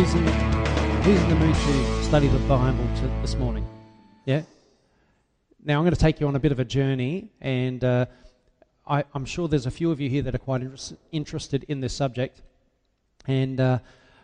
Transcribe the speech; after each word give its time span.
Who's 0.00 0.14
in 0.14 0.24
the, 0.24 0.32
who's 0.32 1.22
in 1.22 1.28
the 1.28 1.34
mood 1.34 1.54
to 1.54 2.04
study 2.04 2.26
the 2.28 2.38
Bible 2.48 2.88
to, 2.96 3.02
this 3.20 3.34
morning? 3.34 3.66
Yeah? 4.24 4.44
Now, 5.62 5.76
I'm 5.76 5.84
going 5.84 5.94
to 5.94 6.00
take 6.00 6.20
you 6.20 6.26
on 6.26 6.34
a 6.36 6.40
bit 6.40 6.52
of 6.52 6.58
a 6.58 6.64
journey, 6.64 7.28
and 7.42 7.84
uh, 7.84 8.06
I, 8.86 9.04
am 9.14 9.26
sure 9.26 9.46
there's 9.46 9.66
a 9.66 9.70
few 9.70 9.90
of 9.90 10.00
you 10.00 10.08
here 10.08 10.22
that 10.22 10.34
are 10.34 10.38
quite 10.38 10.62
inter- 10.62 10.96
interested 11.12 11.66
in 11.68 11.80
this 11.80 11.92
subject. 11.92 12.40
And 13.26 13.60
uh, 13.60 13.80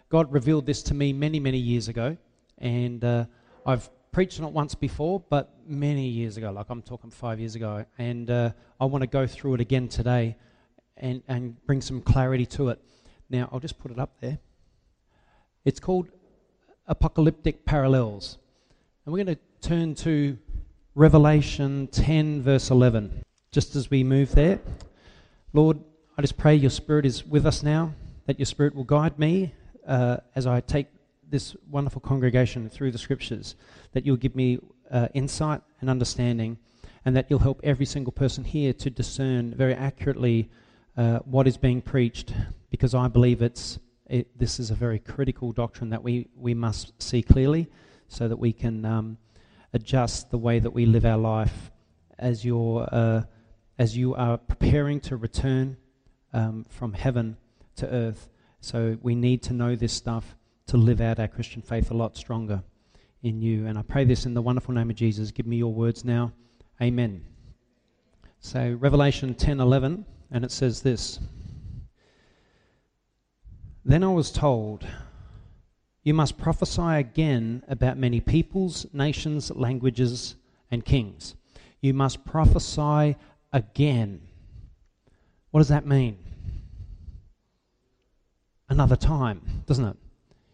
God 0.09 0.33
revealed 0.33 0.65
this 0.65 0.83
to 0.85 0.95
me 0.95 1.13
many, 1.13 1.39
many 1.41 1.59
years 1.59 1.89
ago. 1.89 2.17
And 2.57 3.05
uh, 3.05 3.27
I've 3.67 3.91
preached 4.13 4.41
on 4.41 4.47
it 4.47 4.53
once 4.53 4.75
before, 4.75 5.23
but 5.29 5.53
many 5.69 6.09
years 6.09 6.39
ago, 6.39 6.53
like 6.53 6.71
I'm 6.71 6.81
talking 6.81 7.11
five 7.11 7.39
years 7.39 7.55
ago. 7.55 7.85
And 7.99 8.31
uh, 8.31 8.53
I 8.81 8.87
want 8.87 9.03
to 9.03 9.09
go 9.09 9.27
through 9.27 9.57
it 9.57 9.61
again 9.61 9.89
today 9.89 10.37
and, 10.97 11.23
and 11.29 11.55
bring 11.67 11.83
some 11.83 12.01
clarity 12.01 12.47
to 12.47 12.71
it. 12.71 12.81
Now, 13.29 13.51
I'll 13.53 13.61
just 13.61 13.79
put 13.79 13.91
it 13.91 13.99
up 13.99 14.19
there. 14.23 14.39
It's 15.67 15.81
called 15.81 16.07
Apocalyptic 16.87 17.65
Parallels. 17.65 18.39
And 19.05 19.13
we're 19.13 19.25
going 19.25 19.37
to 19.37 19.69
turn 19.69 19.97
to 19.97 20.39
Revelation 20.95 21.89
10, 21.89 22.41
verse 22.41 22.71
11. 22.71 23.25
Just 23.51 23.75
as 23.75 23.91
we 23.91 24.05
move 24.05 24.31
there, 24.31 24.61
Lord, 25.53 25.81
I 26.17 26.23
just 26.23 26.37
pray 26.37 26.55
your 26.55 26.71
Spirit 26.71 27.05
is 27.05 27.27
with 27.27 27.45
us 27.45 27.65
now, 27.65 27.95
that 28.27 28.39
your 28.39 28.47
Spirit 28.47 28.77
will 28.77 28.85
guide 28.85 29.19
me 29.19 29.55
uh, 29.89 30.19
as 30.37 30.47
I 30.47 30.61
take 30.61 30.87
this 31.29 31.57
wonderful 31.69 32.01
congregation 32.01 32.71
through 32.71 32.93
the 32.93 32.99
Scriptures, 32.99 33.57
that 33.93 34.07
you'll 34.07 34.17
give 34.17 34.37
me 34.37 34.61
uh, 34.93 35.09
insight 35.15 35.63
and 35.81 35.91
understanding, 35.91 36.59
and 37.05 37.17
that 37.17 37.27
you'll 37.29 37.41
help 37.41 37.61
every 37.65 37.87
single 37.87 38.13
person 38.13 38.45
here 38.45 38.73
to 38.75 38.89
discern 38.89 39.53
very 39.53 39.75
accurately 39.75 40.49
uh, 40.97 41.19
what 41.25 41.49
is 41.49 41.57
being 41.57 41.83
preached, 41.83 42.33
because 42.71 42.95
I 42.95 43.09
believe 43.09 43.43
it's 43.43 43.81
it, 44.09 44.39
this 44.39 44.61
is 44.61 44.71
a 44.71 44.75
very 44.75 44.99
critical 44.99 45.53
doctrine 45.53 45.91
that 45.91 46.03
we, 46.03 46.29
we 46.37 46.55
must 46.55 47.01
see 47.03 47.23
clearly 47.23 47.69
so 48.09 48.29
that 48.29 48.37
we 48.37 48.53
can 48.53 48.85
um, 48.85 49.19
adjust 49.73 50.31
the 50.31 50.39
way 50.39 50.59
that 50.59 50.71
we 50.71 50.87
live 50.87 51.05
our 51.05 51.19
life 51.19 51.71
as, 52.19 52.45
you're, 52.45 52.89
uh, 52.93 53.23
as 53.79 53.97
you 53.97 54.15
are 54.15 54.39
preparing 54.39 55.01
to 55.01 55.17
return 55.17 55.77
um, 56.33 56.65
from 56.69 56.93
heaven 56.93 57.37
to 57.77 57.89
earth. 57.89 58.29
So 58.61 58.97
we 59.03 59.15
need 59.15 59.43
to 59.45 59.53
know 59.53 59.75
this 59.75 59.93
stuff 59.93 60.37
to 60.69 60.77
live 60.77 61.01
out 61.01 61.19
our 61.19 61.29
Christian 61.29 61.63
faith 61.63 61.91
a 61.91 61.95
lot 61.95 62.17
stronger 62.17 62.63
in 63.23 63.41
you. 63.41 63.67
And 63.67 63.79
I 63.79 63.83
pray 63.83 64.05
this 64.05 64.27
in 64.27 64.35
the 64.35 64.43
wonderful 64.43 64.75
name 64.75 64.91
of 64.91 64.97
Jesus. 64.97 65.31
Give 65.31 65.47
me 65.47 65.57
your 65.57 65.73
words 65.73 66.05
now. 66.05 66.33
Amen. 66.81 67.25
So 68.41 68.77
Revelation 68.79 69.35
10:11 69.35 70.05
and 70.31 70.45
it 70.45 70.51
says 70.51 70.83
this. 70.83 71.19
Then 73.89 74.03
I 74.03 74.09
was 74.09 74.33
told, 74.33 74.85
You 76.03 76.13
must 76.13 76.39
prophesy 76.39 76.83
again 76.83 77.63
about 77.69 77.97
many 77.97 78.21
peoples, 78.21 78.85
nations, 78.93 79.53
languages, 79.53 80.35
and 80.73 80.85
kings. 80.85 81.37
You 81.81 81.95
must 81.95 82.25
prophesy 82.25 83.15
again. 83.53 84.23
What 85.53 85.61
does 85.61 85.69
that 85.69 85.87
mean? 85.87 86.19
Another 88.69 88.97
time, 88.97 89.63
doesn't 89.67 89.85
it? 89.85 89.97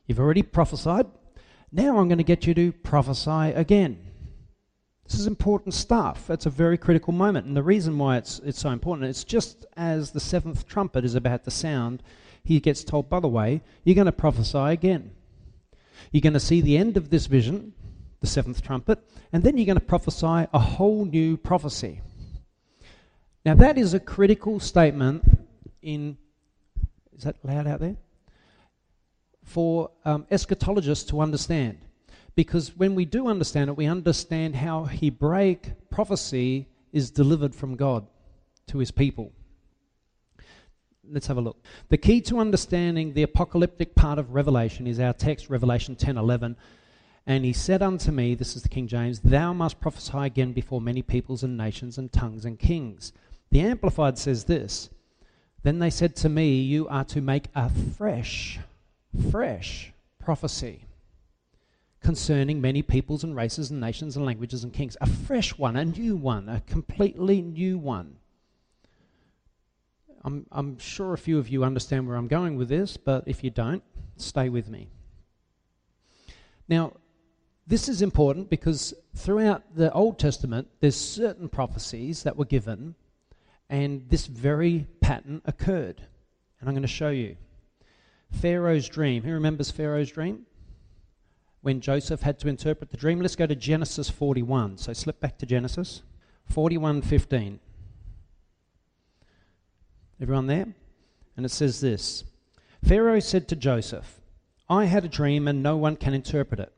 You've 0.06 0.20
already 0.20 0.42
prophesied. 0.42 1.06
Now 1.72 1.96
I'm 1.96 2.08
going 2.08 2.18
to 2.18 2.24
get 2.24 2.46
you 2.46 2.52
to 2.52 2.70
prophesy 2.70 3.54
again. 3.54 3.98
This 5.08 5.18
is 5.18 5.26
important 5.26 5.72
stuff. 5.72 6.28
It's 6.28 6.44
a 6.44 6.50
very 6.50 6.76
critical 6.76 7.14
moment. 7.14 7.46
And 7.46 7.56
the 7.56 7.62
reason 7.62 7.96
why 7.96 8.18
it's, 8.18 8.40
it's 8.40 8.60
so 8.60 8.68
important, 8.68 9.08
it's 9.08 9.24
just 9.24 9.64
as 9.78 10.10
the 10.10 10.20
seventh 10.20 10.68
trumpet 10.68 11.06
is 11.06 11.14
about 11.14 11.44
to 11.44 11.50
sound, 11.50 12.02
he 12.44 12.60
gets 12.60 12.84
told, 12.84 13.08
by 13.08 13.20
the 13.20 13.28
way, 13.28 13.62
you're 13.84 13.94
going 13.94 14.06
to 14.06 14.12
prophesy 14.12 14.58
again. 14.58 15.12
You're 16.10 16.20
going 16.20 16.32
to 16.32 16.40
see 16.40 16.60
the 16.60 16.76
end 16.76 16.96
of 16.96 17.10
this 17.10 17.26
vision, 17.26 17.72
the 18.20 18.26
seventh 18.26 18.62
trumpet, 18.62 18.98
and 19.32 19.42
then 19.42 19.56
you're 19.56 19.66
going 19.66 19.78
to 19.78 19.84
prophesy 19.84 20.48
a 20.52 20.58
whole 20.58 21.04
new 21.04 21.36
prophecy. 21.36 22.00
Now, 23.44 23.54
that 23.54 23.78
is 23.78 23.94
a 23.94 24.00
critical 24.00 24.60
statement 24.60 25.24
in. 25.80 26.16
Is 27.16 27.24
that 27.24 27.36
loud 27.44 27.66
out 27.66 27.80
there? 27.80 27.96
For 29.44 29.90
um, 30.04 30.26
eschatologists 30.30 31.08
to 31.08 31.20
understand. 31.20 31.78
Because 32.34 32.76
when 32.76 32.94
we 32.94 33.04
do 33.04 33.28
understand 33.28 33.68
it, 33.68 33.76
we 33.76 33.86
understand 33.86 34.56
how 34.56 34.84
Hebraic 34.84 35.90
prophecy 35.90 36.68
is 36.92 37.10
delivered 37.10 37.54
from 37.54 37.76
God 37.76 38.06
to 38.68 38.78
his 38.78 38.90
people. 38.90 39.32
Let's 41.10 41.26
have 41.26 41.36
a 41.36 41.40
look. 41.40 41.64
The 41.88 41.98
key 41.98 42.20
to 42.22 42.38
understanding 42.38 43.12
the 43.12 43.24
apocalyptic 43.24 43.96
part 43.96 44.20
of 44.20 44.34
Revelation 44.34 44.86
is 44.86 45.00
our 45.00 45.12
text, 45.12 45.50
Revelation 45.50 45.96
10 45.96 46.16
11. 46.16 46.56
And 47.26 47.44
he 47.44 47.52
said 47.52 47.82
unto 47.82 48.12
me, 48.12 48.34
this 48.34 48.54
is 48.54 48.62
the 48.62 48.68
King 48.68 48.86
James, 48.86 49.20
Thou 49.20 49.52
must 49.52 49.80
prophesy 49.80 50.18
again 50.18 50.52
before 50.52 50.80
many 50.80 51.02
peoples 51.02 51.42
and 51.42 51.56
nations 51.56 51.98
and 51.98 52.12
tongues 52.12 52.44
and 52.44 52.58
kings. 52.58 53.12
The 53.50 53.60
Amplified 53.60 54.16
says 54.16 54.44
this 54.44 54.90
Then 55.64 55.80
they 55.80 55.90
said 55.90 56.14
to 56.16 56.28
me, 56.28 56.60
You 56.60 56.86
are 56.88 57.04
to 57.06 57.20
make 57.20 57.48
a 57.54 57.68
fresh, 57.68 58.60
fresh 59.30 59.92
prophecy 60.20 60.84
concerning 62.00 62.60
many 62.60 62.82
peoples 62.82 63.24
and 63.24 63.34
races 63.34 63.70
and 63.70 63.80
nations 63.80 64.16
and 64.16 64.24
languages 64.24 64.62
and 64.62 64.72
kings. 64.72 64.96
A 65.00 65.06
fresh 65.06 65.58
one, 65.58 65.76
a 65.76 65.84
new 65.84 66.16
one, 66.16 66.48
a 66.48 66.60
completely 66.60 67.42
new 67.42 67.76
one. 67.78 68.18
I'm, 70.24 70.46
I'm 70.52 70.78
sure 70.78 71.12
a 71.12 71.18
few 71.18 71.38
of 71.38 71.48
you 71.48 71.64
understand 71.64 72.06
where 72.06 72.16
I'm 72.16 72.28
going 72.28 72.56
with 72.56 72.68
this, 72.68 72.96
but 72.96 73.24
if 73.26 73.42
you 73.42 73.50
don't, 73.50 73.82
stay 74.16 74.48
with 74.48 74.68
me. 74.68 74.88
Now, 76.68 76.92
this 77.66 77.88
is 77.88 78.02
important 78.02 78.50
because 78.50 78.94
throughout 79.16 79.62
the 79.74 79.92
Old 79.92 80.18
Testament, 80.18 80.68
there's 80.80 80.96
certain 80.96 81.48
prophecies 81.48 82.22
that 82.22 82.36
were 82.36 82.44
given, 82.44 82.94
and 83.68 84.08
this 84.08 84.26
very 84.26 84.86
pattern 85.00 85.42
occurred. 85.44 86.02
And 86.60 86.68
I'm 86.68 86.74
going 86.74 86.82
to 86.82 86.88
show 86.88 87.10
you. 87.10 87.36
Pharaoh's 88.30 88.88
dream. 88.88 89.22
Who 89.22 89.32
remembers 89.32 89.70
Pharaoh's 89.70 90.10
dream? 90.10 90.46
When 91.60 91.80
Joseph 91.80 92.22
had 92.22 92.38
to 92.40 92.48
interpret 92.48 92.90
the 92.90 92.96
dream. 92.96 93.20
Let's 93.20 93.36
go 93.36 93.46
to 93.46 93.54
Genesis 93.54 94.08
41. 94.08 94.78
So 94.78 94.92
slip 94.92 95.20
back 95.20 95.38
to 95.38 95.46
Genesis 95.46 96.02
41:15. 96.52 97.58
Everyone 100.22 100.46
there? 100.46 100.68
And 101.36 101.44
it 101.44 101.48
says 101.48 101.80
this 101.80 102.22
Pharaoh 102.84 103.18
said 103.18 103.48
to 103.48 103.56
Joseph, 103.56 104.20
I 104.68 104.84
had 104.84 105.04
a 105.04 105.08
dream 105.08 105.48
and 105.48 105.64
no 105.64 105.76
one 105.76 105.96
can 105.96 106.14
interpret 106.14 106.60
it. 106.60 106.72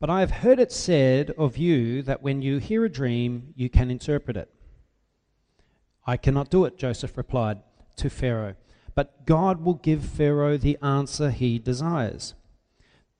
But 0.00 0.08
I 0.08 0.20
have 0.20 0.30
heard 0.30 0.58
it 0.58 0.72
said 0.72 1.32
of 1.36 1.58
you 1.58 2.00
that 2.02 2.22
when 2.22 2.40
you 2.40 2.56
hear 2.56 2.86
a 2.86 2.88
dream, 2.88 3.52
you 3.56 3.68
can 3.68 3.90
interpret 3.90 4.38
it. 4.38 4.48
I 6.06 6.16
cannot 6.16 6.50
do 6.50 6.64
it, 6.64 6.78
Joseph 6.78 7.18
replied 7.18 7.58
to 7.96 8.08
Pharaoh. 8.08 8.54
But 8.94 9.26
God 9.26 9.62
will 9.62 9.74
give 9.74 10.02
Pharaoh 10.02 10.56
the 10.56 10.78
answer 10.82 11.30
he 11.30 11.58
desires. 11.58 12.34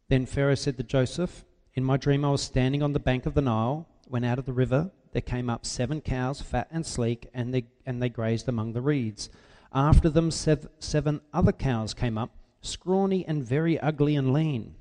Then 0.08 0.24
Pharaoh 0.24 0.54
said 0.54 0.78
to 0.78 0.82
Joseph, 0.82 1.44
In 1.74 1.84
my 1.84 1.98
dream 1.98 2.24
I 2.24 2.30
was 2.30 2.42
standing 2.42 2.82
on 2.82 2.94
the 2.94 3.00
bank 3.00 3.26
of 3.26 3.34
the 3.34 3.42
Nile 3.42 3.86
when 4.09 4.25
out 4.25 4.39
of 4.39 4.47
the 4.47 4.53
river 4.53 4.91
there 5.12 5.22
came 5.22 5.49
up 5.49 5.65
seven 5.65 6.00
cows, 6.00 6.41
fat 6.41 6.69
and 6.71 6.84
sleek, 6.84 7.28
and 7.33 7.53
they, 7.53 7.65
and 7.84 8.03
they 8.03 8.09
grazed 8.09 8.49
among 8.49 8.72
the 8.72 8.81
reeds. 8.81 9.31
After 9.72 10.09
them, 10.09 10.31
sev- 10.31 10.69
seven 10.78 11.21
other 11.33 11.53
cows 11.53 11.94
came 11.94 12.19
up, 12.19 12.31
scrawny 12.61 13.25
and 13.27 13.43
very 13.43 13.78
ugly 13.81 14.16
and 14.16 14.33
lean. 14.33 14.75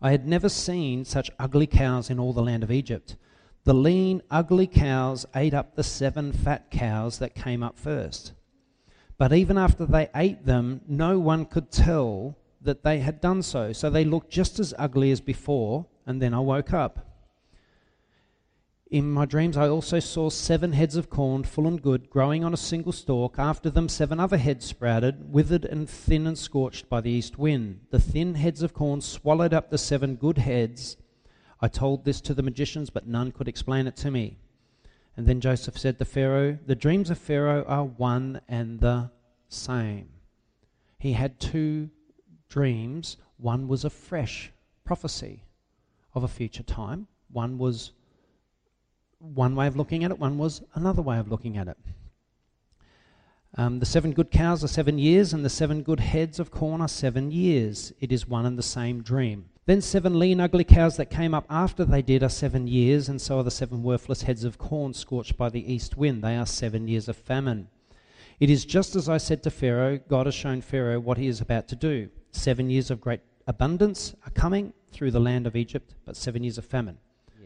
I 0.00 0.12
had 0.12 0.26
never 0.26 0.48
seen 0.48 1.04
such 1.04 1.30
ugly 1.38 1.66
cows 1.66 2.10
in 2.10 2.20
all 2.20 2.32
the 2.32 2.42
land 2.42 2.62
of 2.62 2.70
Egypt. 2.70 3.16
The 3.64 3.74
lean, 3.74 4.22
ugly 4.30 4.66
cows 4.66 5.26
ate 5.34 5.54
up 5.54 5.74
the 5.74 5.82
seven 5.82 6.32
fat 6.32 6.70
cows 6.70 7.18
that 7.18 7.34
came 7.34 7.62
up 7.62 7.78
first. 7.78 8.32
But 9.18 9.32
even 9.32 9.58
after 9.58 9.84
they 9.84 10.08
ate 10.14 10.46
them, 10.46 10.80
no 10.86 11.18
one 11.18 11.44
could 11.44 11.72
tell 11.72 12.36
that 12.60 12.84
they 12.84 13.00
had 13.00 13.20
done 13.20 13.42
so. 13.42 13.72
So 13.72 13.90
they 13.90 14.04
looked 14.04 14.30
just 14.30 14.60
as 14.60 14.72
ugly 14.78 15.10
as 15.10 15.20
before, 15.20 15.86
and 16.06 16.22
then 16.22 16.32
I 16.32 16.38
woke 16.38 16.72
up. 16.72 17.07
In 18.90 19.10
my 19.10 19.26
dreams, 19.26 19.58
I 19.58 19.68
also 19.68 19.98
saw 20.00 20.30
seven 20.30 20.72
heads 20.72 20.96
of 20.96 21.10
corn, 21.10 21.44
full 21.44 21.66
and 21.66 21.82
good, 21.82 22.08
growing 22.08 22.42
on 22.42 22.54
a 22.54 22.56
single 22.56 22.92
stalk. 22.92 23.38
After 23.38 23.68
them, 23.68 23.86
seven 23.86 24.18
other 24.18 24.38
heads 24.38 24.64
sprouted, 24.64 25.30
withered 25.30 25.66
and 25.66 25.88
thin 25.88 26.26
and 26.26 26.38
scorched 26.38 26.88
by 26.88 27.02
the 27.02 27.10
east 27.10 27.36
wind. 27.36 27.80
The 27.90 28.00
thin 28.00 28.34
heads 28.36 28.62
of 28.62 28.72
corn 28.72 29.02
swallowed 29.02 29.52
up 29.52 29.68
the 29.68 29.76
seven 29.76 30.16
good 30.16 30.38
heads. 30.38 30.96
I 31.60 31.68
told 31.68 32.06
this 32.06 32.22
to 32.22 32.32
the 32.32 32.42
magicians, 32.42 32.88
but 32.88 33.06
none 33.06 33.30
could 33.30 33.46
explain 33.46 33.86
it 33.86 33.96
to 33.96 34.10
me. 34.10 34.38
And 35.18 35.26
then 35.26 35.42
Joseph 35.42 35.76
said 35.76 35.98
to 35.98 36.06
Pharaoh, 36.06 36.58
The 36.64 36.74
dreams 36.74 37.10
of 37.10 37.18
Pharaoh 37.18 37.64
are 37.68 37.84
one 37.84 38.40
and 38.48 38.80
the 38.80 39.10
same. 39.50 40.08
He 40.98 41.12
had 41.12 41.38
two 41.38 41.90
dreams. 42.48 43.18
One 43.36 43.68
was 43.68 43.84
a 43.84 43.90
fresh 43.90 44.50
prophecy 44.84 45.44
of 46.14 46.24
a 46.24 46.28
future 46.28 46.62
time, 46.62 47.06
one 47.30 47.58
was 47.58 47.92
one 49.18 49.54
way 49.56 49.66
of 49.66 49.76
looking 49.76 50.04
at 50.04 50.10
it, 50.10 50.18
one 50.18 50.38
was 50.38 50.62
another 50.74 51.02
way 51.02 51.18
of 51.18 51.28
looking 51.28 51.56
at 51.56 51.68
it. 51.68 51.76
Um, 53.56 53.80
the 53.80 53.86
seven 53.86 54.12
good 54.12 54.30
cows 54.30 54.62
are 54.62 54.68
seven 54.68 54.98
years, 54.98 55.32
and 55.32 55.44
the 55.44 55.50
seven 55.50 55.82
good 55.82 56.00
heads 56.00 56.38
of 56.38 56.50
corn 56.50 56.80
are 56.80 56.88
seven 56.88 57.30
years. 57.30 57.92
It 57.98 58.12
is 58.12 58.28
one 58.28 58.46
and 58.46 58.58
the 58.58 58.62
same 58.62 59.02
dream. 59.02 59.46
Then 59.66 59.80
seven 59.80 60.18
lean, 60.18 60.40
ugly 60.40 60.64
cows 60.64 60.96
that 60.96 61.10
came 61.10 61.34
up 61.34 61.44
after 61.50 61.84
they 61.84 62.00
did 62.00 62.22
are 62.22 62.28
seven 62.28 62.66
years, 62.66 63.08
and 63.08 63.20
so 63.20 63.38
are 63.38 63.42
the 63.42 63.50
seven 63.50 63.82
worthless 63.82 64.22
heads 64.22 64.44
of 64.44 64.58
corn 64.58 64.94
scorched 64.94 65.36
by 65.36 65.48
the 65.48 65.72
east 65.72 65.96
wind. 65.96 66.22
They 66.22 66.36
are 66.36 66.46
seven 66.46 66.88
years 66.88 67.08
of 67.08 67.16
famine. 67.16 67.68
It 68.40 68.50
is 68.50 68.64
just 68.64 68.94
as 68.94 69.08
I 69.08 69.18
said 69.18 69.42
to 69.42 69.50
Pharaoh 69.50 69.98
God 69.98 70.26
has 70.26 70.34
shown 70.34 70.60
Pharaoh 70.60 71.00
what 71.00 71.18
he 71.18 71.26
is 71.26 71.40
about 71.40 71.68
to 71.68 71.76
do. 71.76 72.08
Seven 72.30 72.70
years 72.70 72.90
of 72.90 73.00
great 73.00 73.20
abundance 73.46 74.14
are 74.24 74.30
coming 74.30 74.72
through 74.92 75.10
the 75.10 75.20
land 75.20 75.46
of 75.46 75.56
Egypt, 75.56 75.94
but 76.04 76.16
seven 76.16 76.44
years 76.44 76.58
of 76.58 76.64
famine. 76.64 76.98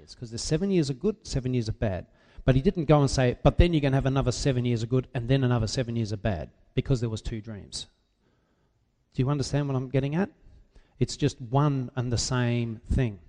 Yes, 0.03 0.17
because 0.17 0.33
there's 0.33 0.43
seven 0.43 0.73
years 0.73 0.91
of 0.91 0.99
good, 0.99 1.17
seven 1.23 1.55
years 1.55 1.69
of 1.69 1.79
bad. 1.79 2.07
But 2.45 2.57
he 2.57 2.61
didn't 2.61 2.87
go 2.87 3.01
and 3.01 3.09
say, 3.09 3.39
but 3.45 3.57
then 3.57 3.73
you're 3.73 3.81
going 3.81 3.93
to 3.93 3.97
have 3.97 4.07
another 4.07 4.33
seven 4.33 4.65
years 4.65 4.83
of 4.83 4.89
good 4.89 5.07
and 5.15 5.29
then 5.29 5.45
another 5.45 5.69
seven 5.69 5.95
years 5.95 6.11
of 6.11 6.21
bad, 6.21 6.51
because 6.75 7.01
there 7.01 7.09
was 7.09 7.23
two 7.23 7.41
dreams. 7.41 7.87
Do 9.15 9.23
you 9.23 9.31
understand 9.31 9.69
what 9.69 9.77
I'm 9.77 9.89
getting 9.89 10.17
at? 10.17 10.29
It's 10.99 11.17
just 11.17 11.41
one 11.41 11.93
and 11.95 12.11
the 12.11 12.19
same 12.19 12.81
thing. 12.91 13.21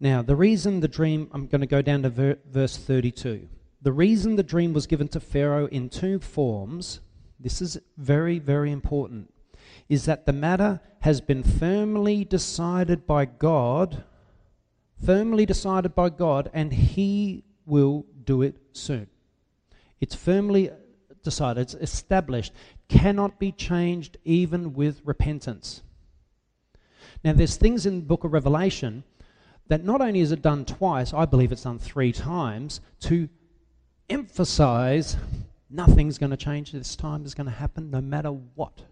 Now, 0.00 0.22
the 0.22 0.34
reason 0.34 0.80
the 0.80 0.88
dream, 0.88 1.28
I'm 1.32 1.46
going 1.46 1.60
to 1.60 1.66
go 1.68 1.80
down 1.82 2.02
to 2.02 2.10
ver- 2.10 2.38
verse 2.50 2.76
32. 2.76 3.48
The 3.82 3.92
reason 3.92 4.34
the 4.34 4.42
dream 4.42 4.72
was 4.72 4.88
given 4.88 5.06
to 5.08 5.20
Pharaoh 5.20 5.68
in 5.68 5.88
two 5.88 6.18
forms, 6.18 6.98
this 7.38 7.62
is 7.62 7.78
very, 7.96 8.40
very 8.40 8.72
important, 8.72 9.32
is 9.88 10.04
that 10.06 10.26
the 10.26 10.32
matter 10.32 10.80
has 11.00 11.20
been 11.20 11.44
firmly 11.44 12.24
decided 12.24 13.06
by 13.06 13.24
God, 13.24 14.02
firmly 15.04 15.46
decided 15.46 15.94
by 15.94 16.08
God, 16.10 16.50
and 16.52 16.72
He 16.72 17.44
will 17.66 18.06
do 18.24 18.42
it 18.42 18.56
soon. 18.72 19.08
It's 20.00 20.14
firmly 20.14 20.70
decided, 21.22 21.60
it's 21.60 21.74
established 21.74 22.52
cannot 22.88 23.38
be 23.38 23.52
changed 23.52 24.16
even 24.24 24.72
with 24.72 25.02
repentance. 25.04 25.82
Now, 27.22 27.32
there's 27.32 27.56
things 27.56 27.84
in 27.84 27.96
the 27.96 28.06
book 28.06 28.24
of 28.24 28.32
Revelation 28.32 29.04
that 29.66 29.84
not 29.84 30.00
only 30.00 30.20
is 30.20 30.32
it 30.32 30.40
done 30.40 30.64
twice, 30.64 31.12
I 31.12 31.26
believe 31.26 31.52
it's 31.52 31.64
done 31.64 31.78
three 31.78 32.12
times, 32.12 32.80
to 33.00 33.28
emphasize 34.08 35.16
nothing's 35.68 36.16
going 36.16 36.30
to 36.30 36.36
change 36.36 36.72
this 36.72 36.96
time, 36.96 37.26
is 37.26 37.34
going 37.34 37.46
to 37.46 37.52
happen 37.52 37.90
no 37.90 38.00
matter 38.00 38.30
what. 38.30 38.82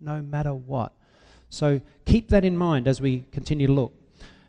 No 0.00 0.20
matter 0.20 0.52
what. 0.52 0.92
So 1.50 1.80
keep 2.04 2.30
that 2.30 2.44
in 2.44 2.56
mind 2.56 2.88
as 2.88 3.00
we 3.00 3.24
continue 3.30 3.68
to 3.68 3.72
look 3.72 3.92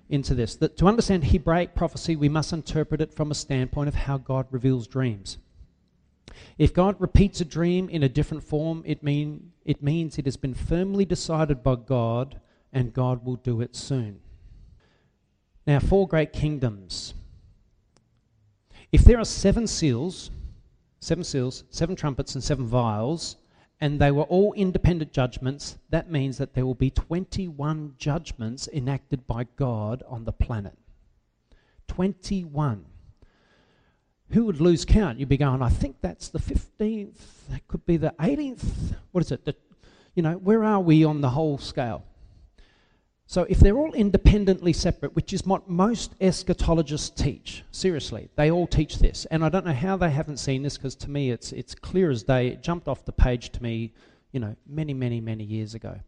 into 0.09 0.33
this. 0.33 0.55
That 0.55 0.77
to 0.77 0.87
understand 0.87 1.25
Hebraic 1.25 1.75
prophecy, 1.75 2.15
we 2.15 2.29
must 2.29 2.53
interpret 2.53 3.01
it 3.01 3.13
from 3.13 3.31
a 3.31 3.35
standpoint 3.35 3.87
of 3.87 3.95
how 3.95 4.17
God 4.17 4.47
reveals 4.51 4.87
dreams. 4.87 5.37
If 6.57 6.73
God 6.73 6.95
repeats 6.99 7.41
a 7.41 7.45
dream 7.45 7.89
in 7.89 8.03
a 8.03 8.09
different 8.09 8.43
form, 8.43 8.83
it, 8.85 9.03
mean, 9.03 9.51
it 9.63 9.81
means 9.81 10.17
it 10.17 10.25
has 10.25 10.37
been 10.37 10.53
firmly 10.53 11.05
decided 11.05 11.63
by 11.63 11.75
God 11.75 12.39
and 12.73 12.93
God 12.93 13.25
will 13.25 13.37
do 13.37 13.61
it 13.61 13.75
soon. 13.75 14.19
Now, 15.65 15.79
four 15.79 16.07
great 16.07 16.33
kingdoms. 16.33 17.13
If 18.91 19.03
there 19.03 19.19
are 19.19 19.25
seven 19.25 19.65
seals, 19.65 20.29
seven 20.99 21.23
seals, 21.23 21.63
seven 21.69 21.95
trumpets, 21.95 22.35
and 22.35 22.43
seven 22.43 22.65
vials, 22.65 23.37
and 23.81 23.99
they 23.99 24.11
were 24.11 24.23
all 24.23 24.53
independent 24.53 25.11
judgments, 25.11 25.77
that 25.89 26.09
means 26.09 26.37
that 26.37 26.53
there 26.53 26.65
will 26.65 26.75
be 26.75 26.89
21 26.89 27.95
judgments 27.97 28.69
enacted 28.71 29.27
by 29.27 29.45
God 29.55 30.03
on 30.07 30.25
the 30.25 30.31
planet. 30.31 30.77
21 31.87 32.85
who 34.31 34.45
would 34.45 34.59
lose 34.59 34.85
count? 34.85 35.19
You'd 35.19 35.29
be 35.29 35.37
going, 35.37 35.61
I 35.61 35.69
think 35.69 35.97
that's 36.01 36.29
the 36.29 36.39
15th, 36.39 37.47
that 37.49 37.67
could 37.67 37.85
be 37.85 37.97
the 37.97 38.13
18th. 38.19 38.95
What 39.11 39.23
is 39.23 39.31
it? 39.31 39.45
The, 39.45 39.55
you 40.15 40.23
know, 40.23 40.33
where 40.33 40.63
are 40.63 40.79
we 40.79 41.03
on 41.03 41.21
the 41.21 41.29
whole 41.29 41.57
scale? 41.57 42.03
So 43.27 43.43
if 43.49 43.59
they're 43.59 43.77
all 43.77 43.93
independently 43.93 44.71
separate, 44.71 45.15
which 45.15 45.33
is 45.33 45.45
what 45.45 45.67
most 45.67 46.17
eschatologists 46.19 47.15
teach, 47.15 47.63
seriously, 47.71 48.29
they 48.35 48.51
all 48.51 48.67
teach 48.67 48.99
this. 48.99 49.25
And 49.25 49.43
I 49.43 49.49
don't 49.49 49.65
know 49.65 49.73
how 49.73 49.97
they 49.97 50.11
haven't 50.11 50.37
seen 50.37 50.61
this 50.61 50.77
because 50.77 50.95
to 50.97 51.09
me 51.09 51.31
it's, 51.31 51.51
it's 51.51 51.73
clear 51.73 52.11
as 52.11 52.23
day. 52.23 52.47
It 52.47 52.61
jumped 52.61 52.87
off 52.87 53.03
the 53.03 53.11
page 53.11 53.49
to 53.51 53.63
me, 53.63 53.93
you 54.31 54.39
know, 54.39 54.55
many, 54.67 54.93
many, 54.93 55.21
many 55.21 55.43
years 55.43 55.73
ago. 55.73 55.99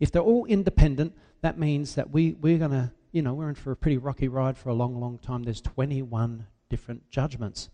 If 0.00 0.12
they're 0.12 0.22
all 0.22 0.44
independent, 0.46 1.14
that 1.40 1.58
means 1.58 1.94
that 1.94 2.10
we, 2.10 2.32
we're 2.40 2.58
going 2.58 2.72
to, 2.72 2.92
you 3.12 3.22
know, 3.22 3.32
we're 3.32 3.48
in 3.48 3.54
for 3.54 3.72
a 3.72 3.76
pretty 3.76 3.98
rocky 3.98 4.28
ride 4.28 4.58
for 4.58 4.68
a 4.68 4.74
long, 4.74 5.00
long 5.00 5.18
time. 5.18 5.42
There's 5.42 5.62
21 5.62 6.46
different 6.68 7.10
judgments. 7.10 7.70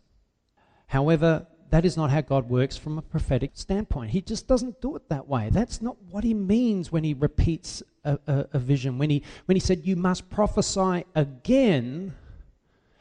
However, 0.87 1.47
that 1.71 1.85
is 1.85 1.97
not 1.97 2.11
how 2.11 2.21
God 2.21 2.49
works 2.49 2.77
from 2.77 2.99
a 2.99 3.03
prophetic 3.03 3.50
standpoint. 3.55 4.11
He 4.11 4.21
just 4.21 4.47
doesn't 4.47 4.81
do 4.81 4.94
it 4.94 5.09
that 5.09 5.27
way. 5.27 5.50
That's 5.50 5.82
not 5.82 5.97
what 6.11 6.23
he 6.23 6.35
means 6.35 6.93
when 6.93 7.03
he 7.03 7.15
repeats 7.15 7.82
a, 8.06 8.19
a, 8.26 8.47
a, 8.55 8.58
vision. 8.58 8.99
When 8.99 9.11
he, 9.11 9.23
when 9.44 9.56
he 9.56 9.61
said, 9.61 9.85
You 9.85 9.97
must 9.97 10.31
prophesy 10.31 11.05
again, 11.14 12.14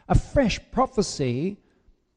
a 0.10 0.16
fresh 0.16 0.60
prophecy, 0.72 1.57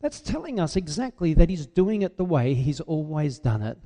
that's 0.00 0.20
telling 0.20 0.58
us 0.58 0.76
exactly 0.76 1.34
that 1.34 1.48
he's 1.48 1.66
doing 1.66 2.02
it 2.02 2.16
the 2.16 2.24
way 2.24 2.54
he's 2.54 2.80
always 2.80 3.38
done 3.38 3.62
it 3.62 3.78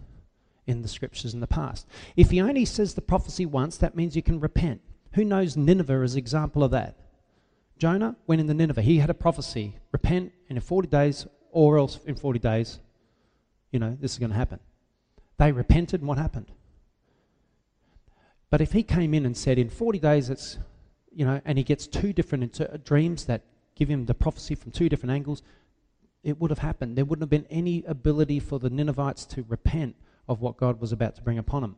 in 0.66 0.82
the 0.82 0.88
scriptures 0.88 1.34
in 1.34 1.40
the 1.40 1.46
past. 1.46 1.86
If 2.16 2.30
he 2.30 2.40
only 2.40 2.64
says 2.64 2.94
the 2.94 3.00
prophecy 3.00 3.46
once, 3.46 3.76
that 3.78 3.96
means 3.96 4.14
you 4.14 4.22
can 4.22 4.40
repent. 4.40 4.80
Who 5.14 5.24
knows 5.24 5.56
Nineveh 5.56 6.02
as 6.02 6.14
an 6.14 6.18
example 6.18 6.62
of 6.62 6.70
that? 6.70 6.96
Jonah 7.78 8.16
went 8.26 8.40
into 8.40 8.54
Nineveh. 8.54 8.82
He 8.82 8.98
had 8.98 9.10
a 9.10 9.14
prophecy 9.14 9.76
repent, 9.90 10.32
and 10.48 10.56
in 10.56 10.62
40 10.62 10.88
days, 10.88 11.26
or 11.50 11.78
else 11.78 11.98
in 12.06 12.14
40 12.14 12.38
days, 12.38 12.78
you 13.72 13.78
know, 13.78 13.96
this 14.00 14.12
is 14.12 14.18
going 14.18 14.30
to 14.30 14.36
happen. 14.36 14.60
They 15.38 15.50
repented, 15.50 16.00
and 16.00 16.08
what 16.08 16.18
happened? 16.18 16.52
But 18.52 18.60
if 18.60 18.72
he 18.72 18.82
came 18.82 19.14
in 19.14 19.24
and 19.24 19.34
said, 19.34 19.58
in 19.58 19.70
40 19.70 19.98
days, 19.98 20.28
it's, 20.28 20.58
you 21.10 21.24
know, 21.24 21.40
and 21.46 21.56
he 21.56 21.64
gets 21.64 21.86
two 21.86 22.12
different 22.12 22.44
inter- 22.44 22.68
uh, 22.70 22.76
dreams 22.84 23.24
that 23.24 23.40
give 23.76 23.88
him 23.88 24.04
the 24.04 24.12
prophecy 24.12 24.54
from 24.54 24.72
two 24.72 24.90
different 24.90 25.10
angles, 25.10 25.42
it 26.22 26.38
would 26.38 26.50
have 26.50 26.58
happened. 26.58 26.98
There 26.98 27.06
wouldn't 27.06 27.22
have 27.22 27.30
been 27.30 27.46
any 27.48 27.82
ability 27.86 28.40
for 28.40 28.58
the 28.58 28.68
Ninevites 28.68 29.24
to 29.28 29.46
repent 29.48 29.96
of 30.28 30.42
what 30.42 30.58
God 30.58 30.82
was 30.82 30.92
about 30.92 31.16
to 31.16 31.22
bring 31.22 31.38
upon 31.38 31.62
them. 31.62 31.76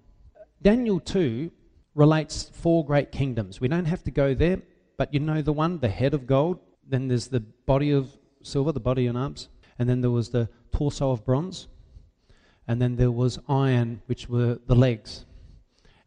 Daniel 0.63 0.99
2 0.99 1.53
relates 1.95 2.51
four 2.53 2.85
great 2.85 3.13
kingdoms. 3.13 3.61
We 3.61 3.69
don't 3.69 3.85
have 3.85 4.03
to 4.03 4.11
go 4.11 4.35
there. 4.35 4.61
But 4.97 5.15
you 5.15 5.21
know 5.21 5.43
the 5.43 5.53
one, 5.53 5.79
the 5.79 5.89
head 5.89 6.13
of 6.13 6.27
gold, 6.27 6.59
then 6.89 7.07
there's 7.07 7.29
the 7.29 7.39
body 7.41 7.93
of 7.93 8.17
silver, 8.43 8.73
the 8.73 8.81
body 8.81 9.07
and 9.07 9.17
arms, 9.17 9.49
and 9.79 9.89
then 9.89 10.01
there 10.01 10.11
was 10.11 10.31
the 10.31 10.49
torso 10.73 11.13
of 11.13 11.25
bronze, 11.25 11.69
and 12.67 12.83
then 12.83 12.97
there 12.97 13.13
was 13.13 13.39
iron, 13.49 14.03
which 14.07 14.29
were 14.29 14.59
the 14.67 14.75
legs, 14.75 15.25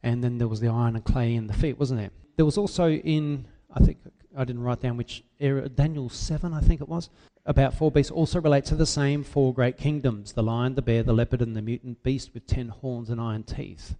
and 0.07 0.23
then 0.23 0.37
there 0.37 0.47
was 0.47 0.59
the 0.59 0.67
iron 0.67 0.95
and 0.95 1.03
clay 1.03 1.35
in 1.35 1.47
the 1.47 1.53
feet, 1.53 1.77
wasn't 1.77 1.99
there? 1.99 2.11
There 2.35 2.45
was 2.45 2.57
also 2.57 2.89
in, 2.89 3.45
I 3.73 3.83
think, 3.83 3.97
I 4.35 4.45
didn't 4.45 4.63
write 4.63 4.81
down 4.81 4.97
which 4.97 5.23
era, 5.39 5.67
Daniel 5.67 6.09
7, 6.09 6.53
I 6.53 6.61
think 6.61 6.81
it 6.81 6.87
was, 6.87 7.09
about 7.45 7.73
four 7.73 7.91
beasts 7.91 8.11
also 8.11 8.39
relate 8.41 8.65
to 8.65 8.75
the 8.75 8.85
same 8.85 9.23
four 9.23 9.53
great 9.53 9.77
kingdoms 9.77 10.33
the 10.33 10.43
lion, 10.43 10.75
the 10.75 10.81
bear, 10.81 11.03
the 11.03 11.13
leopard, 11.13 11.41
and 11.41 11.55
the 11.55 11.61
mutant 11.61 12.03
beast 12.03 12.33
with 12.33 12.45
ten 12.45 12.69
horns 12.69 13.09
and 13.09 13.21
iron 13.21 13.43
teeth. 13.43 13.95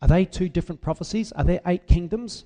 Are 0.00 0.08
they 0.08 0.24
two 0.24 0.48
different 0.48 0.80
prophecies? 0.80 1.32
Are 1.32 1.44
there 1.44 1.60
eight 1.64 1.86
kingdoms? 1.86 2.44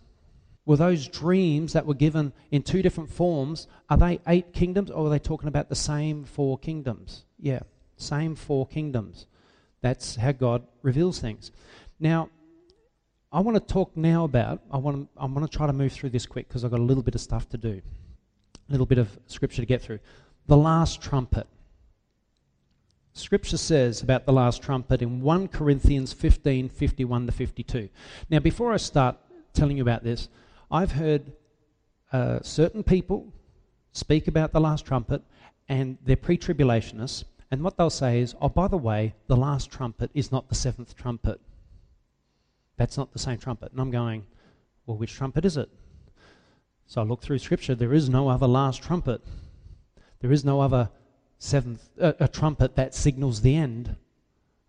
were 0.67 0.77
those 0.77 1.07
dreams 1.07 1.73
that 1.73 1.87
were 1.87 1.95
given 1.95 2.33
in 2.51 2.63
two 2.63 2.83
different 2.83 3.09
forms, 3.09 3.69
are 3.89 3.97
they 3.97 4.21
eight 4.27 4.53
kingdoms 4.53 4.91
or 4.91 5.07
are 5.07 5.11
they 5.11 5.19
talking 5.19 5.49
about 5.49 5.69
the 5.69 5.77
same 5.77 6.25
four 6.25 6.59
kingdoms? 6.59 7.25
Yeah, 7.39 7.61
same 7.97 8.35
four 8.35 8.67
kingdoms. 8.67 9.27
That's 9.81 10.17
how 10.17 10.33
God 10.33 10.67
reveals 10.83 11.21
things. 11.21 11.53
Now, 12.01 12.29
I 13.37 13.41
want 13.41 13.55
to 13.55 13.73
talk 13.75 13.95
now 13.95 14.25
about, 14.25 14.63
I 14.73 14.79
want 14.79 14.97
to, 14.97 15.21
I 15.21 15.27
want 15.27 15.51
to 15.51 15.55
try 15.55 15.67
to 15.67 15.73
move 15.75 15.93
through 15.93 16.09
this 16.09 16.25
quick 16.25 16.49
because 16.49 16.65
I've 16.65 16.71
got 16.71 16.81
a 16.81 16.83
little 16.83 17.03
bit 17.03 17.15
of 17.15 17.21
stuff 17.21 17.47
to 17.51 17.59
do, 17.59 17.83
a 18.67 18.73
little 18.73 18.87
bit 18.87 18.97
of 18.97 19.11
scripture 19.27 19.61
to 19.61 19.67
get 19.67 19.83
through. 19.83 19.99
The 20.47 20.57
last 20.57 21.03
trumpet. 21.03 21.47
Scripture 23.13 23.59
says 23.59 24.01
about 24.01 24.25
the 24.25 24.33
last 24.33 24.63
trumpet 24.63 25.03
in 25.03 25.21
1 25.21 25.49
Corinthians 25.49 26.15
15 26.15 26.71
51 26.71 27.27
to 27.27 27.33
52. 27.33 27.91
Now, 28.31 28.39
before 28.39 28.73
I 28.73 28.79
start 28.79 29.17
telling 29.53 29.77
you 29.77 29.83
about 29.83 30.03
this, 30.03 30.31
I've 30.71 30.93
heard 30.93 31.31
uh, 32.15 32.41
certain 32.41 32.83
people 32.83 33.31
speak 33.93 34.29
about 34.29 34.53
the 34.55 34.61
last 34.63 34.87
trumpet 34.87 35.21
and 35.69 35.99
they're 36.07 36.17
pre 36.17 36.39
tribulationists, 36.39 37.25
and 37.51 37.63
what 37.63 37.77
they'll 37.77 37.91
say 37.91 38.21
is, 38.21 38.35
oh, 38.41 38.49
by 38.49 38.67
the 38.67 38.79
way, 38.79 39.13
the 39.27 39.37
last 39.37 39.71
trumpet 39.71 40.11
is 40.15 40.33
not 40.33 40.49
the 40.49 40.55
seventh 40.55 40.97
trumpet. 40.97 41.39
That's 42.77 42.97
not 42.97 43.13
the 43.13 43.19
same 43.19 43.39
trumpet. 43.39 43.73
And 43.73 43.81
I'm 43.81 43.91
going, 43.91 44.27
well, 44.87 44.97
which 44.97 45.15
trumpet 45.15 45.45
is 45.45 45.57
it? 45.57 45.69
So 46.87 47.01
I 47.01 47.05
look 47.05 47.23
through 47.23 47.39
Scripture. 47.39 47.75
There 47.75 47.95
is 47.95 48.09
no 48.09 48.29
other 48.29 48.47
last 48.47 48.83
trumpet. 48.83 49.23
There 50.21 50.33
is 50.33 50.45
no 50.45 50.61
other 50.61 50.91
seventh 51.39 51.89
uh, 52.01 52.15
a 52.21 52.29
trumpet 52.29 52.77
that 52.77 52.95
signals 52.95 53.43
the 53.43 53.57
end 53.57 53.97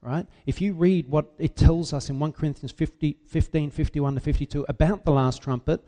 right? 0.01 0.25
If 0.45 0.61
you 0.61 0.73
read 0.73 1.09
what 1.09 1.33
it 1.37 1.55
tells 1.55 1.93
us 1.93 2.09
in 2.09 2.19
1 2.19 2.31
Corinthians 2.33 2.71
50, 2.71 3.17
15, 3.25 3.71
51 3.71 4.15
to 4.15 4.19
52 4.19 4.65
about 4.69 5.03
the 5.03 5.11
last 5.11 5.41
trumpet, 5.41 5.83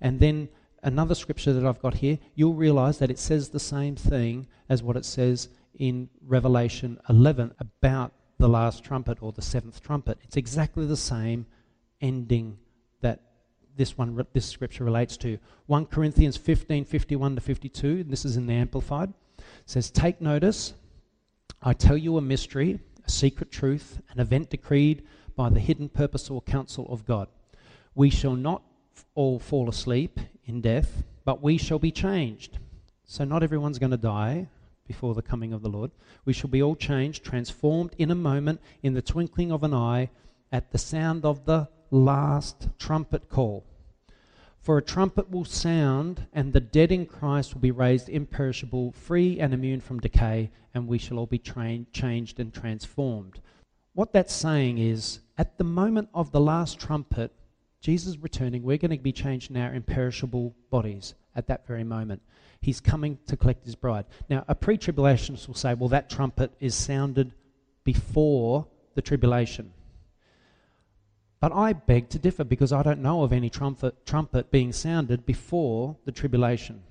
and 0.00 0.20
then 0.20 0.48
another 0.82 1.14
scripture 1.14 1.52
that 1.52 1.66
I've 1.66 1.80
got 1.80 1.94
here, 1.94 2.18
you'll 2.34 2.54
realize 2.54 2.98
that 2.98 3.10
it 3.10 3.18
says 3.18 3.48
the 3.48 3.60
same 3.60 3.96
thing 3.96 4.46
as 4.68 4.82
what 4.82 4.96
it 4.96 5.04
says 5.04 5.48
in 5.78 6.08
Revelation 6.26 7.00
11 7.08 7.54
about 7.58 8.12
the 8.38 8.48
last 8.48 8.84
trumpet 8.84 9.18
or 9.20 9.32
the 9.32 9.42
seventh 9.42 9.82
trumpet. 9.82 10.18
It's 10.22 10.36
exactly 10.36 10.86
the 10.86 10.96
same 10.96 11.46
ending 12.04 12.58
that 13.00 13.20
this 13.76 13.96
one 13.96 14.24
this 14.34 14.46
scripture 14.46 14.84
relates 14.84 15.16
to. 15.16 15.38
1 15.66 15.86
Corinthians 15.86 16.36
15 16.36 16.84
51 16.84 17.34
to 17.34 17.40
52, 17.40 18.04
this 18.04 18.24
is 18.24 18.36
in 18.36 18.46
the 18.46 18.52
Amplified, 18.52 19.12
says, 19.64 19.90
Take 19.90 20.20
notice, 20.20 20.74
I 21.62 21.72
tell 21.72 21.96
you 21.96 22.18
a 22.18 22.20
mystery, 22.20 22.78
a 23.06 23.10
secret 23.10 23.50
truth, 23.50 24.00
an 24.10 24.20
event 24.20 24.50
decreed 24.50 25.02
by 25.34 25.48
the 25.48 25.60
hidden 25.60 25.88
purpose 25.88 26.30
or 26.30 26.42
counsel 26.42 26.86
of 26.90 27.06
God. 27.06 27.28
We 27.94 28.10
shall 28.10 28.36
not 28.36 28.62
all 29.14 29.38
fall 29.38 29.68
asleep 29.68 30.20
in 30.44 30.60
death, 30.60 31.02
but 31.24 31.42
we 31.42 31.56
shall 31.56 31.78
be 31.78 31.90
changed. 31.90 32.58
So, 33.06 33.24
not 33.24 33.42
everyone's 33.42 33.78
going 33.78 33.90
to 33.90 33.96
die 33.96 34.48
before 34.86 35.14
the 35.14 35.22
coming 35.22 35.52
of 35.52 35.62
the 35.62 35.68
Lord. 35.70 35.90
We 36.26 36.34
shall 36.34 36.50
be 36.50 36.62
all 36.62 36.76
changed, 36.76 37.24
transformed 37.24 37.94
in 37.96 38.10
a 38.10 38.14
moment, 38.14 38.60
in 38.82 38.92
the 38.92 39.02
twinkling 39.02 39.50
of 39.50 39.62
an 39.62 39.72
eye, 39.72 40.10
at 40.52 40.70
the 40.70 40.78
sound 40.78 41.24
of 41.24 41.44
the 41.46 41.68
last 41.94 42.68
trumpet 42.78 43.28
call. 43.28 43.64
For 44.60 44.78
a 44.78 44.82
trumpet 44.82 45.30
will 45.30 45.44
sound, 45.44 46.26
and 46.32 46.52
the 46.52 46.60
dead 46.60 46.90
in 46.90 47.06
Christ 47.06 47.54
will 47.54 47.60
be 47.60 47.70
raised 47.70 48.08
imperishable, 48.08 48.92
free 48.92 49.38
and 49.38 49.52
immune 49.54 49.80
from 49.80 50.00
decay, 50.00 50.50
and 50.72 50.88
we 50.88 50.98
shall 50.98 51.18
all 51.18 51.26
be 51.26 51.38
changed 51.38 52.40
and 52.40 52.52
transformed. 52.52 53.40
What 53.92 54.12
that's 54.12 54.32
saying 54.32 54.78
is, 54.78 55.20
at 55.38 55.58
the 55.58 55.64
moment 55.64 56.08
of 56.14 56.32
the 56.32 56.40
last 56.40 56.80
trumpet, 56.80 57.30
Jesus 57.80 58.16
returning, 58.16 58.62
we're 58.62 58.78
going 58.78 58.90
to 58.90 59.02
be 59.02 59.12
changed 59.12 59.50
in 59.50 59.56
our 59.56 59.74
imperishable 59.74 60.54
bodies 60.70 61.14
at 61.36 61.46
that 61.48 61.66
very 61.66 61.84
moment. 61.84 62.22
He's 62.60 62.80
coming 62.80 63.18
to 63.26 63.36
collect 63.36 63.66
his 63.66 63.74
bride. 63.74 64.06
Now, 64.30 64.44
a 64.48 64.54
pre 64.54 64.78
tribulationist 64.78 65.46
will 65.46 65.54
say, 65.54 65.74
well, 65.74 65.90
that 65.90 66.08
trumpet 66.08 66.52
is 66.58 66.74
sounded 66.74 67.32
before 67.84 68.66
the 68.94 69.02
tribulation. 69.02 69.72
But 71.44 71.52
I 71.52 71.74
beg 71.74 72.08
to 72.08 72.18
differ 72.18 72.42
because 72.42 72.72
I 72.72 72.82
don't 72.82 73.02
know 73.02 73.22
of 73.22 73.30
any 73.30 73.50
trumpet, 73.50 74.06
trumpet 74.06 74.50
being 74.50 74.72
sounded 74.72 75.26
before 75.26 75.94
the 76.06 76.10
tribulation. 76.10 76.82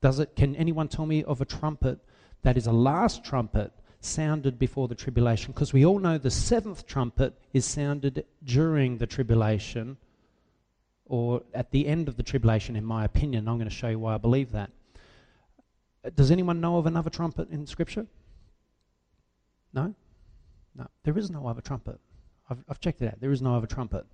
Does 0.00 0.18
it, 0.18 0.34
can 0.34 0.56
anyone 0.56 0.88
tell 0.88 1.06
me 1.06 1.22
of 1.22 1.40
a 1.40 1.44
trumpet 1.44 2.00
that 2.42 2.56
is 2.56 2.66
a 2.66 2.72
last 2.72 3.22
trumpet 3.22 3.70
sounded 4.00 4.58
before 4.58 4.88
the 4.88 4.96
tribulation? 4.96 5.52
Because 5.52 5.72
we 5.72 5.86
all 5.86 6.00
know 6.00 6.18
the 6.18 6.28
seventh 6.28 6.88
trumpet 6.88 7.34
is 7.52 7.64
sounded 7.64 8.24
during 8.42 8.98
the 8.98 9.06
tribulation 9.06 9.96
or 11.04 11.42
at 11.54 11.70
the 11.70 11.86
end 11.86 12.08
of 12.08 12.16
the 12.16 12.24
tribulation, 12.24 12.74
in 12.74 12.84
my 12.84 13.04
opinion. 13.04 13.46
I'm 13.46 13.58
going 13.58 13.70
to 13.70 13.76
show 13.76 13.86
you 13.86 14.00
why 14.00 14.16
I 14.16 14.18
believe 14.18 14.50
that. 14.50 14.72
Does 16.16 16.32
anyone 16.32 16.60
know 16.60 16.78
of 16.78 16.86
another 16.86 17.10
trumpet 17.10 17.48
in 17.50 17.64
Scripture? 17.68 18.08
No? 19.72 19.94
No. 20.74 20.88
There 21.04 21.16
is 21.16 21.30
no 21.30 21.46
other 21.46 21.60
trumpet. 21.60 22.00
I've, 22.48 22.64
I've 22.68 22.80
checked 22.80 23.02
it 23.02 23.08
out. 23.08 23.20
There 23.20 23.32
is 23.32 23.42
no 23.42 23.56
other 23.56 23.66
trumpet. 23.66 24.06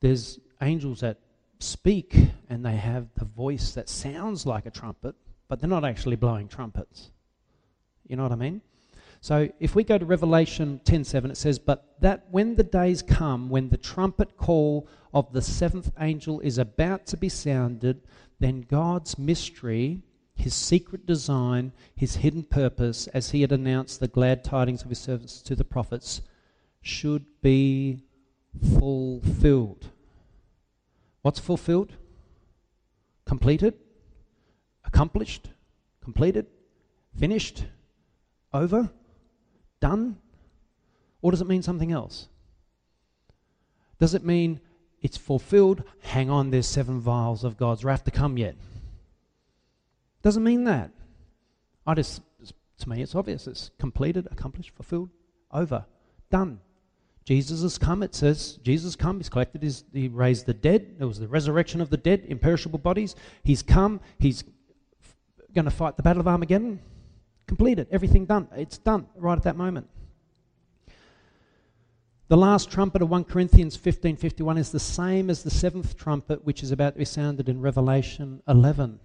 There's 0.00 0.38
angels 0.60 1.00
that 1.00 1.18
speak 1.58 2.16
and 2.48 2.64
they 2.64 2.76
have 2.76 3.08
the 3.14 3.24
voice 3.24 3.72
that 3.72 3.88
sounds 3.88 4.46
like 4.46 4.66
a 4.66 4.70
trumpet, 4.70 5.14
but 5.48 5.60
they're 5.60 5.70
not 5.70 5.84
actually 5.84 6.16
blowing 6.16 6.48
trumpets. 6.48 7.10
You 8.06 8.16
know 8.16 8.22
what 8.22 8.32
I 8.32 8.36
mean? 8.36 8.60
So 9.20 9.48
if 9.58 9.74
we 9.74 9.82
go 9.82 9.98
to 9.98 10.04
Revelation 10.04 10.80
10:7 10.84 11.30
it 11.30 11.36
says 11.36 11.58
but 11.58 11.96
that 12.00 12.26
when 12.30 12.56
the 12.56 12.62
days 12.62 13.02
come 13.02 13.48
when 13.48 13.70
the 13.70 13.76
trumpet 13.76 14.36
call 14.36 14.86
of 15.12 15.32
the 15.32 15.42
seventh 15.42 15.90
angel 15.98 16.38
is 16.40 16.58
about 16.58 17.06
to 17.06 17.16
be 17.16 17.28
sounded 17.28 18.02
then 18.38 18.60
God's 18.60 19.18
mystery 19.18 20.02
his 20.34 20.54
secret 20.54 21.06
design 21.06 21.72
his 21.96 22.16
hidden 22.16 22.44
purpose 22.44 23.06
as 23.08 23.30
he 23.30 23.40
had 23.40 23.52
announced 23.52 23.98
the 23.98 24.06
glad 24.06 24.44
tidings 24.44 24.82
of 24.82 24.90
his 24.90 24.98
servants 24.98 25.40
to 25.42 25.56
the 25.56 25.64
prophets 25.64 26.20
should 26.86 27.24
be 27.42 28.02
fulfilled. 28.78 29.90
What's 31.22 31.40
fulfilled? 31.40 31.92
Completed? 33.24 33.74
Accomplished? 34.84 35.50
Completed? 36.02 36.46
Finished? 37.18 37.64
Over? 38.52 38.90
done? 39.80 40.16
Or 41.22 41.30
does 41.30 41.40
it 41.40 41.46
mean 41.46 41.62
something 41.62 41.92
else? 41.92 42.28
Does 43.98 44.14
it 44.14 44.24
mean 44.24 44.60
it's 45.00 45.16
fulfilled? 45.16 45.82
Hang 46.02 46.30
on, 46.30 46.50
there's 46.50 46.66
seven 46.66 47.00
vials 47.00 47.44
of 47.44 47.56
God's 47.56 47.84
wrath 47.84 48.04
to 48.04 48.10
come 48.10 48.36
yet. 48.36 48.56
Doesn't 50.22 50.44
mean 50.44 50.64
that. 50.64 50.90
I 51.86 51.94
just, 51.94 52.20
to 52.78 52.88
me, 52.88 53.02
it's 53.02 53.14
obvious. 53.14 53.46
It's 53.46 53.70
completed, 53.78 54.26
accomplished, 54.30 54.70
fulfilled, 54.70 55.10
over, 55.52 55.84
done. 56.30 56.60
Jesus 57.26 57.62
has 57.62 57.76
come, 57.76 58.04
it 58.04 58.14
says. 58.14 58.60
Jesus 58.62 58.94
come, 58.94 59.18
he's 59.18 59.28
collected 59.28 59.60
his, 59.60 59.82
he 59.92 60.06
raised 60.06 60.46
the 60.46 60.54
dead. 60.54 60.96
There 60.98 61.08
was 61.08 61.18
the 61.18 61.26
resurrection 61.26 61.80
of 61.80 61.90
the 61.90 61.96
dead, 61.96 62.22
imperishable 62.28 62.78
bodies. 62.78 63.16
He's 63.42 63.62
come, 63.62 64.00
he's 64.20 64.44
going 65.52 65.64
to 65.64 65.72
fight 65.72 65.96
the 65.96 66.04
battle 66.04 66.20
of 66.20 66.28
Armageddon. 66.28 66.78
Completed, 67.48 67.88
everything 67.90 68.26
done. 68.26 68.46
It's 68.56 68.78
done 68.78 69.06
right 69.16 69.36
at 69.36 69.42
that 69.42 69.56
moment. 69.56 69.88
The 72.28 72.36
last 72.36 72.70
trumpet 72.70 73.02
of 73.02 73.10
1 73.10 73.24
Corinthians 73.24 73.76
15:51 73.76 74.58
is 74.58 74.70
the 74.70 74.80
same 74.80 75.28
as 75.28 75.42
the 75.42 75.50
seventh 75.50 75.96
trumpet 75.96 76.44
which 76.44 76.62
is 76.62 76.70
about 76.70 76.94
to 76.94 76.98
be 76.98 77.04
sounded 77.04 77.48
in 77.48 77.60
Revelation 77.60 78.40
11. 78.46 79.00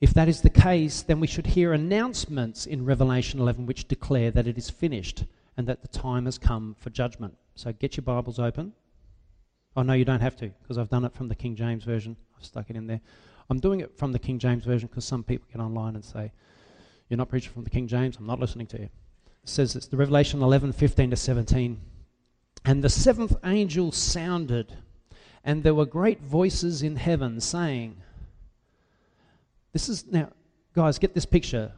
If 0.00 0.14
that 0.14 0.28
is 0.28 0.40
the 0.40 0.50
case, 0.50 1.02
then 1.02 1.20
we 1.20 1.26
should 1.26 1.48
hear 1.48 1.72
announcements 1.72 2.66
in 2.66 2.84
Revelation 2.84 3.40
11 3.40 3.66
which 3.66 3.88
declare 3.88 4.30
that 4.30 4.46
it 4.46 4.56
is 4.56 4.70
finished 4.70 5.24
and 5.58 5.66
that 5.66 5.82
the 5.82 5.88
time 5.88 6.24
has 6.24 6.38
come 6.38 6.76
for 6.78 6.88
judgment. 6.88 7.36
So 7.56 7.72
get 7.72 7.96
your 7.96 8.04
Bibles 8.04 8.38
open. 8.38 8.72
Oh, 9.76 9.82
no, 9.82 9.92
you 9.92 10.04
don't 10.04 10.20
have 10.20 10.36
to 10.36 10.50
because 10.62 10.78
I've 10.78 10.88
done 10.88 11.04
it 11.04 11.12
from 11.12 11.26
the 11.28 11.34
King 11.34 11.56
James 11.56 11.82
Version. 11.82 12.16
I've 12.38 12.44
stuck 12.44 12.70
it 12.70 12.76
in 12.76 12.86
there. 12.86 13.00
I'm 13.50 13.58
doing 13.58 13.80
it 13.80 13.98
from 13.98 14.12
the 14.12 14.20
King 14.20 14.38
James 14.38 14.64
Version 14.64 14.88
because 14.88 15.04
some 15.04 15.24
people 15.24 15.48
get 15.52 15.60
online 15.60 15.96
and 15.96 16.04
say, 16.04 16.30
You're 17.08 17.18
not 17.18 17.28
preaching 17.28 17.52
from 17.52 17.64
the 17.64 17.70
King 17.70 17.88
James, 17.88 18.16
I'm 18.16 18.26
not 18.26 18.38
listening 18.38 18.68
to 18.68 18.78
you. 18.78 18.84
It 18.84 19.48
says 19.48 19.74
it's 19.74 19.88
the 19.88 19.96
Revelation 19.96 20.42
11 20.42 20.72
15 20.72 21.10
to 21.10 21.16
17. 21.16 21.80
And 22.64 22.84
the 22.84 22.88
seventh 22.88 23.36
angel 23.44 23.90
sounded, 23.90 24.76
and 25.42 25.64
there 25.64 25.74
were 25.74 25.86
great 25.86 26.20
voices 26.22 26.82
in 26.82 26.94
heaven 26.94 27.40
saying, 27.40 27.96
This 29.72 29.88
is 29.88 30.06
now, 30.06 30.30
guys, 30.72 31.00
get 31.00 31.14
this 31.14 31.26
picture. 31.26 31.72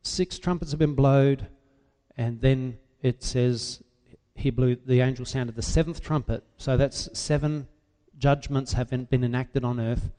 Six 0.00 0.38
trumpets 0.38 0.70
have 0.70 0.78
been 0.78 0.94
blown, 0.94 1.46
and 2.16 2.40
then 2.40 2.78
it 3.02 3.22
says, 3.22 3.82
he 4.34 4.50
blew, 4.50 4.76
the 4.76 5.00
angel 5.00 5.24
sounded 5.24 5.56
the 5.56 5.62
seventh 5.62 6.00
trumpet. 6.00 6.44
So 6.56 6.76
that's 6.76 7.08
seven 7.18 7.68
judgments 8.18 8.72
have 8.72 8.90
been 8.90 9.24
enacted 9.24 9.64
on 9.64 9.80
earth. 9.80 10.10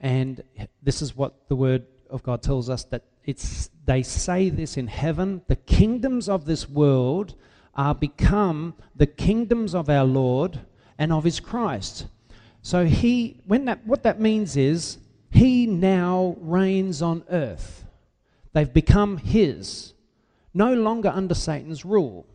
And 0.00 0.42
this 0.82 1.02
is 1.02 1.16
what 1.16 1.48
the 1.48 1.56
word 1.56 1.86
of 2.10 2.22
God 2.22 2.42
tells 2.42 2.70
us 2.70 2.84
that 2.84 3.02
it's 3.24 3.70
they 3.84 4.02
say 4.02 4.50
this 4.50 4.76
in 4.76 4.86
heaven, 4.86 5.42
the 5.48 5.56
kingdoms 5.56 6.28
of 6.28 6.44
this 6.44 6.68
world 6.68 7.34
are 7.74 7.94
become 7.94 8.74
the 8.94 9.06
kingdoms 9.06 9.74
of 9.74 9.88
our 9.88 10.04
Lord 10.04 10.60
and 10.98 11.12
of 11.12 11.24
his 11.24 11.40
Christ. 11.40 12.06
So 12.62 12.84
he 12.84 13.40
when 13.46 13.64
that 13.66 13.86
what 13.86 14.02
that 14.04 14.20
means 14.20 14.56
is 14.56 14.98
he 15.30 15.66
now 15.66 16.36
reigns 16.40 17.02
on 17.02 17.24
earth. 17.30 17.84
They've 18.52 18.72
become 18.72 19.18
his, 19.18 19.92
no 20.56 20.72
longer 20.74 21.08
under 21.08 21.34
Satan's 21.34 21.84
rule. 21.84 22.26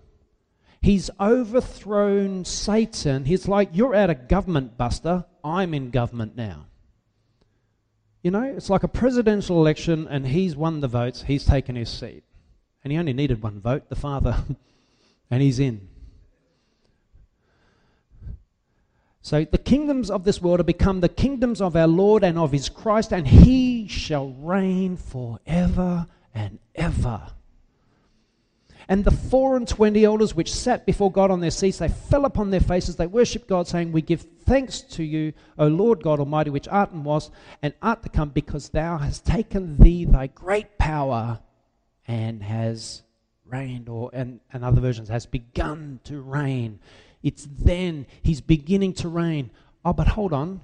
He's 0.81 1.09
overthrown 1.19 2.45
Satan. 2.45 3.25
He's 3.25 3.47
like, 3.47 3.69
You're 3.73 3.95
out 3.95 4.09
of 4.09 4.27
government, 4.27 4.77
Buster. 4.77 5.25
I'm 5.43 5.73
in 5.73 5.89
government 5.89 6.35
now. 6.35 6.65
You 8.23 8.31
know, 8.31 8.43
it's 8.43 8.69
like 8.69 8.83
a 8.83 8.87
presidential 8.87 9.57
election 9.57 10.07
and 10.07 10.27
he's 10.27 10.55
won 10.55 10.79
the 10.79 10.87
votes, 10.87 11.23
he's 11.23 11.45
taken 11.45 11.75
his 11.75 11.89
seat. 11.89 12.23
And 12.83 12.91
he 12.91 12.97
only 12.97 13.13
needed 13.13 13.41
one 13.41 13.59
vote, 13.59 13.89
the 13.89 13.95
father, 13.95 14.43
and 15.31 15.41
he's 15.41 15.59
in. 15.59 15.87
So 19.23 19.45
the 19.45 19.59
kingdoms 19.59 20.09
of 20.09 20.23
this 20.23 20.41
world 20.41 20.59
have 20.59 20.65
become 20.65 20.99
the 20.99 21.09
kingdoms 21.09 21.61
of 21.61 21.75
our 21.75 21.87
Lord 21.87 22.23
and 22.23 22.39
of 22.39 22.51
his 22.51 22.69
Christ, 22.69 23.13
and 23.13 23.27
he 23.27 23.87
shall 23.87 24.29
reign 24.29 24.97
forever 24.97 26.07
and 26.33 26.57
ever. 26.73 27.21
And 28.91 29.05
the 29.05 29.11
four 29.11 29.55
and 29.55 29.65
twenty 29.65 30.03
elders 30.03 30.35
which 30.35 30.53
sat 30.53 30.85
before 30.85 31.09
God 31.09 31.31
on 31.31 31.39
their 31.39 31.49
seats, 31.49 31.77
they 31.77 31.87
fell 31.87 32.25
upon 32.25 32.49
their 32.49 32.59
faces, 32.59 32.97
they 32.97 33.07
worshipped 33.07 33.47
God, 33.47 33.65
saying, 33.65 33.93
We 33.93 34.01
give 34.01 34.25
thanks 34.45 34.81
to 34.81 35.01
you, 35.01 35.31
O 35.57 35.67
Lord 35.67 36.03
God 36.03 36.19
Almighty, 36.19 36.49
which 36.49 36.67
art 36.67 36.91
and 36.91 37.05
was, 37.05 37.31
and 37.61 37.73
art 37.81 38.03
to 38.03 38.09
come, 38.09 38.31
because 38.31 38.67
thou 38.67 38.97
hast 38.97 39.25
taken 39.25 39.77
thee 39.77 40.03
thy 40.03 40.27
great 40.27 40.77
power 40.77 41.39
and 42.05 42.43
has 42.43 43.03
reigned, 43.45 43.87
or 43.87 44.09
and, 44.11 44.41
and 44.51 44.65
other 44.65 44.81
versions, 44.81 45.07
has 45.07 45.25
begun 45.25 46.01
to 46.03 46.19
reign. 46.19 46.77
It's 47.23 47.47
then 47.49 48.05
he's 48.23 48.41
beginning 48.41 48.91
to 48.95 49.07
reign. 49.07 49.51
Oh, 49.85 49.93
but 49.93 50.09
hold 50.09 50.33
on. 50.33 50.59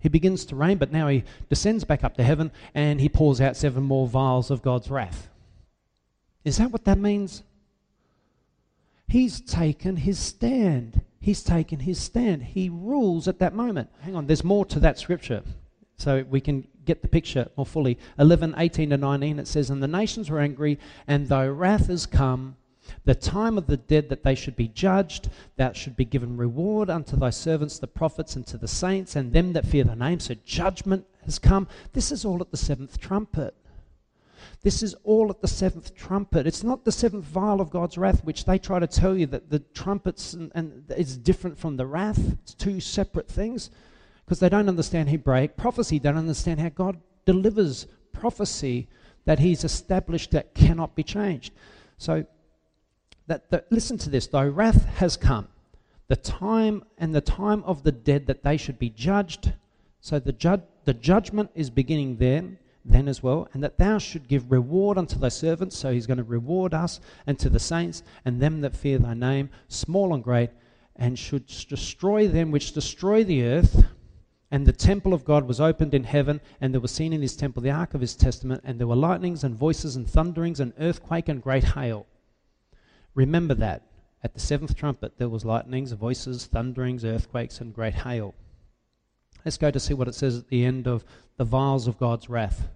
He 0.00 0.10
begins 0.10 0.44
to 0.44 0.54
reign, 0.54 0.76
but 0.76 0.92
now 0.92 1.08
he 1.08 1.24
descends 1.48 1.84
back 1.84 2.04
up 2.04 2.14
to 2.18 2.24
heaven 2.24 2.52
and 2.74 3.00
he 3.00 3.08
pours 3.08 3.40
out 3.40 3.56
seven 3.56 3.84
more 3.84 4.06
vials 4.06 4.50
of 4.50 4.60
God's 4.60 4.90
wrath. 4.90 5.30
Is 6.44 6.58
that 6.58 6.70
what 6.72 6.84
that 6.84 6.98
means? 6.98 7.42
He's 9.06 9.40
taken 9.40 9.96
his 9.96 10.18
stand. 10.18 11.02
He's 11.20 11.42
taken 11.42 11.80
his 11.80 12.00
stand. 12.00 12.42
He 12.42 12.68
rules 12.68 13.28
at 13.28 13.38
that 13.38 13.54
moment. 13.54 13.90
Hang 14.00 14.16
on, 14.16 14.26
there's 14.26 14.42
more 14.42 14.64
to 14.66 14.80
that 14.80 14.98
scripture. 14.98 15.42
So 15.96 16.24
we 16.28 16.40
can 16.40 16.66
get 16.84 17.02
the 17.02 17.08
picture 17.08 17.48
more 17.56 17.66
fully. 17.66 17.98
11, 18.18 18.54
18 18.56 18.90
to 18.90 18.96
19, 18.96 19.38
it 19.38 19.46
says, 19.46 19.70
And 19.70 19.82
the 19.82 19.88
nations 19.88 20.30
were 20.30 20.40
angry, 20.40 20.78
and 21.06 21.28
though 21.28 21.48
wrath 21.48 21.88
is 21.88 22.06
come, 22.06 22.56
the 23.04 23.14
time 23.14 23.56
of 23.56 23.66
the 23.66 23.76
dead 23.76 24.08
that 24.08 24.24
they 24.24 24.34
should 24.34 24.56
be 24.56 24.68
judged, 24.68 25.28
thou 25.56 25.72
should 25.72 25.96
be 25.96 26.04
given 26.04 26.36
reward 26.36 26.90
unto 26.90 27.16
thy 27.16 27.30
servants, 27.30 27.78
the 27.78 27.86
prophets, 27.86 28.34
and 28.34 28.46
to 28.48 28.56
the 28.56 28.68
saints, 28.68 29.14
and 29.14 29.32
them 29.32 29.52
that 29.52 29.66
fear 29.66 29.84
thy 29.84 29.94
name. 29.94 30.20
So 30.20 30.34
judgment 30.44 31.06
has 31.24 31.38
come. 31.38 31.68
This 31.92 32.10
is 32.10 32.24
all 32.24 32.40
at 32.40 32.50
the 32.50 32.56
seventh 32.56 32.98
trumpet. 32.98 33.54
This 34.62 34.82
is 34.82 34.94
all 35.04 35.30
at 35.30 35.40
the 35.40 35.48
seventh 35.48 35.94
trumpet. 35.94 36.46
It's 36.46 36.62
not 36.62 36.84
the 36.84 36.92
seventh 36.92 37.24
vial 37.24 37.60
of 37.60 37.70
God's 37.70 37.98
wrath, 37.98 38.24
which 38.24 38.44
they 38.44 38.58
try 38.58 38.78
to 38.78 38.86
tell 38.86 39.16
you 39.16 39.26
that 39.26 39.50
the 39.50 39.60
trumpets 39.60 40.34
and, 40.34 40.52
and 40.54 40.84
is 40.96 41.16
different 41.16 41.58
from 41.58 41.76
the 41.76 41.86
wrath. 41.86 42.20
It's 42.42 42.54
two 42.54 42.80
separate 42.80 43.28
things 43.28 43.70
because 44.24 44.40
they 44.40 44.48
don't 44.48 44.68
understand 44.68 45.08
Hebraic 45.08 45.56
prophecy. 45.56 45.98
They 45.98 46.08
don't 46.08 46.18
understand 46.18 46.60
how 46.60 46.68
God 46.68 46.98
delivers 47.24 47.86
prophecy 48.12 48.88
that 49.24 49.38
He's 49.38 49.64
established 49.64 50.30
that 50.32 50.54
cannot 50.54 50.94
be 50.94 51.02
changed. 51.02 51.52
So 51.98 52.26
that, 53.26 53.66
listen 53.70 53.98
to 53.98 54.10
this 54.10 54.26
though 54.26 54.48
wrath 54.48 54.84
has 54.96 55.16
come 55.16 55.48
the 56.08 56.16
time 56.16 56.84
and 56.98 57.14
the 57.14 57.20
time 57.20 57.62
of 57.64 57.82
the 57.82 57.92
dead 57.92 58.26
that 58.26 58.42
they 58.42 58.56
should 58.56 58.78
be 58.78 58.90
judged 58.90 59.52
so 60.00 60.18
the, 60.18 60.32
ju- 60.32 60.62
the 60.84 60.94
judgment 60.94 61.50
is 61.54 61.70
beginning 61.70 62.16
then 62.16 62.58
then 62.84 63.08
as 63.08 63.22
well 63.22 63.48
and 63.52 63.62
that 63.62 63.78
thou 63.78 63.98
should 63.98 64.28
give 64.28 64.50
reward 64.50 64.98
unto 64.98 65.18
thy 65.18 65.28
servants 65.28 65.76
so 65.76 65.92
he's 65.92 66.06
going 66.06 66.18
to 66.18 66.24
reward 66.24 66.74
us 66.74 67.00
and 67.26 67.38
to 67.38 67.48
the 67.48 67.60
saints 67.60 68.02
and 68.24 68.40
them 68.40 68.60
that 68.60 68.76
fear 68.76 68.98
thy 68.98 69.14
name 69.14 69.48
small 69.68 70.14
and 70.14 70.24
great 70.24 70.50
and 70.96 71.18
should 71.18 71.46
destroy 71.46 72.26
them 72.28 72.50
which 72.50 72.72
destroy 72.72 73.22
the 73.24 73.44
earth 73.44 73.84
and 74.52 74.66
the 74.66 74.72
temple 74.72 75.14
of 75.14 75.24
God 75.24 75.48
was 75.48 75.62
opened 75.62 75.94
in 75.94 76.04
heaven, 76.04 76.38
and 76.60 76.74
there 76.74 76.80
was 76.80 76.90
seen 76.90 77.14
in 77.14 77.22
his 77.22 77.34
temple 77.34 77.62
the 77.62 77.70
ark 77.70 77.94
of 77.94 78.02
his 78.02 78.14
testament, 78.14 78.60
and 78.66 78.78
there 78.78 78.86
were 78.86 78.94
lightnings 78.94 79.44
and 79.44 79.56
voices 79.56 79.96
and 79.96 80.06
thunderings 80.06 80.60
and 80.60 80.74
earthquake 80.78 81.30
and 81.30 81.42
great 81.42 81.64
hail. 81.64 82.06
Remember 83.14 83.54
that. 83.54 83.82
At 84.22 84.34
the 84.34 84.40
seventh 84.40 84.76
trumpet, 84.76 85.16
there 85.16 85.30
was 85.30 85.46
lightnings, 85.46 85.92
voices, 85.92 86.44
thunderings, 86.44 87.02
earthquakes, 87.02 87.62
and 87.62 87.74
great 87.74 87.94
hail. 87.94 88.34
Let's 89.44 89.58
go 89.58 89.70
to 89.70 89.80
see 89.80 89.94
what 89.94 90.08
it 90.08 90.14
says 90.14 90.38
at 90.38 90.48
the 90.48 90.64
end 90.64 90.86
of 90.86 91.04
the 91.36 91.44
vials 91.44 91.86
of 91.86 91.98
God's 91.98 92.28
wrath. 92.28 92.68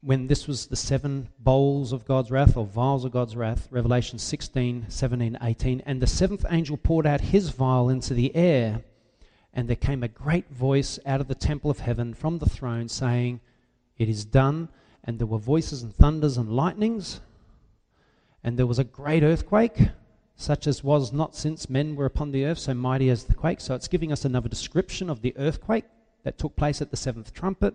When 0.00 0.26
this 0.26 0.46
was 0.46 0.66
the 0.66 0.76
seven 0.76 1.28
bowls 1.38 1.92
of 1.92 2.04
God's 2.04 2.30
wrath, 2.30 2.56
or 2.56 2.64
vials 2.64 3.04
of 3.04 3.12
God's 3.12 3.36
wrath, 3.36 3.68
Revelation 3.70 4.18
16, 4.18 4.86
17, 4.88 5.38
18, 5.40 5.82
and 5.84 6.00
the 6.00 6.06
seventh 6.06 6.44
angel 6.50 6.76
poured 6.76 7.06
out 7.06 7.20
his 7.20 7.50
vial 7.50 7.88
into 7.88 8.14
the 8.14 8.34
air, 8.36 8.82
and 9.52 9.68
there 9.68 9.76
came 9.76 10.02
a 10.02 10.08
great 10.08 10.50
voice 10.50 10.98
out 11.06 11.20
of 11.20 11.28
the 11.28 11.34
temple 11.34 11.70
of 11.70 11.80
heaven 11.80 12.14
from 12.14 12.38
the 12.38 12.48
throne 12.48 12.88
saying, 12.88 13.40
It 13.96 14.08
is 14.08 14.24
done. 14.24 14.68
And 15.02 15.20
there 15.20 15.26
were 15.26 15.38
voices 15.38 15.82
and 15.84 15.94
thunders 15.94 16.36
and 16.36 16.50
lightnings 16.50 17.20
and 18.46 18.56
there 18.56 18.66
was 18.66 18.78
a 18.78 18.84
great 18.84 19.24
earthquake, 19.24 19.88
such 20.36 20.66
as 20.66 20.84
was 20.84 21.12
not 21.12 21.34
since 21.34 21.70
men 21.70 21.96
were 21.96 22.04
upon 22.04 22.30
the 22.30 22.44
earth, 22.44 22.58
so 22.58 22.74
mighty 22.74 23.08
as 23.08 23.24
the 23.24 23.34
quake. 23.34 23.60
So 23.60 23.74
it's 23.74 23.88
giving 23.88 24.12
us 24.12 24.24
another 24.24 24.48
description 24.48 25.08
of 25.08 25.22
the 25.22 25.34
earthquake 25.36 25.86
that 26.24 26.38
took 26.38 26.54
place 26.56 26.82
at 26.82 26.90
the 26.90 26.96
seventh 26.96 27.32
trumpet. 27.32 27.74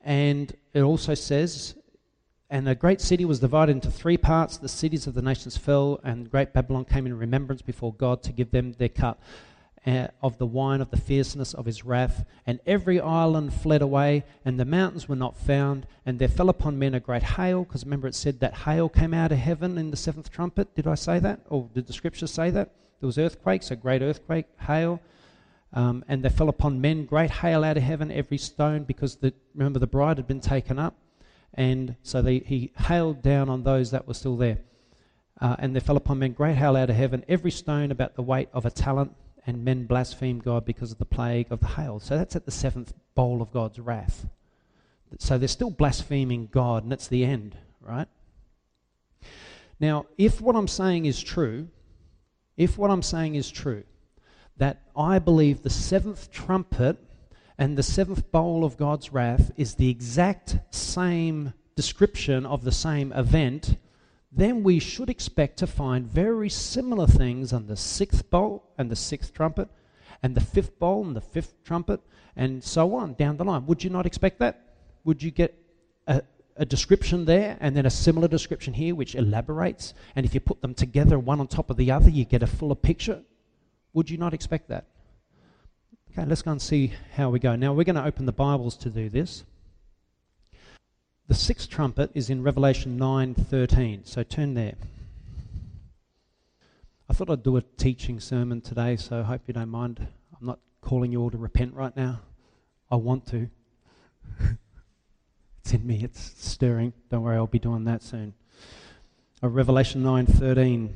And 0.00 0.54
it 0.72 0.82
also 0.82 1.14
says, 1.14 1.74
and 2.48 2.68
a 2.68 2.74
great 2.74 3.00
city 3.00 3.24
was 3.24 3.40
divided 3.40 3.72
into 3.72 3.90
three 3.90 4.16
parts. 4.16 4.58
The 4.58 4.68
cities 4.68 5.06
of 5.06 5.14
the 5.14 5.22
nations 5.22 5.56
fell, 5.56 5.98
and 6.04 6.30
great 6.30 6.52
Babylon 6.52 6.84
came 6.84 7.06
in 7.06 7.18
remembrance 7.18 7.62
before 7.62 7.92
God 7.92 8.22
to 8.22 8.32
give 8.32 8.52
them 8.52 8.72
their 8.74 8.90
cut 8.90 9.18
uh, 9.86 10.08
of 10.22 10.38
the 10.38 10.46
wine 10.46 10.80
of 10.80 10.90
the 10.90 10.96
fierceness 10.96 11.54
of 11.54 11.66
his 11.66 11.84
wrath. 11.84 12.24
And 12.46 12.60
every 12.66 13.00
island 13.00 13.52
fled 13.52 13.82
away, 13.82 14.24
and 14.44 14.58
the 14.58 14.64
mountains 14.64 15.08
were 15.08 15.16
not 15.16 15.36
found. 15.36 15.86
And 16.06 16.18
there 16.18 16.28
fell 16.28 16.48
upon 16.48 16.78
men 16.78 16.94
a 16.94 17.00
great 17.00 17.22
hail, 17.22 17.64
because 17.64 17.84
remember 17.84 18.08
it 18.08 18.14
said 18.14 18.40
that 18.40 18.54
hail 18.54 18.88
came 18.88 19.14
out 19.14 19.32
of 19.32 19.38
heaven 19.38 19.78
in 19.78 19.90
the 19.90 19.96
seventh 19.96 20.30
trumpet. 20.30 20.74
Did 20.74 20.86
I 20.86 20.94
say 20.94 21.18
that? 21.18 21.40
Or 21.48 21.68
did 21.74 21.86
the 21.86 21.92
scriptures 21.92 22.30
say 22.30 22.50
that? 22.50 22.72
There 23.00 23.06
was 23.06 23.18
earthquakes, 23.18 23.70
a 23.70 23.76
great 23.76 24.02
earthquake, 24.02 24.46
hail. 24.60 25.00
Um, 25.72 26.04
and 26.08 26.22
there 26.22 26.30
fell 26.30 26.48
upon 26.48 26.80
men 26.80 27.04
great 27.04 27.30
hail 27.30 27.64
out 27.64 27.76
of 27.76 27.82
heaven, 27.82 28.10
every 28.10 28.38
stone, 28.38 28.84
because 28.84 29.16
the, 29.16 29.34
remember 29.54 29.78
the 29.78 29.86
bride 29.86 30.16
had 30.16 30.26
been 30.26 30.40
taken 30.40 30.78
up. 30.78 30.96
And 31.52 31.96
so 32.02 32.22
they, 32.22 32.38
he 32.38 32.72
hailed 32.78 33.22
down 33.22 33.48
on 33.48 33.64
those 33.64 33.90
that 33.90 34.06
were 34.06 34.14
still 34.14 34.36
there. 34.36 34.58
Uh, 35.40 35.56
and 35.58 35.74
there 35.74 35.80
fell 35.80 35.96
upon 35.96 36.20
men 36.20 36.32
great 36.32 36.56
hail 36.56 36.76
out 36.76 36.90
of 36.90 36.96
heaven, 36.96 37.24
every 37.28 37.50
stone 37.50 37.90
about 37.90 38.14
the 38.14 38.22
weight 38.22 38.48
of 38.52 38.64
a 38.64 38.70
talent 38.70 39.14
and 39.46 39.64
men 39.64 39.84
blasphemed 39.84 40.44
God 40.44 40.64
because 40.64 40.92
of 40.92 40.98
the 40.98 41.04
plague 41.04 41.50
of 41.50 41.60
the 41.60 41.66
hail. 41.68 42.00
So 42.00 42.16
that's 42.16 42.36
at 42.36 42.44
the 42.44 42.50
seventh 42.50 42.92
bowl 43.14 43.42
of 43.42 43.52
God's 43.52 43.78
wrath. 43.78 44.26
So 45.18 45.38
they're 45.38 45.48
still 45.48 45.70
blaspheming 45.70 46.48
God, 46.50 46.82
and 46.84 46.92
it's 46.92 47.08
the 47.08 47.24
end, 47.24 47.56
right? 47.80 48.08
Now, 49.78 50.06
if 50.18 50.40
what 50.40 50.56
I'm 50.56 50.68
saying 50.68 51.06
is 51.06 51.22
true, 51.22 51.68
if 52.56 52.78
what 52.78 52.90
I'm 52.90 53.02
saying 53.02 53.34
is 53.34 53.50
true, 53.50 53.84
that 54.56 54.82
I 54.96 55.18
believe 55.18 55.62
the 55.62 55.70
seventh 55.70 56.30
trumpet 56.30 56.98
and 57.58 57.76
the 57.76 57.82
seventh 57.82 58.30
bowl 58.32 58.64
of 58.64 58.76
God's 58.76 59.12
wrath 59.12 59.52
is 59.56 59.74
the 59.74 59.90
exact 59.90 60.58
same 60.70 61.52
description 61.76 62.46
of 62.46 62.64
the 62.64 62.72
same 62.72 63.12
event, 63.12 63.76
then 64.36 64.62
we 64.62 64.78
should 64.78 65.08
expect 65.08 65.58
to 65.58 65.66
find 65.66 66.06
very 66.06 66.48
similar 66.48 67.06
things 67.06 67.52
on 67.52 67.66
the 67.66 67.76
sixth 67.76 68.28
bowl 68.30 68.64
and 68.76 68.90
the 68.90 68.96
sixth 68.96 69.32
trumpet, 69.32 69.68
and 70.22 70.34
the 70.34 70.40
fifth 70.40 70.78
bowl 70.78 71.04
and 71.06 71.14
the 71.14 71.20
fifth 71.20 71.54
trumpet, 71.64 72.00
and 72.34 72.64
so 72.64 72.94
on 72.94 73.14
down 73.14 73.36
the 73.36 73.44
line. 73.44 73.66
Would 73.66 73.84
you 73.84 73.90
not 73.90 74.06
expect 74.06 74.38
that? 74.40 74.74
Would 75.04 75.22
you 75.22 75.30
get 75.30 75.54
a, 76.06 76.22
a 76.56 76.64
description 76.64 77.26
there 77.26 77.56
and 77.60 77.76
then 77.76 77.86
a 77.86 77.90
similar 77.90 78.26
description 78.26 78.74
here 78.74 78.94
which 78.94 79.14
elaborates? 79.14 79.94
And 80.16 80.26
if 80.26 80.34
you 80.34 80.40
put 80.40 80.62
them 80.62 80.74
together, 80.74 81.18
one 81.18 81.40
on 81.40 81.46
top 81.46 81.70
of 81.70 81.76
the 81.76 81.90
other, 81.90 82.10
you 82.10 82.24
get 82.24 82.42
a 82.42 82.46
fuller 82.46 82.74
picture? 82.74 83.22
Would 83.92 84.10
you 84.10 84.18
not 84.18 84.34
expect 84.34 84.68
that? 84.68 84.86
Okay, 86.10 86.26
let's 86.26 86.42
go 86.42 86.52
and 86.52 86.62
see 86.62 86.92
how 87.14 87.30
we 87.30 87.38
go. 87.38 87.54
Now, 87.56 87.72
we're 87.72 87.84
going 87.84 87.96
to 87.96 88.04
open 88.04 88.24
the 88.24 88.32
Bibles 88.32 88.76
to 88.78 88.90
do 88.90 89.08
this. 89.08 89.44
The 91.26 91.34
sixth 91.34 91.70
trumpet 91.70 92.10
is 92.12 92.28
in 92.28 92.42
Revelation 92.42 92.98
9:13. 92.98 94.04
So 94.04 94.22
turn 94.22 94.52
there. 94.52 94.74
I 97.08 97.14
thought 97.14 97.30
I'd 97.30 97.42
do 97.42 97.56
a 97.56 97.62
teaching 97.62 98.20
sermon 98.20 98.60
today, 98.60 98.96
so 98.96 99.20
I 99.20 99.22
hope 99.22 99.42
you 99.46 99.54
don't 99.54 99.70
mind. 99.70 100.06
I'm 100.38 100.46
not 100.46 100.58
calling 100.82 101.12
you 101.12 101.22
all 101.22 101.30
to 101.30 101.38
repent 101.38 101.72
right 101.72 101.96
now. 101.96 102.20
I 102.90 102.96
want 102.96 103.26
to. 103.28 103.48
it's 105.60 105.72
in 105.72 105.86
me. 105.86 106.04
It's 106.04 106.20
stirring. 106.36 106.92
Don't 107.08 107.22
worry, 107.22 107.36
I'll 107.36 107.46
be 107.46 107.58
doing 107.58 107.84
that 107.84 108.02
soon. 108.02 108.34
Uh, 109.42 109.48
Revelation 109.48 110.02
9:13. 110.02 110.92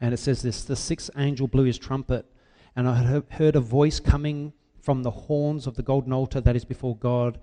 And 0.00 0.14
it 0.14 0.18
says 0.18 0.42
this, 0.42 0.62
the 0.62 0.76
sixth 0.76 1.10
angel 1.16 1.48
blew 1.48 1.64
his 1.64 1.78
trumpet, 1.78 2.26
and 2.76 2.86
I 2.86 3.22
heard 3.30 3.56
a 3.56 3.60
voice 3.60 3.98
coming 3.98 4.52
from 4.80 5.02
the 5.02 5.10
horns 5.10 5.66
of 5.66 5.74
the 5.74 5.82
golden 5.82 6.12
altar 6.12 6.40
that 6.40 6.54
is 6.54 6.64
before 6.64 6.96
God 6.96 7.40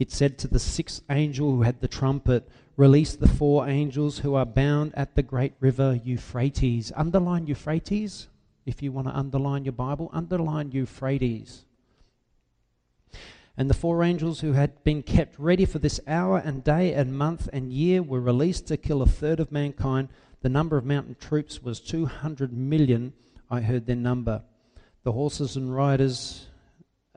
it 0.00 0.10
said 0.10 0.38
to 0.38 0.48
the 0.48 0.58
sixth 0.58 1.02
angel 1.08 1.52
who 1.52 1.62
had 1.62 1.80
the 1.80 1.88
trumpet, 1.88 2.48
Release 2.76 3.14
the 3.14 3.28
four 3.28 3.68
angels 3.68 4.20
who 4.20 4.34
are 4.34 4.46
bound 4.46 4.94
at 4.94 5.14
the 5.14 5.22
great 5.22 5.52
river 5.60 6.00
Euphrates. 6.02 6.90
Underline 6.96 7.46
Euphrates 7.46 8.28
if 8.64 8.82
you 8.82 8.90
want 8.90 9.06
to 9.06 9.14
underline 9.14 9.66
your 9.66 9.72
Bible. 9.72 10.08
Underline 10.14 10.72
Euphrates. 10.72 11.66
And 13.58 13.68
the 13.68 13.74
four 13.74 14.02
angels 14.02 14.40
who 14.40 14.52
had 14.52 14.82
been 14.82 15.02
kept 15.02 15.38
ready 15.38 15.66
for 15.66 15.78
this 15.78 16.00
hour 16.06 16.38
and 16.38 16.64
day 16.64 16.94
and 16.94 17.18
month 17.18 17.50
and 17.52 17.70
year 17.70 18.02
were 18.02 18.20
released 18.20 18.66
to 18.68 18.78
kill 18.78 19.02
a 19.02 19.06
third 19.06 19.40
of 19.40 19.52
mankind. 19.52 20.08
The 20.40 20.48
number 20.48 20.78
of 20.78 20.86
mountain 20.86 21.16
troops 21.20 21.62
was 21.62 21.80
200 21.80 22.50
million. 22.50 23.12
I 23.50 23.60
heard 23.60 23.84
their 23.84 23.96
number. 23.96 24.42
The 25.02 25.12
horses 25.12 25.56
and 25.56 25.74
riders. 25.74 26.46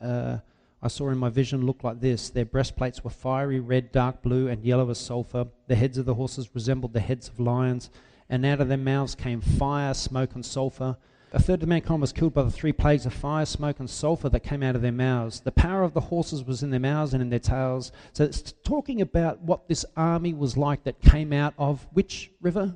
Uh, 0.02 0.40
I 0.84 0.90
saw 0.90 1.10
in 1.10 1.18
my 1.18 1.30
vision 1.30 1.66
look 1.66 1.82
like 1.86 2.02
this. 2.02 2.30
Their 2.30 2.44
breastplates 2.44 3.06
were 3.06 3.10
fiery 3.10 3.62
red, 3.62 3.94
dark 3.94 4.22
blue, 4.22 4.50
and 4.50 4.66
yellow 4.66 4.90
as 4.90 5.00
sulfur. 5.00 5.48
The 5.68 5.76
heads 5.76 5.98
of 5.98 6.06
the 6.06 6.16
horses 6.16 6.54
resembled 6.54 6.92
the 6.92 7.00
heads 7.00 7.30
of 7.30 7.40
lions, 7.40 7.90
and 8.30 8.46
out 8.46 8.60
of 8.60 8.68
their 8.68 8.78
mouths 8.78 9.16
came 9.16 9.40
fire, 9.40 9.94
smoke, 9.94 10.36
and 10.36 10.46
sulfur. 10.46 10.98
A 11.32 11.42
third 11.42 11.64
of 11.64 11.70
mankind 11.70 12.02
was 12.02 12.12
killed 12.12 12.34
by 12.34 12.44
the 12.44 12.52
three 12.52 12.74
plagues 12.74 13.06
of 13.06 13.14
fire, 13.14 13.46
smoke, 13.46 13.80
and 13.80 13.90
sulfur 13.90 14.28
that 14.28 14.42
came 14.42 14.62
out 14.62 14.76
of 14.76 14.82
their 14.82 14.92
mouths. 14.92 15.40
The 15.40 15.54
power 15.54 15.84
of 15.84 15.94
the 15.94 16.02
horses 16.02 16.44
was 16.44 16.64
in 16.64 16.70
their 16.70 16.82
mouths 16.82 17.14
and 17.14 17.24
in 17.24 17.30
their 17.30 17.40
tails. 17.40 17.94
So 18.12 18.26
it's 18.26 18.52
talking 18.66 19.00
about 19.00 19.40
what 19.40 19.70
this 19.70 19.86
army 19.96 20.34
was 20.34 20.58
like 20.58 20.84
that 20.84 21.00
came 21.00 21.32
out 21.32 21.54
of 21.58 21.88
which 21.94 22.30
river? 22.42 22.76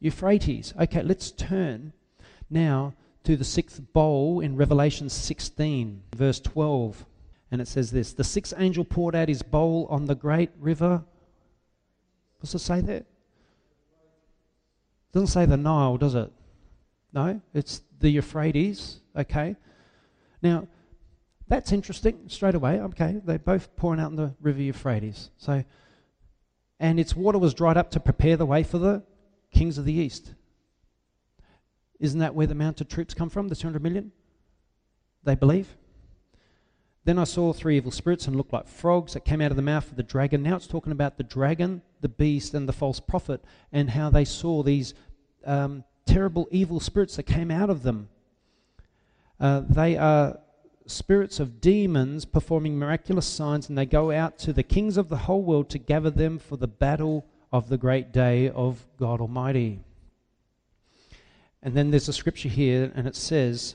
Euphrates. 0.00 0.72
Okay, 0.80 1.02
let's 1.02 1.30
turn 1.30 1.92
Now, 2.48 2.94
to 3.26 3.36
the 3.36 3.44
sixth 3.44 3.80
bowl 3.92 4.38
in 4.38 4.54
Revelation 4.56 5.08
16, 5.08 6.00
verse 6.14 6.38
12. 6.38 7.04
And 7.50 7.60
it 7.60 7.66
says 7.66 7.90
this 7.90 8.12
The 8.12 8.22
sixth 8.22 8.54
angel 8.56 8.84
poured 8.84 9.16
out 9.16 9.28
his 9.28 9.42
bowl 9.42 9.88
on 9.90 10.06
the 10.06 10.14
great 10.14 10.50
river. 10.60 11.02
What's 12.38 12.54
it 12.54 12.60
say 12.60 12.80
there? 12.80 13.04
Doesn't 15.12 15.26
say 15.26 15.44
the 15.44 15.56
Nile, 15.56 15.96
does 15.96 16.14
it? 16.14 16.30
No, 17.12 17.40
it's 17.52 17.82
the 17.98 18.10
Euphrates. 18.10 19.00
Okay. 19.16 19.56
Now, 20.40 20.68
that's 21.48 21.72
interesting 21.72 22.28
straight 22.28 22.54
away. 22.54 22.80
Okay, 22.80 23.20
they're 23.24 23.38
both 23.38 23.74
pouring 23.76 23.98
out 23.98 24.10
in 24.10 24.16
the 24.16 24.34
river 24.40 24.62
Euphrates. 24.62 25.30
So, 25.36 25.64
and 26.78 27.00
its 27.00 27.16
water 27.16 27.38
was 27.38 27.54
dried 27.54 27.76
up 27.76 27.90
to 27.92 28.00
prepare 28.00 28.36
the 28.36 28.46
way 28.46 28.62
for 28.62 28.78
the 28.78 29.02
kings 29.52 29.78
of 29.78 29.84
the 29.84 29.94
east. 29.94 30.34
Isn't 32.00 32.20
that 32.20 32.34
where 32.34 32.46
the 32.46 32.54
mounted 32.54 32.88
troops 32.88 33.14
come 33.14 33.30
from, 33.30 33.48
the 33.48 33.56
200 33.56 33.82
million? 33.82 34.12
They 35.24 35.34
believe. 35.34 35.68
Then 37.04 37.18
I 37.18 37.24
saw 37.24 37.52
three 37.52 37.76
evil 37.76 37.92
spirits 37.92 38.26
and 38.26 38.36
looked 38.36 38.52
like 38.52 38.66
frogs 38.66 39.12
that 39.12 39.24
came 39.24 39.40
out 39.40 39.52
of 39.52 39.56
the 39.56 39.62
mouth 39.62 39.88
of 39.88 39.96
the 39.96 40.02
dragon. 40.02 40.42
Now 40.42 40.56
it's 40.56 40.66
talking 40.66 40.92
about 40.92 41.16
the 41.16 41.22
dragon, 41.22 41.82
the 42.00 42.08
beast, 42.08 42.52
and 42.52 42.68
the 42.68 42.72
false 42.72 42.98
prophet, 42.98 43.44
and 43.72 43.90
how 43.90 44.10
they 44.10 44.24
saw 44.24 44.62
these 44.62 44.92
um, 45.44 45.84
terrible 46.04 46.48
evil 46.50 46.80
spirits 46.80 47.16
that 47.16 47.22
came 47.22 47.50
out 47.50 47.70
of 47.70 47.84
them. 47.84 48.08
Uh, 49.38 49.62
they 49.68 49.96
are 49.96 50.38
spirits 50.86 51.38
of 51.38 51.60
demons 51.60 52.24
performing 52.24 52.76
miraculous 52.76 53.26
signs, 53.26 53.68
and 53.68 53.78
they 53.78 53.86
go 53.86 54.10
out 54.10 54.38
to 54.38 54.52
the 54.52 54.62
kings 54.62 54.96
of 54.96 55.08
the 55.08 55.16
whole 55.16 55.42
world 55.42 55.68
to 55.70 55.78
gather 55.78 56.10
them 56.10 56.38
for 56.38 56.56
the 56.56 56.66
battle 56.66 57.24
of 57.52 57.68
the 57.68 57.78
great 57.78 58.12
day 58.12 58.48
of 58.50 58.84
God 58.98 59.20
Almighty. 59.20 59.80
And 61.66 61.74
then 61.74 61.90
there's 61.90 62.08
a 62.08 62.12
scripture 62.12 62.48
here, 62.48 62.92
and 62.94 63.08
it 63.08 63.16
says, 63.16 63.74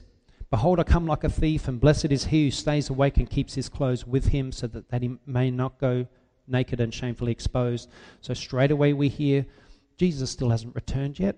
Behold, 0.49 0.79
I 0.79 0.83
come 0.83 1.05
like 1.05 1.25
a 1.25 1.29
thief, 1.29 1.67
and 1.67 1.77
blessed 1.77 2.05
is 2.05 2.23
he 2.23 2.45
who 2.45 2.51
stays 2.51 2.89
awake 2.89 3.17
and 3.17 3.29
keeps 3.29 3.55
his 3.55 3.67
clothes 3.67 4.07
with 4.07 4.27
him, 4.27 4.53
so 4.53 4.67
that, 4.67 4.87
that 4.91 5.01
he 5.01 5.17
may 5.25 5.51
not 5.51 5.77
go 5.77 6.07
naked 6.47 6.79
and 6.79 6.93
shamefully 6.93 7.33
exposed. 7.33 7.89
So 8.21 8.33
straight 8.33 8.71
away 8.71 8.93
we 8.93 9.09
hear 9.09 9.45
Jesus 9.97 10.31
still 10.31 10.51
hasn't 10.51 10.73
returned 10.73 11.19
yet. 11.19 11.35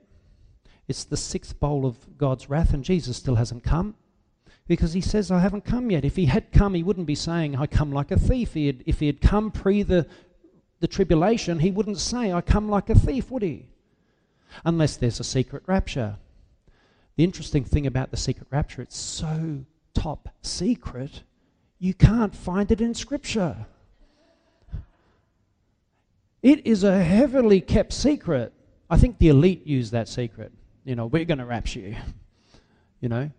It's 0.88 1.06
the 1.06 1.18
sixth 1.18 1.60
bowl 1.60 1.88
of 1.88 2.20
God's 2.20 2.52
wrath, 2.52 2.72
and 2.72 2.84
Jesus 2.84 3.18
still 3.18 3.36
hasn't 3.36 3.63
come. 3.63 3.96
Because 4.68 4.94
he 4.94 5.02
says, 5.02 5.32
I 5.32 5.39
haven't 5.39 5.66
come 5.66 5.89
yet. 5.89 6.06
If 6.06 6.16
he 6.16 6.28
had 6.28 6.52
come, 6.52 6.76
he 6.76 6.84
wouldn't 6.84 7.08
be 7.08 7.16
saying, 7.16 7.56
I 7.56 7.66
come 7.66 7.92
like 7.92 8.12
a 8.12 8.20
thief. 8.20 8.54
He 8.54 8.68
had, 8.68 8.84
if 8.86 9.00
he 9.00 9.08
had 9.08 9.22
come 9.22 9.50
pre 9.50 9.82
the, 9.82 10.06
the 10.82 10.88
tribulation, 10.88 11.58
he 11.58 11.72
wouldn't 11.72 11.98
say, 11.98 12.32
I 12.32 12.42
come 12.42 12.70
like 12.70 12.92
a 12.92 12.96
thief, 12.96 13.32
would 13.32 13.42
he? 13.42 13.66
Unless 14.63 14.98
there's 14.98 15.20
a 15.20 15.24
secret 15.24 15.63
rapture. 15.66 16.18
The 17.15 17.23
interesting 17.23 17.63
thing 17.63 17.88
about 17.88 18.12
the 18.12 18.17
secret 18.17 18.47
rapture, 18.52 18.82
it's 18.82 18.97
so 18.97 19.65
top 19.93 20.30
secret, 20.41 21.23
you 21.80 21.93
can't 21.93 22.36
find 22.36 22.71
it 22.71 22.82
in 22.82 22.93
Scripture. 22.93 23.65
It 26.41 26.65
is 26.65 26.84
a 26.84 27.02
heavily 27.02 27.62
kept 27.62 27.93
secret. 27.93 28.52
I 28.89 28.97
think 28.97 29.17
the 29.17 29.30
elite 29.30 29.65
use 29.65 29.91
that 29.91 30.10
secret. 30.10 30.52
You 30.84 30.95
know, 30.95 31.06
we're 31.06 31.26
going 31.26 31.38
to 31.38 31.45
rapture 31.45 31.80
you. 31.80 31.95
You 32.99 33.10
know, 33.10 33.30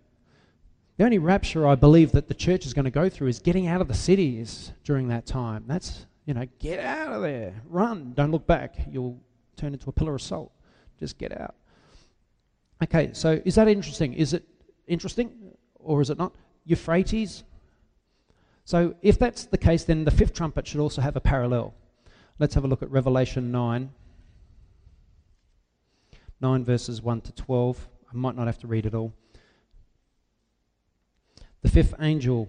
the 0.97 1.05
only 1.05 1.19
rapture 1.19 1.67
I 1.67 1.75
believe 1.75 2.13
that 2.13 2.29
the 2.29 2.35
church 2.35 2.67
is 2.67 2.75
going 2.75 2.85
to 2.85 2.91
go 2.91 3.09
through 3.09 3.29
is 3.29 3.41
getting 3.41 3.67
out 3.67 3.81
of 3.81 3.89
the 3.89 3.95
cities 3.95 4.73
during 4.85 5.09
that 5.09 5.27
time. 5.27 5.65
That's, 5.67 6.07
you 6.25 6.35
know, 6.35 6.47
get 6.59 6.81
out 6.81 7.13
of 7.13 7.23
there. 7.23 7.55
Run. 7.67 8.13
Don't 8.15 8.31
look 8.31 8.47
back. 8.47 8.77
You'll 8.91 9.21
turn 9.57 9.73
into 9.73 9.89
a 9.91 9.93
pillar 9.93 10.15
of 10.15 10.23
salt. 10.23 10.53
Just 10.99 11.19
get 11.19 11.39
out. 11.39 11.55
Okay, 12.83 13.11
so 13.13 13.41
is 13.45 13.55
that 13.55 13.69
interesting? 13.69 14.15
Is 14.15 14.33
it 14.35 14.45
interesting 14.87 15.53
or 15.75 16.01
is 16.01 16.11
it 16.11 16.19
not? 16.19 16.35
Euphrates. 16.65 17.45
So 18.65 18.95
if 19.03 19.19
that's 19.19 19.45
the 19.47 19.59
case, 19.59 19.85
then 19.85 20.05
the 20.05 20.11
fifth 20.11 20.33
trumpet 20.33 20.67
should 20.67 20.81
also 20.81 21.03
have 21.03 21.17
a 21.17 21.21
parallel. 21.21 21.75
Let's 22.39 22.55
have 22.55 22.65
a 22.65 22.69
look 22.69 22.83
at 22.83 22.91
Revelation 22.91 23.53
9. 23.53 23.91
9 26.41 26.65
verses 26.65 27.01
1 27.01 27.21
to 27.23 27.33
12. 27.33 27.89
I 28.13 28.17
might 28.17 28.37
not 28.37 28.47
have 28.47 28.59
to 28.59 28.67
read 28.67 28.87
it 28.87 28.95
all. 28.95 29.13
The 31.63 31.69
fifth 31.69 31.95
angel 32.01 32.49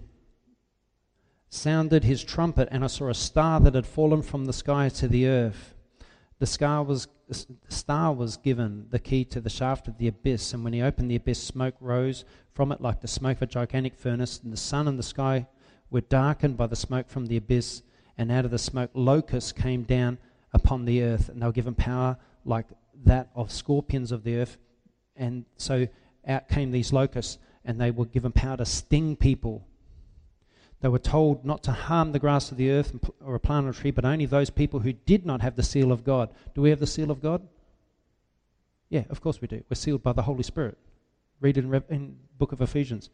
sounded 1.48 2.04
his 2.04 2.22
trumpet, 2.22 2.68
and 2.70 2.84
I 2.84 2.88
saw 2.88 3.08
a 3.08 3.14
star 3.14 3.60
that 3.60 3.74
had 3.74 3.86
fallen 3.86 4.22
from 4.22 4.44
the 4.44 4.52
sky 4.52 4.88
to 4.90 5.08
the 5.08 5.26
earth. 5.26 5.75
The 6.38 6.46
star 6.46 6.82
was 6.82 7.08
star 7.68 8.12
was 8.12 8.36
given 8.36 8.86
the 8.90 8.98
key 8.98 9.24
to 9.24 9.40
the 9.40 9.50
shaft 9.50 9.88
of 9.88 9.98
the 9.98 10.08
abyss, 10.08 10.52
and 10.52 10.62
when 10.62 10.72
he 10.72 10.82
opened 10.82 11.10
the 11.10 11.16
abyss, 11.16 11.42
smoke 11.42 11.74
rose 11.80 12.24
from 12.52 12.70
it 12.72 12.80
like 12.80 13.00
the 13.00 13.08
smoke 13.08 13.38
of 13.38 13.42
a 13.42 13.46
gigantic 13.46 13.96
furnace, 13.96 14.40
and 14.42 14.52
the 14.52 14.56
sun 14.56 14.86
and 14.86 14.98
the 14.98 15.02
sky 15.02 15.46
were 15.90 16.02
darkened 16.02 16.56
by 16.56 16.66
the 16.66 16.76
smoke 16.76 17.08
from 17.08 17.26
the 17.26 17.36
abyss, 17.36 17.82
and 18.18 18.30
out 18.30 18.44
of 18.44 18.50
the 18.50 18.58
smoke 18.58 18.90
locusts 18.94 19.52
came 19.52 19.82
down 19.82 20.18
upon 20.52 20.84
the 20.84 21.02
earth, 21.02 21.28
and 21.28 21.40
they 21.40 21.46
were 21.46 21.52
given 21.52 21.74
power 21.74 22.16
like 22.44 22.66
that 23.04 23.28
of 23.34 23.50
scorpions 23.50 24.12
of 24.12 24.22
the 24.22 24.36
earth. 24.36 24.58
And 25.16 25.44
so 25.56 25.88
out 26.26 26.48
came 26.48 26.70
these 26.70 26.92
locusts, 26.92 27.38
and 27.64 27.80
they 27.80 27.90
were 27.90 28.06
given 28.06 28.32
power 28.32 28.56
to 28.58 28.64
sting 28.64 29.16
people 29.16 29.66
they 30.80 30.88
were 30.88 30.98
told 30.98 31.44
not 31.44 31.62
to 31.64 31.72
harm 31.72 32.12
the 32.12 32.18
grass 32.18 32.50
of 32.50 32.58
the 32.58 32.70
earth 32.70 32.94
or 33.24 33.34
a 33.34 33.40
plant 33.40 33.66
or 33.66 33.70
a 33.70 33.74
tree, 33.74 33.90
but 33.90 34.04
only 34.04 34.26
those 34.26 34.50
people 34.50 34.80
who 34.80 34.92
did 34.92 35.24
not 35.24 35.40
have 35.40 35.56
the 35.56 35.62
seal 35.62 35.90
of 35.90 36.04
God. 36.04 36.28
Do 36.54 36.60
we 36.60 36.70
have 36.70 36.80
the 36.80 36.86
seal 36.86 37.10
of 37.10 37.22
God? 37.22 37.42
Yeah, 38.90 39.04
of 39.08 39.20
course 39.20 39.40
we 39.40 39.48
do. 39.48 39.64
We're 39.68 39.74
sealed 39.74 40.02
by 40.02 40.12
the 40.12 40.22
Holy 40.22 40.42
Spirit. 40.42 40.76
Read 41.40 41.58
in, 41.58 41.82
in 41.88 42.16
book 42.38 42.52
of 42.52 42.60
Ephesians. 42.60 43.10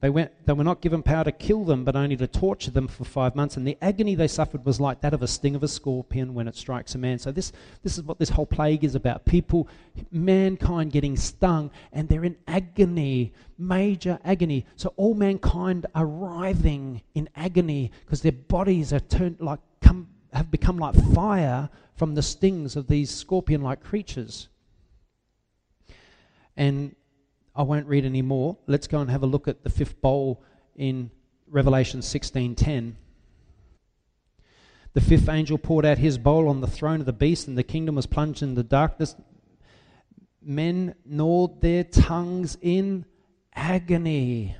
They, 0.00 0.10
went, 0.10 0.32
they 0.44 0.52
were 0.52 0.64
not 0.64 0.82
given 0.82 1.02
power 1.02 1.24
to 1.24 1.32
kill 1.32 1.64
them, 1.64 1.84
but 1.84 1.96
only 1.96 2.16
to 2.16 2.26
torture 2.26 2.70
them 2.70 2.88
for 2.88 3.04
five 3.04 3.34
months. 3.34 3.56
And 3.56 3.66
the 3.66 3.78
agony 3.80 4.14
they 4.14 4.28
suffered 4.28 4.64
was 4.66 4.78
like 4.78 5.00
that 5.00 5.14
of 5.14 5.22
a 5.22 5.26
sting 5.26 5.54
of 5.54 5.62
a 5.62 5.68
scorpion 5.68 6.34
when 6.34 6.46
it 6.46 6.56
strikes 6.56 6.94
a 6.94 6.98
man. 6.98 7.18
So, 7.18 7.32
this, 7.32 7.52
this 7.82 7.96
is 7.96 8.04
what 8.04 8.18
this 8.18 8.28
whole 8.28 8.44
plague 8.44 8.84
is 8.84 8.94
about 8.94 9.24
people, 9.24 9.66
mankind 10.10 10.92
getting 10.92 11.16
stung, 11.16 11.70
and 11.92 12.06
they're 12.06 12.24
in 12.24 12.36
agony, 12.46 13.32
major 13.56 14.18
agony. 14.24 14.66
So, 14.76 14.92
all 14.96 15.14
mankind 15.14 15.86
are 15.94 16.06
writhing 16.06 17.00
in 17.14 17.30
agony 17.34 17.90
because 18.04 18.20
their 18.20 18.32
bodies 18.32 18.92
are 18.92 19.00
turned 19.00 19.40
like, 19.40 19.60
come, 19.80 20.08
have 20.34 20.50
become 20.50 20.76
like 20.76 20.94
fire 21.14 21.70
from 21.96 22.14
the 22.14 22.22
stings 22.22 22.76
of 22.76 22.88
these 22.88 23.10
scorpion 23.10 23.62
like 23.62 23.82
creatures. 23.82 24.48
And 26.56 26.94
I 27.56 27.62
won't 27.62 27.86
read 27.86 28.04
any 28.04 28.22
more. 28.22 28.56
Let's 28.66 28.86
go 28.86 29.00
and 29.00 29.10
have 29.10 29.22
a 29.22 29.26
look 29.26 29.46
at 29.46 29.62
the 29.62 29.70
fifth 29.70 30.00
bowl 30.00 30.42
in 30.74 31.10
Revelation 31.48 32.00
16:10. 32.00 32.96
The 34.92 35.00
fifth 35.00 35.28
angel 35.28 35.58
poured 35.58 35.84
out 35.84 35.98
his 35.98 36.18
bowl 36.18 36.48
on 36.48 36.60
the 36.60 36.66
throne 36.66 37.00
of 37.00 37.06
the 37.06 37.12
beast, 37.12 37.48
and 37.48 37.58
the 37.58 37.62
kingdom 37.62 37.96
was 37.96 38.06
plunged 38.06 38.42
in 38.42 38.54
the 38.54 38.62
darkness. 38.62 39.16
Men 40.40 40.94
gnawed 41.04 41.60
their 41.60 41.84
tongues 41.84 42.56
in 42.60 43.04
agony. 43.54 44.56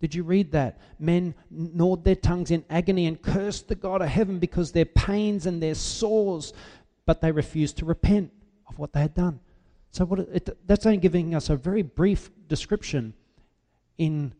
Did 0.00 0.14
you 0.14 0.22
read 0.22 0.52
that? 0.52 0.78
Men 0.98 1.34
gnawed 1.50 2.04
their 2.04 2.16
tongues 2.16 2.50
in 2.50 2.64
agony 2.70 3.06
and 3.06 3.20
cursed 3.20 3.68
the 3.68 3.74
God 3.74 4.00
of 4.00 4.08
heaven 4.08 4.38
because 4.38 4.72
their 4.72 4.84
pains 4.84 5.46
and 5.46 5.62
their 5.62 5.74
sores, 5.74 6.52
but 7.04 7.20
they 7.20 7.32
refused 7.32 7.78
to 7.78 7.84
repent 7.84 8.32
of 8.68 8.78
what 8.78 8.92
they 8.92 9.00
had 9.00 9.14
done. 9.14 9.40
So 9.98 10.04
what 10.04 10.20
it, 10.20 10.56
that's 10.64 10.86
only 10.86 10.98
giving 10.98 11.34
us 11.34 11.50
a 11.50 11.56
very 11.56 11.82
brief 11.82 12.30
description 12.46 13.14
in 13.98 14.32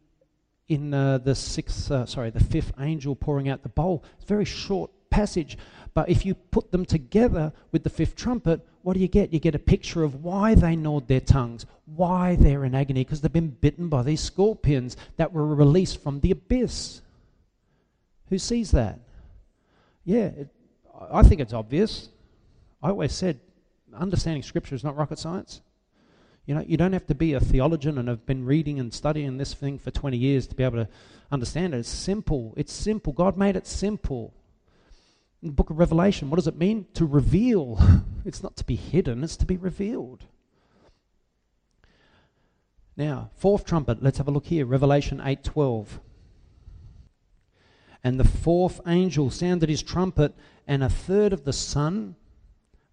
in 0.69 0.95
uh, 0.95 1.19
the 1.19 1.35
sixth, 1.35 1.91
uh, 1.91 2.07
sorry, 2.07 2.31
the 2.31 2.39
fifth 2.39 2.73
angel 2.79 3.17
pouring 3.17 3.49
out 3.49 3.65
the 3.65 3.69
bowl. 3.69 4.05
It's 4.15 4.25
a 4.25 4.29
very 4.29 4.45
short 4.45 4.93
passage, 5.11 5.59
but 5.95 6.09
if 6.09 6.25
you 6.25 6.37
put 6.37 6.71
them 6.71 6.85
together 6.85 7.53
with 7.73 7.83
the 7.83 7.91
fifth 7.91 8.15
trumpet, 8.15 8.65
what 8.83 8.95
do 8.95 9.01
you 9.01 9.09
get? 9.09 9.33
You 9.33 9.41
get 9.41 9.57
a 9.57 9.59
picture 9.59 10.05
of 10.05 10.23
why 10.23 10.55
they 10.55 10.77
gnawed 10.77 11.09
their 11.09 11.19
tongues, 11.19 11.67
why 11.87 12.37
they're 12.37 12.65
in 12.65 12.77
agony, 12.77 13.03
because 13.03 13.21
they've 13.21 13.33
been 13.33 13.49
bitten 13.49 13.89
by 13.89 14.05
these 14.05 14.21
scorpions 14.21 14.97
that 15.17 15.33
were 15.33 15.57
released 15.57 16.01
from 16.01 16.21
the 16.21 16.31
abyss. 16.31 17.01
Who 18.29 18.39
sees 18.39 18.71
that? 18.71 19.01
Yeah, 20.05 20.27
it, 20.27 20.49
I 21.11 21.25
think 21.25 21.41
it's 21.41 21.53
obvious. 21.53 22.11
I 22.81 22.91
always 22.91 23.13
said 23.13 23.41
understanding 23.95 24.43
Scripture 24.43 24.75
is 24.75 24.85
not 24.85 24.97
rocket 24.97 25.19
science. 25.19 25.61
You 26.47 26.55
know, 26.55 26.65
you 26.67 26.79
don't 26.79 26.95
have 26.95 27.07
to 27.09 27.15
be 27.15 27.35
a 27.35 27.41
theologian 27.41 27.99
and 27.99 28.09
have 28.09 28.25
been 28.25 28.45
reading 28.45 28.81
and 28.81 28.93
studying 28.93 29.37
this 29.37 29.53
thing 29.53 29.79
for 29.79 29.91
20 29.91 30.17
years 30.17 30.47
to 30.47 30.55
be 30.55 30.65
able 30.65 30.85
to 30.85 30.89
understand 31.31 31.75
it. 31.75 31.79
It's 31.79 31.89
simple. 31.91 32.55
It's 32.57 32.73
simple. 32.73 33.13
God 33.13 33.37
made 33.37 33.55
it 33.55 33.67
simple. 33.67 34.33
In 35.43 35.49
the 35.49 35.55
book 35.55 35.71
of 35.71 35.79
Revelation, 35.79 36.31
what 36.31 36.37
does 36.37 36.47
it 36.47 36.57
mean? 36.57 36.87
To 36.95 37.07
reveal. 37.07 37.79
It's 38.25 38.43
not 38.43 38.57
to 38.57 38.65
be 38.65 38.77
hidden, 38.77 39.25
it's 39.25 39.37
to 39.39 39.47
be 39.47 39.57
revealed. 39.57 40.25
Now, 42.95 43.31
fourth 43.37 43.65
trumpet, 43.65 44.03
let's 44.03 44.19
have 44.19 44.29
a 44.29 44.31
look 44.33 44.47
here. 44.47 44.67
Revelation 44.67 45.19
8:12. 45.19 46.01
And 48.05 48.19
the 48.19 48.25
fourth 48.25 48.81
angel 48.87 49.31
sounded 49.31 49.69
his 49.69 49.83
trumpet, 49.83 50.35
and 50.67 50.83
a 50.83 50.91
third 50.91 51.33
of 51.33 51.45
the 51.45 51.53
sun 51.55 52.17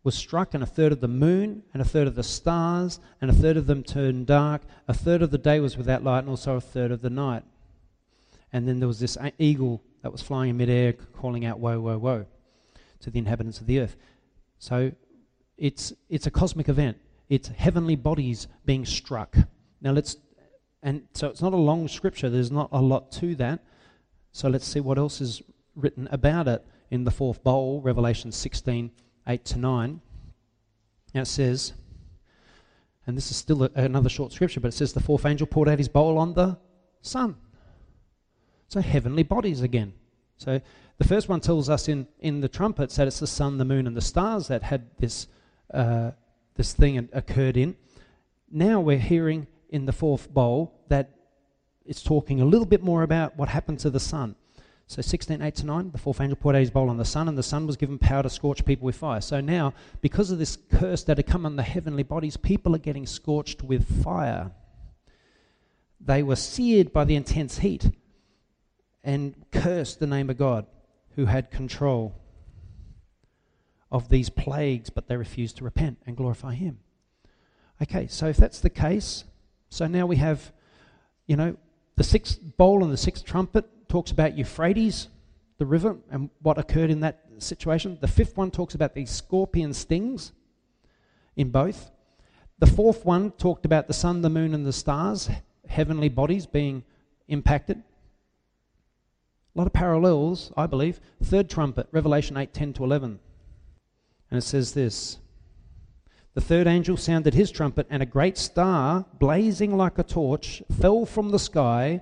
was 0.06 0.14
struck, 0.16 0.54
and 0.54 0.62
a 0.62 0.68
third 0.68 0.92
of 0.92 1.02
the 1.02 1.08
moon, 1.08 1.64
and 1.74 1.82
a 1.82 1.86
third 1.86 2.08
of 2.08 2.14
the 2.14 2.24
stars, 2.24 3.00
and 3.20 3.32
a 3.32 3.34
third 3.34 3.58
of 3.58 3.66
them 3.66 3.84
turned 3.84 4.28
dark. 4.28 4.62
A 4.88 4.94
third 4.94 5.24
of 5.24 5.32
the 5.32 5.38
day 5.40 5.60
was 5.60 5.78
without 5.78 6.04
light, 6.04 6.20
and 6.20 6.30
also 6.30 6.56
a 6.56 6.62
third 6.62 6.92
of 6.92 7.02
the 7.02 7.10
night. 7.10 7.44
And 8.54 8.68
then 8.68 8.78
there 8.78 8.88
was 8.88 9.00
this 9.00 9.18
eagle 9.40 9.82
that 10.04 10.12
was 10.12 10.22
flying 10.22 10.52
in 10.52 10.58
midair, 10.58 10.94
calling 10.94 11.44
out, 11.44 11.60
Woe, 11.60 11.80
woe, 11.80 11.98
woe, 11.98 12.28
to 13.00 13.10
the 13.10 13.18
inhabitants 13.18 13.60
of 13.60 13.66
the 13.66 13.80
earth. 13.80 13.98
So 14.60 14.92
it's, 15.58 15.92
it's 16.08 16.28
a 16.28 16.32
cosmic 16.32 16.70
event. 16.70 16.98
It's 17.28 17.48
heavenly 17.48 17.96
bodies 17.96 18.48
being 18.64 18.86
struck. 18.86 19.36
Now 19.82 19.92
let's, 19.92 20.18
and 20.84 21.08
so 21.14 21.30
it's 21.30 21.42
not 21.42 21.54
a 21.54 21.58
long 21.58 21.88
scripture, 21.88 22.30
there's 22.30 22.52
not 22.52 22.70
a 22.72 22.80
lot 22.80 23.12
to 23.14 23.34
that. 23.38 23.66
So 24.34 24.50
let's 24.50 24.68
see 24.68 24.82
what 24.82 25.00
else 25.00 25.20
is 25.20 25.42
written 25.76 26.08
about 26.12 26.48
it 26.48 26.64
in 26.92 27.06
the 27.06 27.12
fourth 27.12 27.44
bowl, 27.44 27.82
Revelation 27.82 28.32
16 28.32 28.92
8 29.28 29.44
to 29.46 29.60
9. 29.60 30.02
Now 31.14 31.22
it 31.22 31.26
says, 31.26 31.74
and 33.08 33.16
this 33.16 33.32
is 33.32 33.38
still 33.38 33.64
a, 33.64 33.70
another 33.76 34.10
short 34.10 34.34
scripture, 34.34 34.60
but 34.60 34.70
it 34.70 34.74
says, 34.74 34.94
The 34.94 35.00
fourth 35.00 35.26
angel 35.26 35.48
poured 35.48 35.70
out 35.70 35.78
his 35.78 35.90
bowl 35.90 36.18
on 36.18 36.34
the 36.34 36.58
sun. 37.02 37.36
So 38.68 38.82
heavenly 38.82 39.24
bodies 39.24 39.62
again. 39.62 39.94
So 40.38 40.60
the 40.98 41.04
first 41.04 41.30
one 41.30 41.40
tells 41.40 41.70
us 41.70 41.88
in, 41.88 42.08
in 42.20 42.42
the 42.42 42.50
trumpets 42.50 42.96
that 42.96 43.08
it's 43.08 43.20
the 43.20 43.28
sun, 43.28 43.58
the 43.58 43.66
moon, 43.66 43.88
and 43.88 43.96
the 43.96 44.02
stars 44.02 44.48
that 44.48 44.64
had 44.64 44.90
this, 44.98 45.28
uh, 45.74 46.12
this 46.56 46.74
thing 46.74 47.10
occurred 47.14 47.58
in. 47.58 47.76
Now 48.52 48.80
we're 48.80 48.98
hearing 48.98 49.48
in 49.70 49.86
the 49.86 49.94
fourth 49.94 50.34
bowl 50.34 50.74
that 50.90 51.12
it's 51.86 52.02
talking 52.02 52.42
a 52.42 52.46
little 52.46 52.66
bit 52.66 52.84
more 52.84 53.04
about 53.04 53.38
what 53.38 53.50
happened 53.50 53.80
to 53.80 53.90
the 53.90 54.00
sun. 54.00 54.36
So 54.88 55.02
16, 55.02 55.42
8 55.42 55.56
to 55.56 55.66
9, 55.66 55.92
the 55.92 55.98
fourth 55.98 56.22
angel 56.22 56.36
poured 56.36 56.56
out 56.56 56.60
his 56.60 56.70
bowl 56.70 56.90
on 56.90 56.98
the 56.98 57.06
sun, 57.06 57.28
and 57.28 57.38
the 57.38 57.44
sun 57.44 57.66
was 57.66 57.76
given 57.76 57.98
power 57.98 58.22
to 58.22 58.30
scorch 58.30 58.64
people 58.66 58.86
with 58.86 58.96
fire. 58.96 59.20
So 59.20 59.42
now, 59.42 59.74
because 60.02 60.30
of 60.30 60.38
this 60.38 60.58
curse 60.72 61.04
that 61.06 61.18
had 61.18 61.26
come 61.26 61.46
on 61.46 61.56
the 61.56 61.64
heavenly 61.64 62.04
bodies, 62.04 62.38
people 62.38 62.76
are 62.76 62.80
getting 62.80 63.08
scorched 63.08 63.64
with 63.64 64.04
fire. 64.04 64.52
They 66.00 66.22
were 66.22 66.36
seared 66.36 66.94
by 66.94 67.06
the 67.06 67.16
intense 67.16 67.60
heat 67.60 67.90
and 69.04 69.34
cursed 69.52 70.00
the 70.00 70.08
name 70.08 70.30
of 70.30 70.38
God 70.38 70.68
who 71.16 71.26
had 71.26 71.50
control 71.50 72.14
of 73.92 74.10
these 74.10 74.30
plagues, 74.30 74.92
but 74.92 75.08
they 75.08 75.18
refused 75.18 75.58
to 75.58 75.64
repent 75.64 75.98
and 76.06 76.16
glorify 76.16 76.54
Him. 76.54 76.80
Okay, 77.82 78.08
so 78.08 78.28
if 78.28 78.38
that's 78.38 78.60
the 78.60 78.70
case, 78.70 79.24
so 79.70 79.88
now 79.88 80.06
we 80.06 80.18
have, 80.18 80.52
you 81.26 81.36
know, 81.36 81.58
the 81.96 82.04
sixth 82.04 82.40
bowl 82.58 82.84
and 82.84 82.94
the 82.94 82.98
sixth 82.98 83.26
trumpet 83.26 83.66
talks 83.88 84.12
about 84.12 84.38
Euphrates, 84.38 85.10
the 85.58 85.66
river, 85.66 85.98
and 86.12 86.30
what 86.42 86.58
occurred 86.58 86.90
in 86.90 87.02
that 87.02 87.26
situation. 87.40 87.98
The 88.02 88.08
fifth 88.08 88.38
one 88.38 88.52
talks 88.52 88.76
about 88.76 88.94
these 88.94 89.10
scorpion 89.10 89.74
stings 89.74 90.32
in 91.36 91.50
both. 91.50 91.92
The 92.60 92.68
fourth 92.68 93.06
one 93.06 93.32
talked 93.32 93.66
about 93.66 93.88
the 93.88 93.94
sun, 93.94 94.22
the 94.22 94.30
moon, 94.30 94.54
and 94.54 94.66
the 94.66 94.74
stars, 94.74 95.30
heavenly 95.68 96.10
bodies 96.10 96.46
being 96.46 96.84
impacted. 97.28 97.78
A 97.78 99.58
lot 99.58 99.68
of 99.68 99.74
parallels, 99.74 100.52
I 100.58 100.68
believe. 100.68 101.00
Third 101.24 101.50
trumpet, 101.50 101.88
Revelation 101.92 102.38
8 102.38 102.54
10 102.54 102.74
to 102.74 102.84
11. 102.84 103.20
And 104.32 104.38
it 104.38 104.42
says 104.42 104.74
this 104.74 105.20
The 106.34 106.42
third 106.42 106.68
angel 106.68 106.98
sounded 106.98 107.34
his 107.34 107.52
trumpet, 107.52 107.88
and 107.90 108.02
a 108.02 108.06
great 108.06 108.38
star, 108.38 109.06
blazing 109.20 109.76
like 109.76 109.98
a 109.98 110.04
torch, 110.04 110.64
fell 110.80 111.06
from 111.06 111.32
the 111.32 111.40
sky 111.40 112.02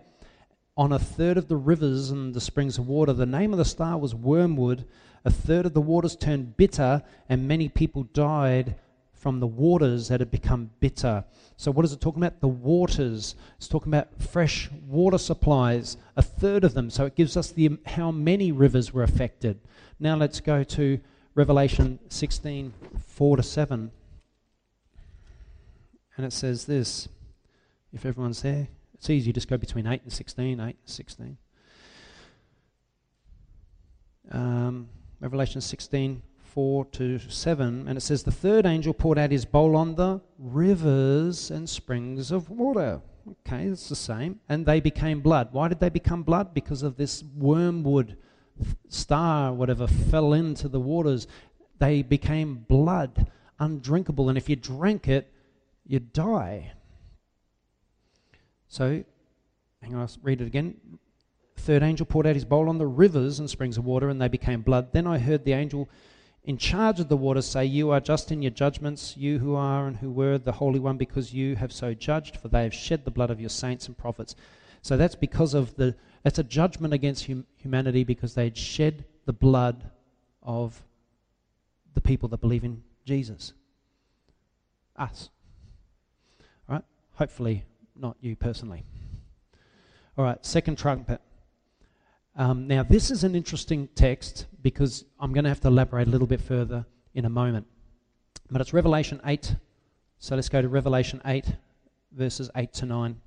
on 0.75 0.91
a 0.91 0.99
third 0.99 1.37
of 1.37 1.47
the 1.47 1.55
rivers 1.55 2.09
and 2.09 2.33
the 2.33 2.41
springs 2.41 2.77
of 2.77 2.87
water. 2.87 3.13
The 3.13 3.25
name 3.25 3.51
of 3.51 3.57
the 3.57 3.65
star 3.65 3.97
was 3.97 4.15
Wormwood. 4.15 4.85
A 5.25 5.31
third 5.31 5.65
of 5.65 5.73
the 5.73 5.81
waters 5.81 6.15
turned 6.15 6.57
bitter, 6.57 7.03
and 7.29 7.47
many 7.47 7.69
people 7.69 8.03
died 8.13 8.75
from 9.13 9.39
the 9.39 9.47
waters 9.47 10.09
that 10.09 10.19
had 10.19 10.31
become 10.31 10.71
bitter. 10.79 11.23
So, 11.55 11.71
what 11.71 11.85
is 11.85 11.93
it 11.93 12.01
talking 12.01 12.21
about? 12.21 12.41
The 12.41 12.47
waters. 12.47 13.35
It's 13.57 13.69
talking 13.69 13.93
about 13.93 14.21
fresh 14.21 14.69
water 14.87 15.17
supplies, 15.17 15.95
a 16.17 16.21
third 16.21 16.63
of 16.63 16.73
them. 16.73 16.89
So, 16.89 17.05
it 17.05 17.15
gives 17.15 17.37
us 17.37 17.51
the 17.51 17.77
how 17.85 18.11
many 18.11 18.51
rivers 18.51 18.91
were 18.91 19.03
affected. 19.03 19.59
Now, 19.99 20.15
let's 20.17 20.41
go 20.41 20.63
to 20.63 20.99
Revelation 21.35 21.99
16 22.09 22.73
4 23.07 23.37
to 23.37 23.43
7. 23.43 23.91
And 26.17 26.25
it 26.25 26.33
says 26.33 26.65
this 26.65 27.07
if 27.93 28.05
everyone's 28.05 28.41
there. 28.41 28.67
It's 29.03 29.09
easy, 29.09 29.27
you 29.27 29.33
just 29.33 29.49
go 29.49 29.57
between 29.57 29.85
8 29.85 30.01
and 30.03 30.13
16, 30.13 30.61
8 30.61 30.63
and 30.63 30.75
16. 30.85 31.37
Um, 34.31 34.87
Revelation 35.19 35.59
16, 35.59 36.21
4 36.41 36.85
to 36.85 37.19
7, 37.19 37.85
and 37.89 37.97
it 37.97 37.99
says, 37.99 38.23
The 38.23 38.31
third 38.31 38.65
angel 38.65 38.93
poured 38.93 39.17
out 39.17 39.29
his 39.29 39.43
bowl 39.43 39.75
on 39.75 39.95
the 39.95 40.21
rivers 40.39 41.51
and 41.51 41.69
springs 41.69 42.31
of 42.31 42.49
water. 42.49 43.01
Okay, 43.29 43.65
it's 43.65 43.89
the 43.89 43.95
same. 43.97 44.39
And 44.47 44.65
they 44.65 44.79
became 44.79 45.19
blood. 45.19 45.49
Why 45.51 45.67
did 45.67 45.81
they 45.81 45.89
become 45.89 46.23
blood? 46.23 46.53
Because 46.53 46.81
of 46.81 46.95
this 46.95 47.25
wormwood 47.35 48.15
star, 48.87 49.51
whatever, 49.51 49.85
fell 49.85 50.31
into 50.31 50.69
the 50.69 50.79
waters. 50.79 51.27
They 51.77 52.03
became 52.03 52.63
blood, 52.69 53.29
undrinkable. 53.59 54.29
And 54.29 54.37
if 54.37 54.47
you 54.47 54.55
drank 54.55 55.09
it, 55.09 55.29
you'd 55.85 56.13
die. 56.13 56.71
So, 58.73 59.03
hang 59.83 59.93
on, 59.93 60.01
I'll 60.01 60.09
read 60.23 60.41
it 60.41 60.47
again. 60.47 60.73
Third 61.57 61.83
angel 61.83 62.07
poured 62.07 62.25
out 62.25 62.33
his 62.33 62.43
bowl 62.43 62.69
on 62.69 62.79
the 62.79 62.87
rivers 62.87 63.37
and 63.37 63.47
springs 63.47 63.77
of 63.77 63.85
water, 63.85 64.09
and 64.09 64.19
they 64.19 64.27
became 64.27 64.63
blood. 64.63 64.93
Then 64.93 65.05
I 65.05 65.19
heard 65.19 65.45
the 65.45 65.53
angel 65.53 65.91
in 66.43 66.57
charge 66.57 66.99
of 66.99 67.07
the 67.07 67.15
waters 67.15 67.45
say, 67.45 67.65
You 67.65 67.91
are 67.91 67.99
just 67.99 68.31
in 68.31 68.41
your 68.41 68.49
judgments, 68.49 69.15
you 69.15 69.37
who 69.37 69.53
are 69.53 69.85
and 69.85 69.97
who 69.97 70.09
were 70.09 70.39
the 70.39 70.53
Holy 70.53 70.79
One, 70.79 70.97
because 70.97 71.31
you 71.31 71.55
have 71.55 71.71
so 71.71 71.93
judged, 71.93 72.37
for 72.37 72.47
they 72.47 72.63
have 72.63 72.73
shed 72.73 73.05
the 73.05 73.11
blood 73.11 73.29
of 73.29 73.39
your 73.39 73.51
saints 73.51 73.85
and 73.85 73.95
prophets. 73.95 74.35
So 74.81 74.97
that's 74.97 75.13
because 75.13 75.53
of 75.53 75.75
the, 75.75 75.95
that's 76.23 76.39
a 76.39 76.43
judgment 76.43 76.95
against 76.95 77.27
hum, 77.27 77.45
humanity 77.57 78.03
because 78.03 78.33
they 78.33 78.45
had 78.45 78.57
shed 78.57 79.05
the 79.27 79.33
blood 79.33 79.87
of 80.41 80.81
the 81.93 82.01
people 82.01 82.27
that 82.29 82.41
believe 82.41 82.63
in 82.63 82.81
Jesus. 83.05 83.53
Us. 84.97 85.29
All 86.67 86.77
right? 86.77 86.83
Hopefully, 87.13 87.65
not 87.95 88.17
you 88.21 88.35
personally. 88.35 88.83
All 90.17 90.23
right, 90.25 90.43
second 90.45 90.77
trumpet. 90.77 91.21
Um, 92.35 92.67
now, 92.67 92.83
this 92.83 93.11
is 93.11 93.23
an 93.23 93.35
interesting 93.35 93.87
text 93.95 94.47
because 94.61 95.05
I'm 95.19 95.33
going 95.33 95.43
to 95.43 95.49
have 95.49 95.61
to 95.61 95.67
elaborate 95.67 96.07
a 96.07 96.11
little 96.11 96.27
bit 96.27 96.41
further 96.41 96.85
in 97.13 97.25
a 97.25 97.29
moment. 97.29 97.67
But 98.49 98.61
it's 98.61 98.73
Revelation 98.73 99.21
8. 99.25 99.55
So 100.19 100.35
let's 100.35 100.49
go 100.49 100.61
to 100.61 100.69
Revelation 100.69 101.21
8, 101.25 101.45
verses 102.11 102.49
8 102.55 102.73
to 102.73 102.85
9. 102.85 103.21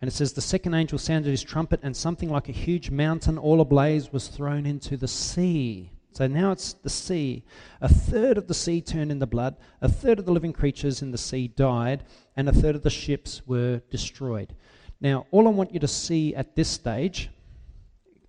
And 0.00 0.08
it 0.08 0.12
says, 0.12 0.32
The 0.32 0.40
second 0.40 0.74
angel 0.74 0.98
sounded 0.98 1.30
his 1.30 1.42
trumpet, 1.42 1.80
and 1.82 1.96
something 1.96 2.28
like 2.28 2.48
a 2.48 2.52
huge 2.52 2.90
mountain 2.90 3.38
all 3.38 3.60
ablaze 3.60 4.12
was 4.12 4.28
thrown 4.28 4.66
into 4.66 4.96
the 4.96 5.08
sea. 5.08 5.93
So 6.14 6.28
now 6.28 6.52
it's 6.52 6.74
the 6.74 6.90
sea. 6.90 7.42
A 7.80 7.88
third 7.88 8.38
of 8.38 8.46
the 8.46 8.54
sea 8.54 8.80
turned 8.80 9.10
into 9.10 9.26
blood, 9.26 9.56
a 9.80 9.88
third 9.88 10.20
of 10.20 10.26
the 10.26 10.32
living 10.32 10.52
creatures 10.52 11.02
in 11.02 11.10
the 11.10 11.18
sea 11.18 11.48
died, 11.48 12.04
and 12.36 12.48
a 12.48 12.52
third 12.52 12.76
of 12.76 12.84
the 12.84 12.90
ships 12.90 13.42
were 13.48 13.82
destroyed. 13.90 14.54
Now, 15.00 15.26
all 15.32 15.48
I 15.48 15.50
want 15.50 15.74
you 15.74 15.80
to 15.80 15.88
see 15.88 16.32
at 16.36 16.54
this 16.54 16.68
stage, 16.68 17.30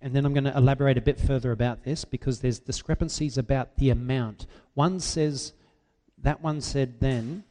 and 0.02 0.16
then 0.16 0.26
I'm 0.26 0.34
going 0.34 0.44
to 0.44 0.56
elaborate 0.56 0.98
a 0.98 1.00
bit 1.00 1.20
further 1.20 1.52
about 1.52 1.84
this 1.84 2.04
because 2.04 2.40
there's 2.40 2.58
discrepancies 2.58 3.38
about 3.38 3.76
the 3.76 3.90
amount. 3.90 4.46
One 4.74 4.98
says, 4.98 5.52
that 6.18 6.42
one 6.42 6.60
said 6.60 6.98
then, 6.98 7.44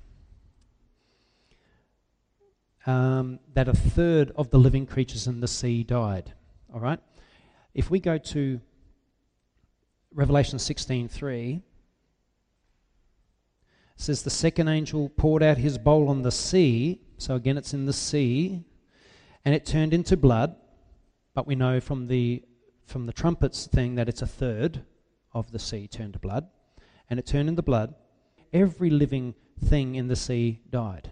um, 2.85 3.39
that 3.53 3.69
a 3.69 3.73
third 3.73 4.33
of 4.35 4.49
the 4.49 4.59
living 4.59 4.85
creatures 4.85 5.27
in 5.27 5.39
the 5.39 5.47
sea 5.47 5.81
died. 5.83 6.33
All 6.73 6.81
right? 6.81 6.99
If 7.73 7.89
we 7.89 8.01
go 8.01 8.17
to 8.17 8.59
Revelation 10.15 10.57
16:3 10.57 11.61
says 13.97 14.23
the 14.23 14.29
second 14.29 14.69
angel 14.69 15.09
poured 15.09 15.43
out 15.43 15.57
his 15.57 15.77
bowl 15.77 16.07
on 16.07 16.21
the 16.21 16.31
sea. 16.31 17.01
So 17.17 17.35
again, 17.35 17.57
it's 17.57 17.73
in 17.73 17.85
the 17.85 17.93
sea, 17.93 18.63
and 19.43 19.53
it 19.53 19.65
turned 19.65 19.93
into 19.93 20.15
blood. 20.15 20.55
But 21.33 21.45
we 21.45 21.55
know 21.55 21.81
from 21.81 22.07
the 22.07 22.43
from 22.85 23.07
the 23.07 23.13
trumpets 23.13 23.67
thing 23.67 23.95
that 23.95 24.07
it's 24.07 24.21
a 24.21 24.27
third 24.27 24.85
of 25.33 25.51
the 25.51 25.59
sea 25.59 25.85
turned 25.87 26.13
to 26.13 26.19
blood, 26.19 26.47
and 27.09 27.19
it 27.19 27.25
turned 27.25 27.49
into 27.49 27.61
blood. 27.61 27.93
Every 28.53 28.89
living 28.89 29.35
thing 29.59 29.95
in 29.95 30.07
the 30.07 30.15
sea 30.15 30.61
died. 30.69 31.11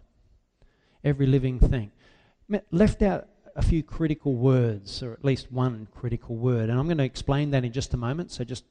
Every 1.03 1.25
living 1.25 1.59
thing. 1.59 1.91
Left 2.71 3.01
out 3.01 3.27
a 3.55 3.61
few 3.61 3.83
critical 3.83 4.35
words, 4.35 5.03
or 5.03 5.11
at 5.11 5.25
least 5.25 5.51
one 5.51 5.87
critical 5.91 6.37
word, 6.37 6.69
and 6.69 6.79
I'm 6.79 6.85
going 6.85 6.99
to 6.99 7.03
explain 7.03 7.51
that 7.51 7.65
in 7.65 7.73
just 7.73 7.93
a 7.93 7.97
moment. 7.97 8.31
So 8.31 8.45
just 8.45 8.63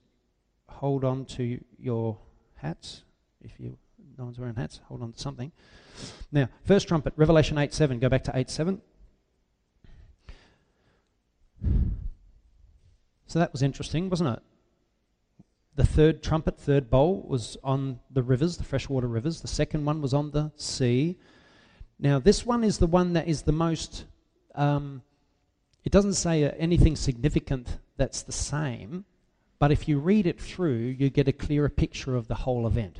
hold 0.73 1.05
on 1.05 1.25
to 1.27 1.63
your 1.79 2.19
hats. 2.57 3.03
If 3.43 3.53
you 3.59 3.77
no 4.19 4.25
one's 4.25 4.39
wearing 4.39 4.55
hats, 4.55 4.81
hold 4.89 5.03
on 5.03 5.13
to 5.13 5.19
something. 5.19 5.53
Now, 6.31 6.49
first 6.65 6.89
trumpet, 6.89 7.13
Revelation 7.17 7.59
8 7.59 7.73
7. 7.73 7.99
Go 7.99 8.09
back 8.09 8.25
to 8.25 8.33
8 8.35 8.51
7. 8.51 8.81
So 13.27 13.39
that 13.39 13.53
was 13.53 13.63
interesting, 13.63 14.11
wasn't 14.11 14.37
it? 14.37 14.43
the 15.75 15.87
third 15.87 16.23
trumpet, 16.23 16.59
third 16.59 16.91
bowl, 16.91 17.25
was 17.27 17.57
on 17.65 17.99
the 18.11 18.23
rivers, 18.23 18.59
the 18.59 18.65
freshwater 18.65 19.09
rivers. 19.09 19.41
The 19.41 19.49
second 19.49 19.85
one 19.85 20.03
was 20.03 20.13
on 20.13 20.31
the 20.31 20.53
sea. 20.57 21.19
Now, 21.99 22.19
this 22.19 22.45
one 22.45 22.63
is 22.63 22.79
the 22.79 22.87
one 22.87 23.15
that 23.15 23.27
is 23.27 23.43
the 23.43 23.53
most. 23.53 24.05
Um, 24.55 25.03
it 25.85 25.93
doesn't 25.93 26.15
say 26.15 26.49
anything 26.51 26.95
significant 26.95 27.79
that's 27.97 28.23
the 28.23 28.33
same, 28.33 29.05
but 29.62 29.70
if 29.70 29.87
you 29.87 30.01
read 30.01 30.27
it 30.27 30.40
through, 30.40 30.75
you 30.75 31.09
get 31.09 31.29
a 31.29 31.33
clearer 31.33 31.68
picture 31.68 32.16
of 32.16 32.27
the 32.27 32.35
whole 32.35 32.66
event. 32.66 32.98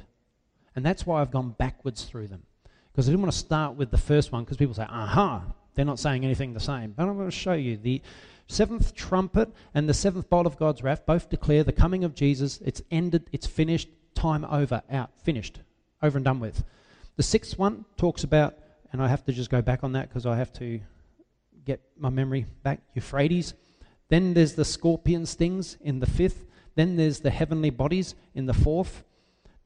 And 0.77 0.87
that's 0.87 1.05
why 1.05 1.21
I've 1.21 1.33
gone 1.33 1.57
backwards 1.59 2.05
through 2.05 2.29
them. 2.29 2.45
Because 2.93 3.09
I 3.09 3.11
didn't 3.11 3.23
want 3.23 3.33
to 3.33 3.39
start 3.39 3.75
with 3.75 3.91
the 3.91 3.99
first 3.99 4.31
one, 4.31 4.45
because 4.45 4.59
people 4.59 4.73
say, 4.73 4.87
aha, 4.89 5.43
they're 5.75 5.85
not 5.85 5.99
saying 5.99 6.25
anything 6.25 6.55
the 6.55 6.61
same. 6.61 6.93
But 6.93 7.09
I'm 7.09 7.17
going 7.17 7.29
to 7.29 7.37
show 7.37 7.55
you 7.55 7.79
the 7.79 8.01
seventh 8.47 8.95
trumpet 8.95 9.53
and 9.75 9.89
the 9.89 9.93
seventh 9.93 10.31
bowl 10.31 10.47
of 10.47 10.57
God's 10.57 10.85
wrath 10.85 11.05
both 11.05 11.29
declare 11.29 11.65
the 11.65 11.73
coming 11.73 12.05
of 12.05 12.15
Jesus. 12.15 12.61
It's 12.65 12.81
ended, 12.93 13.29
it's 13.33 13.49
finished, 13.49 13.89
time 14.15 14.45
over, 14.45 14.83
out, 14.89 15.11
finished, 15.21 15.59
over 16.01 16.17
and 16.17 16.25
done 16.25 16.39
with. 16.39 16.63
The 17.17 17.25
sixth 17.25 17.59
one 17.59 17.87
talks 17.97 18.23
about, 18.23 18.57
and 18.93 19.03
I 19.03 19.09
have 19.09 19.25
to 19.25 19.33
just 19.33 19.51
go 19.51 19.63
back 19.63 19.83
on 19.83 19.95
that 19.95 20.11
because 20.11 20.27
I 20.27 20.37
have 20.37 20.53
to 20.61 20.79
get 21.65 21.81
my 21.99 22.09
memory 22.09 22.47
back 22.63 22.83
Euphrates. 22.95 23.55
Then 24.11 24.33
there's 24.33 24.55
the 24.55 24.65
scorpion 24.65 25.27
stings 25.27 25.77
in 25.81 25.99
the 25.99 26.07
fifth. 26.07 26.45
Then 26.75 26.97
there's 26.97 27.21
the 27.21 27.31
heavenly 27.31 27.71
bodies 27.71 28.15
in 28.35 28.47
the 28.47 28.55
fourth. 28.55 29.05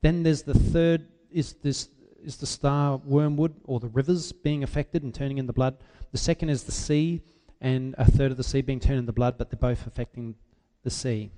Then 0.03 0.23
there's 0.23 0.43
the 0.43 0.59
third 0.59 1.09
is 1.31 1.55
this 1.63 1.89
is 2.23 2.37
the 2.37 2.47
star 2.47 2.97
wormwood 3.05 3.55
or 3.65 3.79
the 3.79 3.89
rivers 3.89 4.33
being 4.33 4.65
affected 4.65 5.03
and 5.03 5.15
turning 5.15 5.39
in 5.39 5.47
the 5.47 5.53
blood. 5.53 5.77
The 6.11 6.19
second 6.19 6.49
is 6.49 6.65
the 6.65 6.73
sea 6.73 7.23
and 7.61 7.95
a 7.99 8.11
third 8.11 8.31
of 8.31 8.37
the 8.37 8.45
sea 8.45 8.63
being 8.63 8.81
turned 8.81 8.99
in 8.99 9.07
the 9.07 9.13
blood, 9.13 9.39
but 9.39 9.51
they're 9.51 9.59
both 9.59 9.87
affecting 9.87 10.35
the 10.83 10.91
sea. 10.91 11.31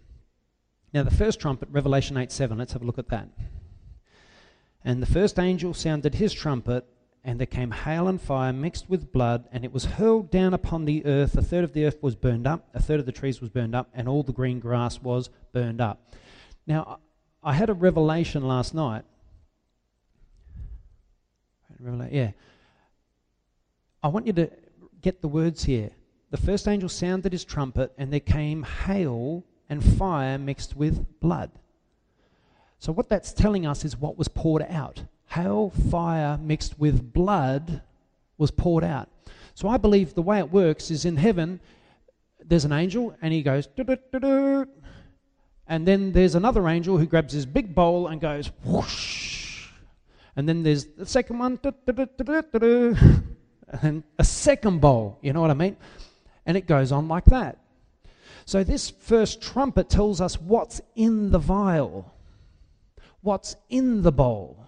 Now, 0.93 1.03
the 1.03 1.11
first 1.11 1.39
trumpet, 1.39 1.69
Revelation 1.71 2.17
8 2.17 2.33
7, 2.33 2.57
let's 2.57 2.73
have 2.73 2.83
a 2.83 2.87
look 2.87 2.99
at 2.99 3.09
that. 3.09 3.29
And 4.85 5.03
the 5.03 5.07
first 5.07 5.39
angel 5.39 5.75
sounded 5.75 6.15
his 6.15 6.33
trumpet, 6.33 6.87
and 7.29 7.39
there 7.39 7.47
came 7.47 7.71
hail 7.71 8.09
and 8.09 8.19
fire 8.23 8.55
mixed 8.55 8.89
with 8.89 9.13
blood, 9.13 9.47
and 9.53 9.63
it 9.63 9.71
was 9.71 9.85
hurled 9.85 10.31
down 10.31 10.55
upon 10.55 10.87
the 10.87 11.05
earth. 11.05 11.37
A 11.37 11.43
third 11.43 11.63
of 11.63 11.75
the 11.75 11.85
earth 11.85 12.03
was 12.03 12.17
burned 12.17 12.47
up, 12.47 12.67
a 12.73 12.81
third 12.81 13.01
of 13.01 13.05
the 13.05 13.13
trees 13.13 13.39
was 13.39 13.51
burned 13.51 13.75
up, 13.75 13.91
and 13.93 14.09
all 14.09 14.23
the 14.23 14.33
green 14.33 14.61
grass 14.61 15.03
was 15.03 15.29
burned 15.53 15.79
up. 15.79 16.11
Now, 16.67 17.01
I 17.45 17.53
had 17.53 17.69
a 17.69 17.75
revelation 17.75 18.49
last 18.49 18.73
night. 18.73 19.05
Yeah. 22.11 22.31
I 24.03 24.09
want 24.09 24.27
you 24.27 24.33
to 24.33 24.51
get 25.03 25.21
the 25.21 25.29
words 25.29 25.65
here 25.65 25.91
the 26.31 26.39
first 26.39 26.67
angel 26.67 26.89
sounded 26.89 27.33
his 27.33 27.45
trumpet, 27.45 27.93
and 27.99 28.11
there 28.11 28.21
came 28.21 28.63
hail 28.63 29.45
and 29.69 29.85
fire 29.85 30.39
mixed 30.39 30.77
with 30.77 31.21
blood. 31.21 31.51
So, 32.79 32.91
what 32.91 33.11
that's 33.11 33.35
telling 33.35 33.67
us 33.67 33.85
is 33.85 33.99
what 33.99 34.17
was 34.17 34.29
poured 34.29 34.63
out. 34.63 35.03
Hail, 35.29 35.71
fire 35.91 36.39
mixed 36.39 36.79
with 36.79 37.13
blood 37.13 37.83
was 38.39 38.51
poured 38.51 38.85
out. 38.85 39.09
So, 39.55 39.69
I 39.69 39.77
believe 39.77 40.15
the 40.15 40.23
way 40.23 40.39
it 40.39 40.51
works 40.51 40.91
is 40.91 41.05
in 41.05 41.17
heaven, 41.17 41.61
there's 42.45 42.65
an 42.65 42.73
angel, 42.73 43.15
and 43.21 43.33
he 43.33 43.43
goes, 43.43 43.69
and 45.67 45.87
then 45.87 46.13
there's 46.13 46.35
another 46.35 46.67
angel 46.69 46.97
who 46.97 47.07
grabs 47.07 47.33
his 47.33 47.45
big 47.45 47.75
bowl 47.75 48.07
and 48.07 48.21
goes, 48.21 48.51
whoosh. 48.65 49.67
And 50.35 50.49
then 50.49 50.63
there's 50.63 50.87
the 50.87 51.05
second 51.05 51.39
one, 51.39 51.59
and 53.83 54.05
a 54.19 54.25
second 54.25 54.81
bowl. 54.81 55.19
You 55.21 55.33
know 55.33 55.41
what 55.41 55.51
I 55.51 55.55
mean? 55.55 55.77
And 56.47 56.57
it 56.57 56.67
goes 56.67 56.93
on 56.93 57.09
like 57.09 57.25
that. 57.27 57.59
So, 58.47 58.65
this 58.65 58.89
first 58.89 59.43
trumpet 59.43 59.91
tells 59.91 60.21
us 60.21 60.41
what's 60.41 60.81
in 60.95 61.33
the 61.33 61.39
vial, 61.39 62.15
what's 63.21 63.57
in 63.69 64.03
the 64.03 64.13
bowl. 64.13 64.68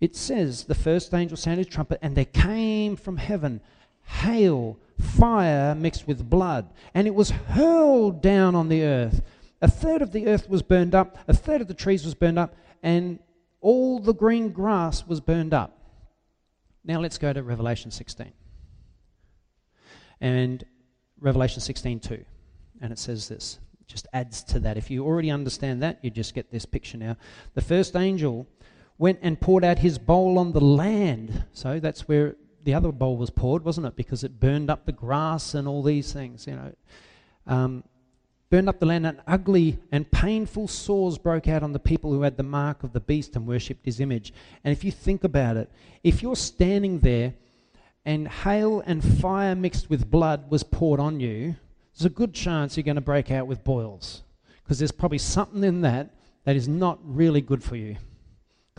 It 0.00 0.16
says, 0.16 0.64
The 0.64 0.74
first 0.74 1.12
angel 1.12 1.36
sounded 1.36 1.66
his 1.66 1.74
trumpet, 1.74 1.98
and 2.02 2.16
there 2.16 2.24
came 2.24 2.96
from 2.96 3.16
heaven 3.16 3.60
hail, 4.02 4.78
fire 4.98 5.74
mixed 5.74 6.06
with 6.06 6.28
blood, 6.28 6.68
and 6.94 7.06
it 7.06 7.14
was 7.14 7.30
hurled 7.30 8.22
down 8.22 8.54
on 8.54 8.68
the 8.68 8.82
earth. 8.82 9.22
A 9.62 9.70
third 9.70 10.02
of 10.02 10.12
the 10.12 10.26
earth 10.26 10.48
was 10.48 10.62
burned 10.62 10.94
up, 10.94 11.18
a 11.28 11.34
third 11.34 11.60
of 11.60 11.68
the 11.68 11.74
trees 11.74 12.04
was 12.04 12.14
burned 12.14 12.38
up, 12.38 12.54
and 12.82 13.18
all 13.60 13.98
the 13.98 14.14
green 14.14 14.50
grass 14.50 15.06
was 15.06 15.20
burned 15.20 15.54
up. 15.54 15.78
Now 16.82 17.00
let's 17.00 17.18
go 17.18 17.32
to 17.32 17.42
Revelation 17.42 17.90
16 17.90 18.32
and 20.20 20.64
Revelation 21.20 21.60
16:2. 21.60 22.24
And 22.80 22.92
it 22.92 22.98
says 22.98 23.28
this. 23.28 23.58
Just 23.86 24.06
adds 24.12 24.42
to 24.44 24.60
that. 24.60 24.76
If 24.76 24.90
you 24.90 25.04
already 25.04 25.30
understand 25.30 25.82
that, 25.82 25.98
you 26.02 26.10
just 26.10 26.34
get 26.34 26.50
this 26.50 26.64
picture 26.64 26.96
now. 26.96 27.16
The 27.54 27.60
first 27.60 27.96
angel 27.96 28.46
went 29.00 29.18
and 29.22 29.40
poured 29.40 29.64
out 29.64 29.78
his 29.78 29.98
bowl 29.98 30.38
on 30.38 30.52
the 30.52 30.60
land. 30.60 31.44
So 31.54 31.80
that's 31.80 32.06
where 32.06 32.36
the 32.64 32.74
other 32.74 32.92
bowl 32.92 33.16
was 33.16 33.30
poured, 33.30 33.64
wasn't 33.64 33.86
it? 33.86 33.96
Because 33.96 34.22
it 34.22 34.38
burned 34.38 34.68
up 34.68 34.84
the 34.84 34.92
grass 34.92 35.54
and 35.54 35.66
all 35.66 35.82
these 35.82 36.12
things, 36.12 36.46
you 36.46 36.54
know. 36.54 36.74
Um, 37.46 37.82
burned 38.50 38.68
up 38.68 38.78
the 38.78 38.84
land, 38.84 39.06
and 39.06 39.22
ugly 39.26 39.78
and 39.90 40.10
painful 40.10 40.68
sores 40.68 41.16
broke 41.16 41.48
out 41.48 41.62
on 41.62 41.72
the 41.72 41.78
people 41.78 42.12
who 42.12 42.20
had 42.20 42.36
the 42.36 42.42
mark 42.42 42.84
of 42.84 42.92
the 42.92 43.00
beast 43.00 43.34
and 43.36 43.46
worshipped 43.46 43.86
his 43.86 44.00
image. 44.00 44.34
And 44.64 44.70
if 44.70 44.84
you 44.84 44.92
think 44.92 45.24
about 45.24 45.56
it, 45.56 45.70
if 46.04 46.22
you're 46.22 46.36
standing 46.36 46.98
there 46.98 47.32
and 48.04 48.28
hail 48.28 48.82
and 48.84 49.02
fire 49.02 49.54
mixed 49.54 49.88
with 49.88 50.10
blood 50.10 50.50
was 50.50 50.62
poured 50.62 51.00
on 51.00 51.20
you, 51.20 51.56
there's 51.94 52.04
a 52.04 52.10
good 52.10 52.34
chance 52.34 52.76
you're 52.76 52.84
going 52.84 52.96
to 52.96 53.00
break 53.00 53.30
out 53.30 53.46
with 53.46 53.64
boils. 53.64 54.24
Because 54.62 54.78
there's 54.78 54.92
probably 54.92 55.16
something 55.16 55.64
in 55.64 55.80
that 55.80 56.10
that 56.44 56.54
is 56.54 56.68
not 56.68 56.98
really 57.02 57.40
good 57.40 57.64
for 57.64 57.76
you. 57.76 57.96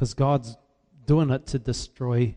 Because 0.02 0.16
God's 0.16 0.58
doing 1.06 1.30
it 1.30 1.46
to 1.46 1.60
destroy 1.60 2.36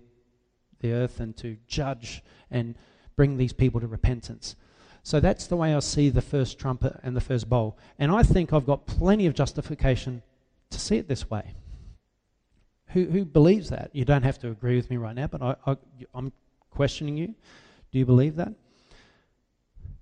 the 0.80 0.92
earth 0.92 1.18
and 1.18 1.34
to 1.38 1.56
judge 1.66 2.22
and 2.50 2.74
bring 3.16 3.38
these 3.38 3.54
people 3.54 3.80
to 3.80 3.86
repentance. 3.86 4.54
So 5.02 5.18
that's 5.18 5.46
the 5.46 5.56
way 5.56 5.74
I 5.74 5.78
see 5.78 6.10
the 6.10 6.20
first 6.20 6.58
trumpet 6.58 7.00
and 7.02 7.16
the 7.16 7.22
first 7.22 7.48
bowl. 7.48 7.78
And 7.98 8.12
I 8.12 8.22
think 8.22 8.52
I've 8.52 8.66
got 8.66 8.84
plenty 8.84 9.24
of 9.24 9.32
justification 9.32 10.22
to 10.68 10.78
see 10.78 10.98
it 10.98 11.08
this 11.08 11.30
way. 11.30 11.54
Who, 12.88 13.06
who 13.06 13.24
believes 13.24 13.70
that? 13.70 13.88
You 13.94 14.04
don't 14.04 14.24
have 14.24 14.38
to 14.40 14.50
agree 14.50 14.76
with 14.76 14.90
me 14.90 14.98
right 14.98 15.14
now, 15.14 15.28
but 15.28 15.40
I, 15.40 15.56
I, 15.66 15.76
I'm 16.12 16.34
questioning 16.68 17.16
you. 17.16 17.28
Do 17.92 17.98
you 17.98 18.04
believe 18.04 18.36
that? 18.36 18.52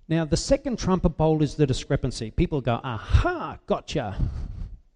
Now, 0.09 0.25
the 0.25 0.37
second 0.37 0.81
trumpet 0.81 1.11
bowl 1.11 1.45
is 1.45 1.55
the 1.55 1.69
discrepancy. 1.69 2.33
People 2.33 2.61
go, 2.61 2.81
aha, 2.83 3.59
gotcha. 3.69 4.17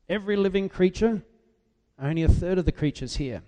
Every 0.09 0.35
living 0.37 0.68
creature, 0.68 1.22
only 2.00 2.22
a 2.22 2.28
third 2.28 2.59
of 2.59 2.64
the 2.64 2.72
creatures 2.72 3.16
here. 3.16 3.42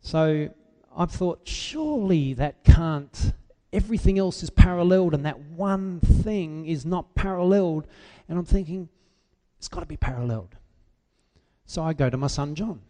So 0.00 0.50
I've 0.96 1.10
thought, 1.10 1.40
surely 1.44 2.34
that 2.34 2.64
can't, 2.64 3.32
everything 3.72 4.18
else 4.18 4.42
is 4.42 4.50
paralleled 4.50 5.14
and 5.14 5.24
that 5.24 5.38
one 5.40 6.00
thing 6.00 6.66
is 6.66 6.84
not 6.84 7.14
paralleled. 7.14 7.86
And 8.28 8.38
I'm 8.38 8.44
thinking, 8.44 8.88
it's 9.58 9.68
got 9.68 9.80
to 9.80 9.86
be 9.86 9.96
paralleled. 9.96 10.54
So 11.66 11.82
I 11.82 11.92
go 11.92 12.10
to 12.10 12.16
my 12.16 12.26
son 12.26 12.54
John. 12.54 12.80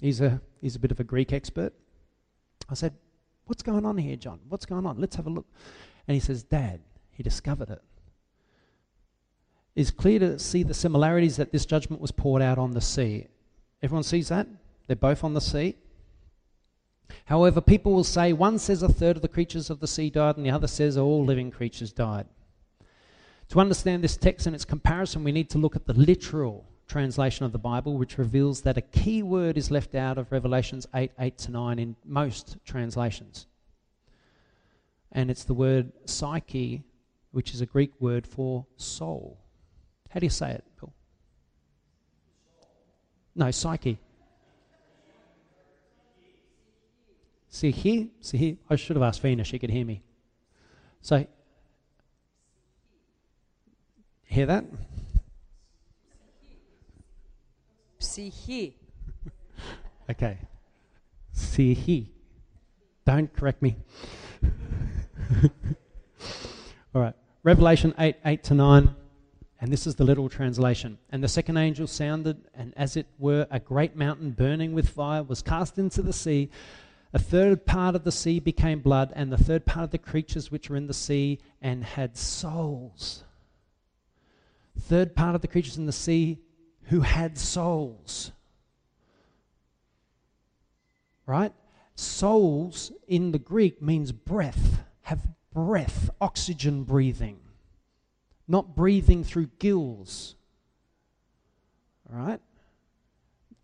He's 0.00 0.20
a, 0.20 0.40
he's 0.60 0.76
a 0.76 0.78
bit 0.78 0.92
of 0.92 1.00
a 1.00 1.04
Greek 1.04 1.32
expert. 1.32 1.72
I 2.70 2.74
said, 2.74 2.94
What's 3.46 3.62
going 3.62 3.86
on 3.86 3.96
here, 3.96 4.14
John? 4.16 4.40
What's 4.50 4.66
going 4.66 4.84
on? 4.84 5.00
Let's 5.00 5.16
have 5.16 5.26
a 5.26 5.30
look. 5.30 5.46
And 6.06 6.14
he 6.14 6.20
says, 6.20 6.42
Dad, 6.42 6.80
he 7.10 7.22
discovered 7.22 7.70
it. 7.70 7.82
It's 9.78 9.92
clear 9.92 10.18
to 10.18 10.40
see 10.40 10.64
the 10.64 10.74
similarities 10.74 11.36
that 11.36 11.52
this 11.52 11.64
judgment 11.64 12.02
was 12.02 12.10
poured 12.10 12.42
out 12.42 12.58
on 12.58 12.72
the 12.72 12.80
sea. 12.80 13.28
Everyone 13.80 14.02
sees 14.02 14.26
that? 14.26 14.48
They're 14.88 14.96
both 14.96 15.22
on 15.22 15.34
the 15.34 15.40
sea. 15.40 15.76
However, 17.26 17.60
people 17.60 17.92
will 17.92 18.02
say 18.02 18.32
one 18.32 18.58
says 18.58 18.82
a 18.82 18.88
third 18.88 19.14
of 19.14 19.22
the 19.22 19.28
creatures 19.28 19.70
of 19.70 19.78
the 19.78 19.86
sea 19.86 20.10
died, 20.10 20.36
and 20.36 20.44
the 20.44 20.50
other 20.50 20.66
says 20.66 20.98
all 20.98 21.24
living 21.24 21.52
creatures 21.52 21.92
died. 21.92 22.26
To 23.50 23.60
understand 23.60 24.02
this 24.02 24.16
text 24.16 24.48
and 24.48 24.56
its 24.56 24.64
comparison, 24.64 25.22
we 25.22 25.30
need 25.30 25.48
to 25.50 25.58
look 25.58 25.76
at 25.76 25.86
the 25.86 25.92
literal 25.92 26.68
translation 26.88 27.46
of 27.46 27.52
the 27.52 27.58
Bible, 27.60 27.96
which 27.96 28.18
reveals 28.18 28.62
that 28.62 28.78
a 28.78 28.82
key 28.82 29.22
word 29.22 29.56
is 29.56 29.70
left 29.70 29.94
out 29.94 30.18
of 30.18 30.32
Revelations 30.32 30.88
8 30.92 31.12
8 31.20 31.38
to 31.38 31.52
9 31.52 31.78
in 31.78 31.94
most 32.04 32.56
translations. 32.64 33.46
And 35.12 35.30
it's 35.30 35.44
the 35.44 35.54
word 35.54 35.92
psyche, 36.04 36.82
which 37.30 37.54
is 37.54 37.60
a 37.60 37.66
Greek 37.66 37.92
word 38.00 38.26
for 38.26 38.66
soul. 38.76 39.38
How 40.08 40.20
do 40.20 40.26
you 40.26 40.30
say 40.30 40.52
it, 40.52 40.64
Bill? 40.80 40.92
No, 43.34 43.50
psyche. 43.50 43.98
See 47.50 47.70
here, 47.70 48.08
see 48.20 48.38
here. 48.38 48.56
I 48.68 48.76
should 48.76 48.96
have 48.96 49.02
asked 49.02 49.22
Vina; 49.22 49.44
she 49.44 49.58
could 49.58 49.70
hear 49.70 49.84
me. 49.84 50.02
So, 51.00 51.26
hear 54.24 54.46
that? 54.46 54.64
Psyche. 57.98 58.76
okay. 60.10 60.38
Psyche. 61.32 62.12
Don't 63.04 63.32
correct 63.32 63.62
me. 63.62 63.76
All 66.94 67.02
right. 67.02 67.14
Revelation 67.42 67.94
8 67.98 68.16
8 68.24 68.44
to 68.44 68.54
9. 68.54 68.94
And 69.60 69.72
this 69.72 69.86
is 69.86 69.96
the 69.96 70.04
literal 70.04 70.28
translation. 70.28 70.98
And 71.10 71.22
the 71.22 71.28
second 71.28 71.56
angel 71.56 71.86
sounded, 71.86 72.46
and 72.54 72.72
as 72.76 72.96
it 72.96 73.06
were, 73.18 73.46
a 73.50 73.58
great 73.58 73.96
mountain 73.96 74.30
burning 74.30 74.72
with 74.72 74.88
fire 74.88 75.22
was 75.22 75.42
cast 75.42 75.78
into 75.78 76.00
the 76.00 76.12
sea. 76.12 76.50
A 77.12 77.18
third 77.18 77.66
part 77.66 77.96
of 77.96 78.04
the 78.04 78.12
sea 78.12 78.38
became 78.38 78.80
blood, 78.80 79.12
and 79.16 79.32
the 79.32 79.38
third 79.38 79.66
part 79.66 79.84
of 79.84 79.90
the 79.90 79.98
creatures 79.98 80.50
which 80.50 80.70
were 80.70 80.76
in 80.76 80.86
the 80.86 80.94
sea 80.94 81.40
and 81.60 81.82
had 81.82 82.16
souls. 82.16 83.24
Third 84.78 85.16
part 85.16 85.34
of 85.34 85.40
the 85.40 85.48
creatures 85.48 85.76
in 85.76 85.86
the 85.86 85.92
sea 85.92 86.38
who 86.84 87.00
had 87.00 87.36
souls. 87.36 88.30
Right? 91.26 91.52
Souls 91.96 92.92
in 93.08 93.32
the 93.32 93.40
Greek 93.40 93.82
means 93.82 94.12
breath, 94.12 94.84
have 95.02 95.26
breath, 95.52 96.10
oxygen 96.20 96.84
breathing 96.84 97.40
not 98.48 98.74
breathing 98.74 99.22
through 99.22 99.50
gills. 99.58 100.34
All 102.10 102.18
right? 102.18 102.40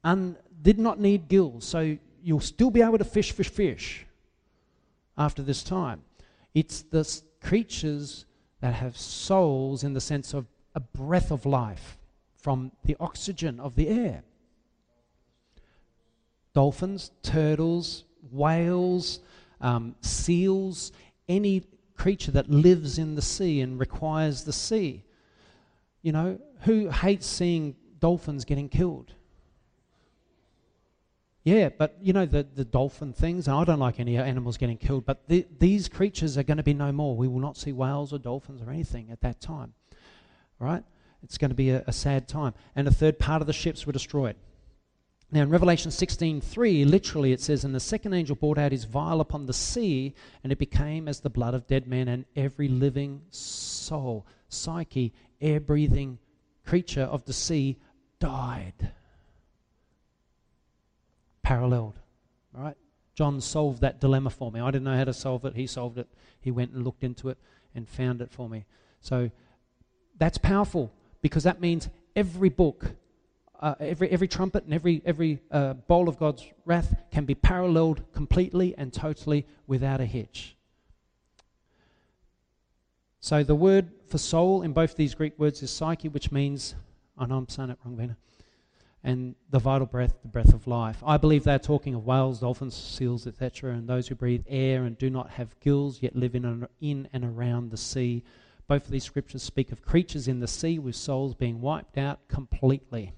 And 0.04 0.36
did 0.60 0.78
not 0.78 1.00
need 1.00 1.28
gills. 1.28 1.64
So 1.64 1.96
you'll 2.22 2.40
still 2.40 2.70
be 2.70 2.82
able 2.82 2.98
to 2.98 3.04
fish, 3.04 3.32
fish, 3.32 3.48
fish 3.48 4.06
after 5.16 5.42
this 5.42 5.62
time. 5.62 6.02
It's 6.54 6.82
the 6.82 7.22
creatures 7.40 8.26
that 8.60 8.74
have 8.74 8.96
souls 8.96 9.84
in 9.84 9.94
the 9.94 10.00
sense 10.00 10.34
of 10.34 10.46
a 10.74 10.80
breath 10.80 11.30
of 11.30 11.46
life 11.46 11.98
from 12.36 12.72
the 12.84 12.96
oxygen 13.00 13.60
of 13.60 13.74
the 13.74 13.88
air. 13.88 14.22
Dolphins, 16.52 17.10
turtles, 17.22 18.04
whales, 18.30 19.20
um, 19.60 19.94
seals, 20.00 20.92
any 21.28 21.62
creature 21.96 22.32
that 22.32 22.50
lives 22.50 22.98
in 22.98 23.14
the 23.14 23.22
sea 23.22 23.60
and 23.60 23.78
requires 23.78 24.44
the 24.44 24.52
sea. 24.52 25.04
You 26.02 26.12
know, 26.12 26.38
who 26.60 26.90
hates 26.90 27.26
seeing 27.26 27.76
dolphins 27.98 28.44
getting 28.44 28.68
killed? 28.68 29.12
Yeah, 31.44 31.68
but 31.68 31.96
you 32.00 32.14
know, 32.14 32.24
the, 32.24 32.42
the 32.42 32.64
dolphin 32.64 33.12
things, 33.12 33.48
I 33.48 33.64
don't 33.64 33.78
like 33.78 34.00
any 34.00 34.16
animals 34.16 34.56
getting 34.56 34.78
killed, 34.78 35.04
but 35.04 35.28
the, 35.28 35.46
these 35.58 35.88
creatures 35.88 36.38
are 36.38 36.42
going 36.42 36.56
to 36.56 36.62
be 36.62 36.72
no 36.72 36.90
more. 36.90 37.16
We 37.16 37.28
will 37.28 37.40
not 37.40 37.58
see 37.58 37.72
whales 37.72 38.12
or 38.12 38.18
dolphins 38.18 38.62
or 38.62 38.70
anything 38.70 39.10
at 39.10 39.20
that 39.20 39.40
time. 39.40 39.74
Right? 40.58 40.82
It's 41.22 41.36
going 41.36 41.50
to 41.50 41.54
be 41.54 41.70
a, 41.70 41.84
a 41.86 41.92
sad 41.92 42.28
time. 42.28 42.54
And 42.74 42.88
a 42.88 42.90
third 42.90 43.18
part 43.18 43.42
of 43.42 43.46
the 43.46 43.52
ships 43.52 43.86
were 43.86 43.92
destroyed. 43.92 44.36
Now, 45.34 45.42
in 45.42 45.50
Revelation 45.50 45.90
16:3, 45.90 46.84
literally 46.84 47.32
it 47.32 47.40
says, 47.40 47.64
And 47.64 47.74
the 47.74 47.80
second 47.80 48.14
angel 48.14 48.36
brought 48.36 48.56
out 48.56 48.70
his 48.70 48.84
vial 48.84 49.20
upon 49.20 49.46
the 49.46 49.52
sea, 49.52 50.14
and 50.44 50.52
it 50.52 50.60
became 50.60 51.08
as 51.08 51.18
the 51.18 51.28
blood 51.28 51.54
of 51.54 51.66
dead 51.66 51.88
men, 51.88 52.06
and 52.06 52.24
every 52.36 52.68
living 52.68 53.20
soul, 53.30 54.28
psyche, 54.48 55.12
air 55.40 55.58
breathing 55.58 56.20
creature 56.64 57.02
of 57.02 57.24
the 57.24 57.32
sea 57.32 57.78
died. 58.20 58.92
Paralleled. 61.42 61.98
Right? 62.52 62.76
John 63.16 63.40
solved 63.40 63.80
that 63.80 64.00
dilemma 64.00 64.30
for 64.30 64.52
me. 64.52 64.60
I 64.60 64.70
didn't 64.70 64.84
know 64.84 64.96
how 64.96 65.02
to 65.02 65.12
solve 65.12 65.44
it. 65.46 65.56
He 65.56 65.66
solved 65.66 65.98
it. 65.98 66.06
He 66.40 66.52
went 66.52 66.70
and 66.70 66.84
looked 66.84 67.02
into 67.02 67.28
it 67.28 67.38
and 67.74 67.88
found 67.88 68.22
it 68.22 68.30
for 68.30 68.48
me. 68.48 68.66
So 69.00 69.32
that's 70.16 70.38
powerful 70.38 70.92
because 71.22 71.42
that 71.42 71.60
means 71.60 71.88
every 72.14 72.50
book 72.50 72.94
uh, 73.64 73.74
every, 73.80 74.10
every 74.10 74.28
trumpet 74.28 74.62
and 74.64 74.74
every, 74.74 75.00
every 75.06 75.40
uh, 75.50 75.72
bowl 75.72 76.06
of 76.06 76.18
God's 76.18 76.44
wrath 76.66 76.94
can 77.10 77.24
be 77.24 77.34
paralleled 77.34 78.04
completely 78.12 78.74
and 78.76 78.92
totally 78.92 79.46
without 79.66 80.02
a 80.02 80.04
hitch. 80.04 80.54
So 83.20 83.42
the 83.42 83.54
word 83.54 83.88
for 84.06 84.18
soul 84.18 84.60
in 84.60 84.74
both 84.74 84.96
these 84.96 85.14
Greek 85.14 85.38
words 85.38 85.62
is 85.62 85.70
psyche, 85.70 86.08
which 86.08 86.30
means, 86.30 86.74
I 87.16 87.24
know 87.24 87.38
I'm 87.38 87.48
saying 87.48 87.70
it 87.70 87.78
wrong, 87.82 87.96
Vena, 87.96 88.18
and 89.02 89.34
the 89.48 89.58
vital 89.58 89.86
breath, 89.86 90.20
the 90.20 90.28
breath 90.28 90.52
of 90.52 90.66
life. 90.66 91.02
I 91.02 91.16
believe 91.16 91.44
they're 91.44 91.58
talking 91.58 91.94
of 91.94 92.04
whales, 92.04 92.40
dolphins, 92.40 92.74
seals, 92.74 93.26
etc., 93.26 93.72
and 93.72 93.88
those 93.88 94.08
who 94.08 94.14
breathe 94.14 94.44
air 94.46 94.84
and 94.84 94.98
do 94.98 95.08
not 95.08 95.30
have 95.30 95.58
gills, 95.60 96.02
yet 96.02 96.14
live 96.14 96.34
in 96.34 96.44
and, 96.44 96.68
in 96.82 97.08
and 97.14 97.24
around 97.24 97.70
the 97.70 97.78
sea. 97.78 98.24
Both 98.66 98.84
of 98.84 98.90
these 98.90 99.04
scriptures 99.04 99.42
speak 99.42 99.72
of 99.72 99.80
creatures 99.80 100.28
in 100.28 100.40
the 100.40 100.48
sea 100.48 100.78
with 100.78 100.96
souls 100.96 101.34
being 101.34 101.62
wiped 101.62 101.96
out 101.96 102.28
completely. 102.28 103.14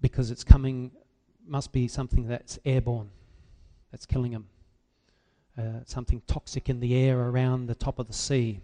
Because 0.00 0.30
it's 0.30 0.44
coming, 0.44 0.90
must 1.46 1.72
be 1.72 1.88
something 1.88 2.28
that's 2.28 2.58
airborne, 2.64 3.10
that's 3.90 4.06
killing 4.06 4.32
them. 4.32 4.46
Uh, 5.58 5.80
something 5.86 6.20
toxic 6.26 6.68
in 6.68 6.80
the 6.80 6.94
air 6.94 7.18
around 7.18 7.66
the 7.66 7.74
top 7.74 7.98
of 7.98 8.06
the 8.06 8.12
sea. 8.12 8.60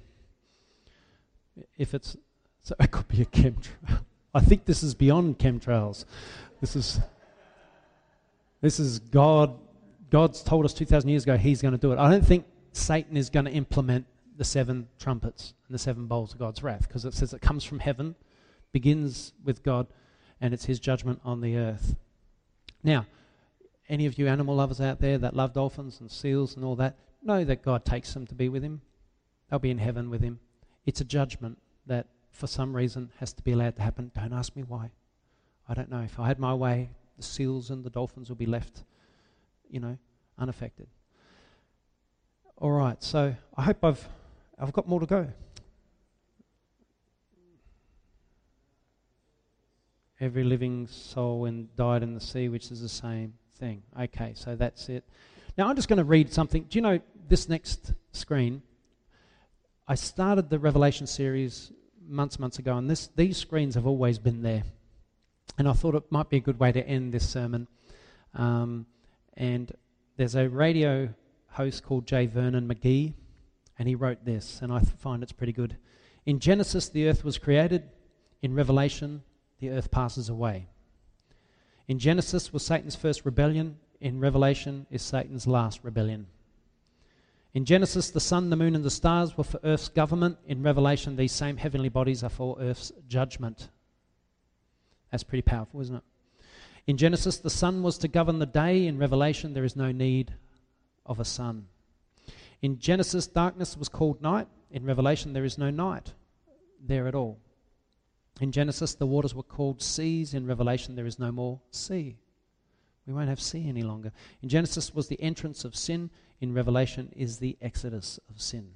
If 1.78 1.94
it's, 1.94 2.16
so 2.62 2.74
it 2.78 2.90
could 2.90 3.08
be 3.08 3.22
a 3.22 3.24
chemtrail. 3.24 4.00
I 4.34 4.40
think 4.40 4.66
this 4.66 4.82
is 4.82 4.94
beyond 4.94 5.38
chemtrails. 5.38 6.04
This 6.60 6.76
is, 6.76 7.00
this 8.60 8.78
is 8.78 8.98
God. 8.98 9.58
God's 10.10 10.42
told 10.42 10.64
us 10.64 10.74
2,000 10.74 11.08
years 11.08 11.22
ago 11.22 11.36
He's 11.36 11.62
going 11.62 11.72
to 11.72 11.78
do 11.78 11.92
it. 11.92 11.98
I 11.98 12.10
don't 12.10 12.24
think 12.24 12.44
Satan 12.72 13.16
is 13.16 13.30
going 13.30 13.46
to 13.46 13.52
implement 13.52 14.06
the 14.36 14.44
seven 14.44 14.88
trumpets 14.98 15.54
and 15.66 15.74
the 15.74 15.78
seven 15.78 16.06
bowls 16.06 16.32
of 16.32 16.38
God's 16.38 16.62
wrath 16.62 16.88
because 16.88 17.04
it 17.04 17.14
says 17.14 17.32
it 17.32 17.40
comes 17.40 17.64
from 17.64 17.78
heaven, 17.78 18.14
begins 18.72 19.32
with 19.44 19.62
God, 19.62 19.86
and 20.42 20.52
it's 20.52 20.64
his 20.64 20.80
judgment 20.80 21.20
on 21.24 21.40
the 21.40 21.56
earth. 21.56 21.94
Now, 22.82 23.06
any 23.88 24.06
of 24.06 24.18
you 24.18 24.26
animal 24.26 24.56
lovers 24.56 24.80
out 24.80 25.00
there 25.00 25.16
that 25.18 25.36
love 25.36 25.54
dolphins 25.54 26.00
and 26.00 26.10
seals 26.10 26.56
and 26.56 26.64
all 26.64 26.74
that, 26.76 26.98
know 27.22 27.44
that 27.44 27.62
God 27.62 27.84
takes 27.84 28.12
them 28.12 28.26
to 28.26 28.34
be 28.34 28.48
with 28.48 28.62
him. 28.62 28.82
They'll 29.48 29.60
be 29.60 29.70
in 29.70 29.78
heaven 29.78 30.10
with 30.10 30.20
him. 30.20 30.40
It's 30.84 31.00
a 31.00 31.04
judgment 31.04 31.58
that, 31.86 32.08
for 32.30 32.48
some 32.48 32.74
reason, 32.74 33.10
has 33.20 33.32
to 33.34 33.42
be 33.42 33.52
allowed 33.52 33.76
to 33.76 33.82
happen. 33.82 34.10
Don't 34.14 34.32
ask 34.32 34.56
me 34.56 34.64
why. 34.64 34.90
I 35.68 35.74
don't 35.74 35.90
know. 35.90 36.00
If 36.00 36.18
I 36.18 36.26
had 36.26 36.40
my 36.40 36.54
way, 36.54 36.90
the 37.16 37.22
seals 37.22 37.70
and 37.70 37.84
the 37.84 37.90
dolphins 37.90 38.28
will 38.28 38.36
be 38.36 38.46
left, 38.46 38.82
you 39.70 39.78
know, 39.78 39.96
unaffected. 40.38 40.88
All 42.58 42.72
right, 42.72 43.00
so 43.00 43.34
I 43.56 43.62
hope 43.62 43.84
I've 43.84 44.08
I've 44.58 44.72
got 44.72 44.88
more 44.88 45.00
to 45.00 45.06
go. 45.06 45.28
Every 50.22 50.44
living 50.44 50.86
soul 50.86 51.46
and 51.46 51.74
died 51.74 52.04
in 52.04 52.14
the 52.14 52.20
sea, 52.20 52.48
which 52.48 52.70
is 52.70 52.80
the 52.80 52.88
same 52.88 53.34
thing. 53.58 53.82
Okay, 54.00 54.34
so 54.36 54.54
that's 54.54 54.88
it. 54.88 55.02
Now 55.58 55.68
I'm 55.68 55.74
just 55.74 55.88
going 55.88 55.98
to 55.98 56.04
read 56.04 56.32
something. 56.32 56.62
Do 56.70 56.78
you 56.78 56.82
know 56.82 57.00
this 57.28 57.48
next 57.48 57.92
screen? 58.12 58.62
I 59.88 59.96
started 59.96 60.48
the 60.48 60.60
Revelation 60.60 61.08
series 61.08 61.72
months, 62.06 62.38
months 62.38 62.60
ago, 62.60 62.76
and 62.76 62.88
this, 62.88 63.08
these 63.16 63.36
screens 63.36 63.74
have 63.74 63.84
always 63.84 64.20
been 64.20 64.42
there. 64.42 64.62
And 65.58 65.68
I 65.68 65.72
thought 65.72 65.96
it 65.96 66.04
might 66.10 66.30
be 66.30 66.36
a 66.36 66.40
good 66.40 66.60
way 66.60 66.70
to 66.70 66.86
end 66.86 67.12
this 67.12 67.28
sermon. 67.28 67.66
Um, 68.34 68.86
and 69.36 69.72
there's 70.16 70.36
a 70.36 70.48
radio 70.48 71.08
host 71.48 71.82
called 71.82 72.06
J. 72.06 72.26
Vernon 72.26 72.68
McGee, 72.68 73.14
and 73.76 73.88
he 73.88 73.96
wrote 73.96 74.24
this, 74.24 74.60
and 74.62 74.72
I 74.72 74.82
find 74.82 75.24
it's 75.24 75.32
pretty 75.32 75.52
good. 75.52 75.78
In 76.26 76.38
Genesis, 76.38 76.88
the 76.88 77.08
earth 77.08 77.24
was 77.24 77.38
created. 77.38 77.88
In 78.40 78.54
Revelation, 78.54 79.24
the 79.62 79.70
earth 79.70 79.92
passes 79.92 80.28
away. 80.28 80.66
In 81.86 82.00
Genesis 82.00 82.52
was 82.52 82.66
Satan's 82.66 82.96
first 82.96 83.24
rebellion, 83.24 83.76
in 84.00 84.18
Revelation 84.18 84.86
is 84.90 85.02
Satan's 85.02 85.46
last 85.46 85.84
rebellion. 85.84 86.26
In 87.54 87.64
Genesis, 87.64 88.10
the 88.10 88.18
sun, 88.18 88.50
the 88.50 88.56
moon, 88.56 88.74
and 88.74 88.84
the 88.84 88.90
stars 88.90 89.38
were 89.38 89.44
for 89.44 89.60
earth's 89.62 89.88
government. 89.88 90.38
In 90.48 90.64
Revelation, 90.64 91.14
these 91.14 91.30
same 91.32 91.58
heavenly 91.58 91.90
bodies 91.90 92.24
are 92.24 92.28
for 92.28 92.56
earth's 92.58 92.90
judgment. 93.06 93.68
That's 95.12 95.22
pretty 95.22 95.42
powerful, 95.42 95.80
isn't 95.80 95.94
it? 95.94 96.02
In 96.88 96.96
Genesis, 96.96 97.36
the 97.36 97.50
sun 97.50 97.84
was 97.84 97.98
to 97.98 98.08
govern 98.08 98.40
the 98.40 98.46
day. 98.46 98.86
In 98.86 98.98
Revelation, 98.98 99.54
there 99.54 99.64
is 99.64 99.76
no 99.76 99.92
need 99.92 100.34
of 101.06 101.20
a 101.20 101.24
sun. 101.24 101.66
In 102.62 102.80
Genesis, 102.80 103.28
darkness 103.28 103.76
was 103.76 103.88
called 103.88 104.20
night. 104.20 104.48
In 104.72 104.84
Revelation, 104.84 105.34
there 105.34 105.44
is 105.44 105.56
no 105.56 105.70
night 105.70 106.14
there 106.84 107.06
at 107.06 107.14
all. 107.14 107.38
In 108.40 108.52
Genesis, 108.52 108.94
the 108.94 109.06
waters 109.06 109.34
were 109.34 109.42
called 109.42 109.82
seas. 109.82 110.34
In 110.34 110.46
Revelation, 110.46 110.96
there 110.96 111.06
is 111.06 111.18
no 111.18 111.30
more 111.30 111.60
sea. 111.70 112.16
We 113.06 113.12
won't 113.12 113.28
have 113.28 113.40
sea 113.40 113.68
any 113.68 113.82
longer. 113.82 114.12
In 114.42 114.48
Genesis 114.48 114.94
was 114.94 115.08
the 115.08 115.20
entrance 115.20 115.64
of 115.64 115.76
sin. 115.76 116.10
In 116.40 116.54
Revelation 116.54 117.12
is 117.16 117.38
the 117.38 117.56
exodus 117.60 118.18
of 118.28 118.40
sin. 118.40 118.72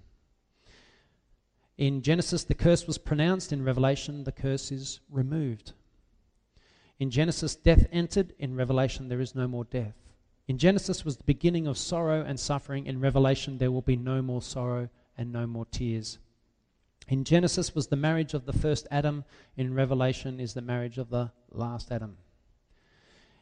In 1.78 2.02
Genesis, 2.02 2.44
the 2.44 2.54
curse 2.54 2.86
was 2.86 2.98
pronounced. 2.98 3.52
In 3.52 3.64
Revelation, 3.64 4.24
the 4.24 4.32
curse 4.32 4.72
is 4.72 5.00
removed. 5.10 5.72
In 6.98 7.10
Genesis, 7.10 7.54
death 7.54 7.86
entered. 7.92 8.34
In 8.38 8.56
Revelation, 8.56 9.08
there 9.08 9.20
is 9.20 9.34
no 9.34 9.46
more 9.46 9.64
death. 9.64 9.94
In 10.48 10.58
Genesis 10.58 11.04
was 11.04 11.16
the 11.16 11.24
beginning 11.24 11.66
of 11.66 11.76
sorrow 11.76 12.22
and 12.22 12.38
suffering. 12.38 12.86
In 12.86 13.00
Revelation, 13.00 13.58
there 13.58 13.70
will 13.70 13.82
be 13.82 13.96
no 13.96 14.22
more 14.22 14.42
sorrow 14.42 14.88
and 15.18 15.32
no 15.32 15.46
more 15.46 15.66
tears. 15.66 16.18
In 17.08 17.22
Genesis 17.22 17.74
was 17.74 17.86
the 17.86 17.96
marriage 17.96 18.34
of 18.34 18.46
the 18.46 18.52
first 18.52 18.88
Adam, 18.90 19.24
in 19.56 19.74
Revelation 19.74 20.40
is 20.40 20.54
the 20.54 20.60
marriage 20.60 20.98
of 20.98 21.08
the 21.08 21.30
last 21.52 21.92
Adam. 21.92 22.16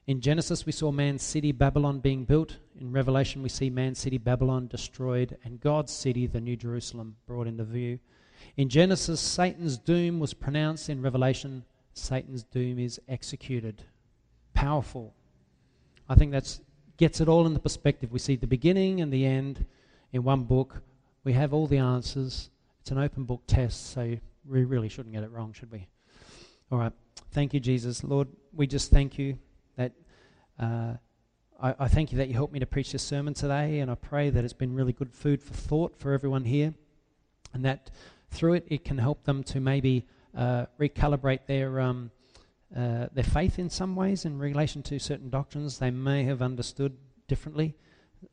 In 0.06 0.20
Genesis, 0.20 0.66
we 0.66 0.72
saw 0.72 0.92
man's 0.92 1.22
city, 1.22 1.50
Babylon, 1.50 2.00
being 2.00 2.26
built. 2.26 2.58
In 2.78 2.92
Revelation, 2.92 3.42
we 3.42 3.48
see 3.48 3.70
man's 3.70 3.98
city, 3.98 4.18
Babylon, 4.18 4.66
destroyed, 4.66 5.38
and 5.44 5.60
God's 5.60 5.92
city, 5.92 6.26
the 6.26 6.42
New 6.42 6.56
Jerusalem, 6.56 7.16
brought 7.26 7.46
into 7.46 7.64
view. 7.64 7.98
In 8.58 8.68
Genesis, 8.68 9.18
Satan's 9.18 9.78
doom 9.78 10.20
was 10.20 10.34
pronounced. 10.34 10.90
In 10.90 11.00
Revelation, 11.00 11.64
Satan's 11.94 12.42
doom 12.42 12.78
is 12.78 13.00
executed. 13.08 13.82
Powerful. 14.52 15.14
I 16.06 16.16
think 16.16 16.32
that 16.32 16.60
gets 16.98 17.22
it 17.22 17.28
all 17.28 17.46
in 17.46 17.54
the 17.54 17.60
perspective. 17.60 18.12
We 18.12 18.18
see 18.18 18.36
the 18.36 18.46
beginning 18.46 19.00
and 19.00 19.10
the 19.10 19.24
end 19.24 19.64
in 20.12 20.22
one 20.22 20.44
book. 20.44 20.82
We 21.24 21.32
have 21.32 21.54
all 21.54 21.66
the 21.66 21.78
answers. 21.78 22.50
It's 22.84 22.90
an 22.90 22.98
open 22.98 23.24
book 23.24 23.40
test, 23.46 23.92
so 23.92 24.14
we 24.46 24.64
really 24.64 24.90
shouldn't 24.90 25.14
get 25.14 25.24
it 25.24 25.30
wrong, 25.30 25.54
should 25.54 25.72
we? 25.72 25.86
All 26.70 26.76
right. 26.76 26.92
Thank 27.32 27.54
you, 27.54 27.58
Jesus. 27.58 28.04
Lord, 28.04 28.28
we 28.52 28.66
just 28.66 28.90
thank 28.90 29.16
you 29.16 29.38
that 29.78 29.92
uh, 30.60 30.92
I, 31.58 31.74
I, 31.78 31.88
thank 31.88 32.12
you 32.12 32.18
that 32.18 32.28
you 32.28 32.34
helped 32.34 32.52
me 32.52 32.60
to 32.60 32.66
preach 32.66 32.92
this 32.92 33.02
sermon 33.02 33.32
today, 33.32 33.78
and 33.78 33.90
I 33.90 33.94
pray 33.94 34.28
that 34.28 34.44
it's 34.44 34.52
been 34.52 34.74
really 34.74 34.92
good 34.92 35.14
food 35.14 35.42
for 35.42 35.54
thought 35.54 35.96
for 35.96 36.12
everyone 36.12 36.44
here, 36.44 36.74
and 37.54 37.64
that 37.64 37.90
through 38.30 38.52
it 38.52 38.66
it 38.68 38.84
can 38.84 38.98
help 38.98 39.24
them 39.24 39.42
to 39.44 39.60
maybe 39.60 40.06
uh, 40.36 40.66
recalibrate 40.78 41.46
their 41.46 41.80
um, 41.80 42.10
uh, 42.76 43.06
their 43.14 43.24
faith 43.24 43.58
in 43.58 43.70
some 43.70 43.96
ways 43.96 44.26
in 44.26 44.38
relation 44.38 44.82
to 44.82 44.98
certain 44.98 45.30
doctrines 45.30 45.78
they 45.78 45.90
may 45.90 46.24
have 46.24 46.42
understood 46.42 46.94
differently, 47.28 47.74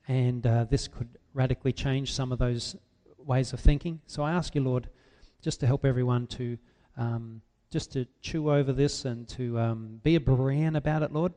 and 0.09 0.45
uh, 0.45 0.65
this 0.65 0.89
could 0.89 1.07
radically 1.33 1.71
change 1.71 2.11
some 2.11 2.33
of 2.33 2.37
those 2.37 2.75
ways 3.25 3.53
of 3.53 3.59
thinking. 3.59 4.01
So 4.07 4.23
I 4.23 4.31
ask 4.31 4.55
you, 4.55 4.61
Lord, 4.61 4.89
just 5.41 5.59
to 5.61 5.67
help 5.67 5.85
everyone 5.85 6.27
to 6.27 6.57
um, 6.97 7.41
just 7.71 7.93
to 7.93 8.05
chew 8.21 8.51
over 8.51 8.73
this 8.73 9.05
and 9.05 9.27
to 9.29 9.57
um, 9.57 10.01
be 10.03 10.17
a 10.17 10.19
Berean 10.19 10.75
about 10.75 11.03
it, 11.03 11.13
Lord, 11.13 11.33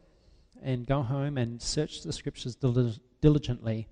and 0.62 0.85
go 0.85 1.01
home 1.01 1.39
and 1.39 1.62
search 1.62 2.03
the 2.03 2.12
scriptures 2.12 2.57
dil- 2.57 2.93
diligently, 3.20 3.87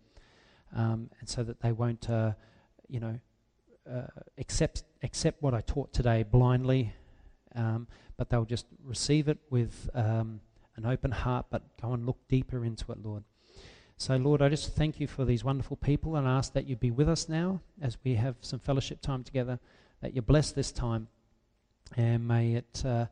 um, 0.75 1.09
and 1.21 1.29
so 1.29 1.45
that 1.45 1.61
they 1.61 1.71
won't, 1.71 2.11
uh, 2.11 2.33
you 2.89 2.99
know, 2.99 3.19
uh, 3.89 4.07
accept 4.39 4.85
accept 5.03 5.43
what 5.43 5.55
I 5.55 5.61
taught 5.61 5.93
today 5.93 6.25
blindly, 6.25 6.93
um, 7.55 7.87
but 8.17 8.29
they'll 8.29 8.45
just 8.45 8.67
receive 8.85 9.29
it 9.29 9.39
with 9.51 9.89
um, 9.95 10.41
an 10.77 10.87
open 10.87 11.13
heart, 11.13 11.47
but 11.51 11.63
go 11.81 11.93
and 11.93 12.07
look 12.07 12.19
deeper 12.29 12.65
into 12.65 12.91
it, 12.91 12.99
Lord. 13.03 13.23
So, 14.03 14.17
Lord, 14.17 14.43
I 14.43 14.49
just 14.49 14.75
thank 14.75 14.99
you 14.99 15.07
for 15.07 15.25
these 15.25 15.45
wonderful 15.45 15.77
people 15.77 16.17
and 16.17 16.27
ask 16.27 16.55
that 16.55 16.67
you 16.67 16.75
be 16.75 16.91
with 16.91 17.09
us 17.09 17.29
now 17.29 17.61
as 17.81 17.97
we 18.03 18.17
have 18.17 18.35
some 18.41 18.59
fellowship 18.59 19.01
time 19.01 19.23
together, 19.23 19.61
that 20.01 20.13
you 20.13 20.23
bless 20.23 20.51
this 20.51 20.73
time. 20.73 21.07
And 21.97 22.27
may 22.27 22.55
it 22.55 22.83
uh, 22.85 23.07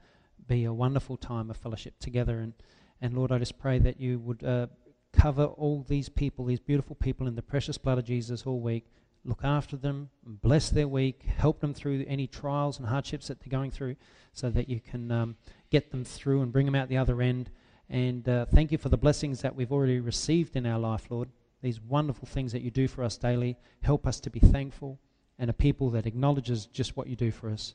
be 0.49 0.65
a 0.65 0.73
wonderful 0.73 1.17
time 1.17 1.49
of 1.49 1.57
fellowship 1.57 1.95
together. 2.01 2.41
And, 2.41 2.55
and 3.01 3.15
Lord, 3.15 3.31
I 3.31 3.39
just 3.39 3.57
pray 3.57 3.79
that 3.79 4.01
you 4.01 4.19
would 4.19 4.43
uh, 4.43 4.67
cover 5.13 5.45
all 5.45 5.87
these 5.89 6.09
people, 6.09 6.45
these 6.45 6.59
beautiful 6.59 6.97
people, 6.97 7.29
in 7.29 7.37
the 7.37 7.41
precious 7.43 7.79
blood 7.79 7.99
of 7.99 8.05
Jesus 8.05 8.45
all 8.45 8.59
week. 8.59 8.85
Look 9.25 9.45
after 9.45 9.77
them, 9.77 10.11
bless 10.25 10.71
their 10.71 10.89
week, 10.89 11.23
help 11.23 11.61
them 11.61 11.73
through 11.73 12.05
any 12.09 12.27
trials 12.27 12.81
and 12.81 12.89
hardships 12.89 13.29
that 13.29 13.39
they're 13.39 13.49
going 13.49 13.71
through 13.71 13.95
so 14.33 14.51
that 14.51 14.69
you 14.69 14.81
can 14.81 15.13
um, 15.13 15.37
get 15.71 15.93
them 15.93 16.03
through 16.03 16.43
and 16.43 16.53
bring 16.53 16.67
them 16.67 16.75
out 16.75 16.89
the 16.89 16.97
other 16.97 17.23
end. 17.23 17.49
And 17.91 18.29
uh, 18.29 18.47
thank 18.47 18.71
you 18.71 18.79
for 18.79 18.89
the 18.89 18.97
blessings 18.97 19.43
that 19.43 19.55
we've 19.55 19.73
already 19.73 19.99
received 19.99 20.55
in 20.57 20.65
our 20.65 20.79
life, 20.79 21.11
Lord. 21.11 21.29
These 21.61 21.81
wonderful 21.81 22.27
things 22.27 22.53
that 22.53 22.63
you 22.63 22.71
do 22.71 22.87
for 22.89 23.03
us 23.03 23.19
daily. 23.19 23.57
Help 23.83 24.07
us 24.07 24.21
to 24.21 24.31
be 24.31 24.41
thankful 24.41 24.99
and 25.39 25.51
a 25.51 25.53
people 25.53 25.91
that 25.91 26.07
acknowledges 26.07 26.67
just 26.67 26.97
what 26.97 27.09
you 27.09 27.17
do 27.17 27.31
for 27.31 27.51
us 27.51 27.75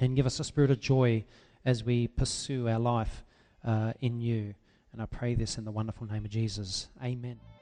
and 0.00 0.16
give 0.16 0.26
us 0.26 0.40
a 0.40 0.44
spirit 0.44 0.70
of 0.70 0.80
joy 0.80 1.24
as 1.64 1.84
we 1.84 2.08
pursue 2.08 2.68
our 2.68 2.78
life 2.78 3.24
uh, 3.64 3.92
in 4.00 4.20
you. 4.20 4.54
And 4.92 5.00
I 5.00 5.06
pray 5.06 5.34
this 5.34 5.58
in 5.58 5.64
the 5.64 5.70
wonderful 5.70 6.06
name 6.06 6.24
of 6.24 6.30
Jesus. 6.30 6.88
Amen. 7.02 7.53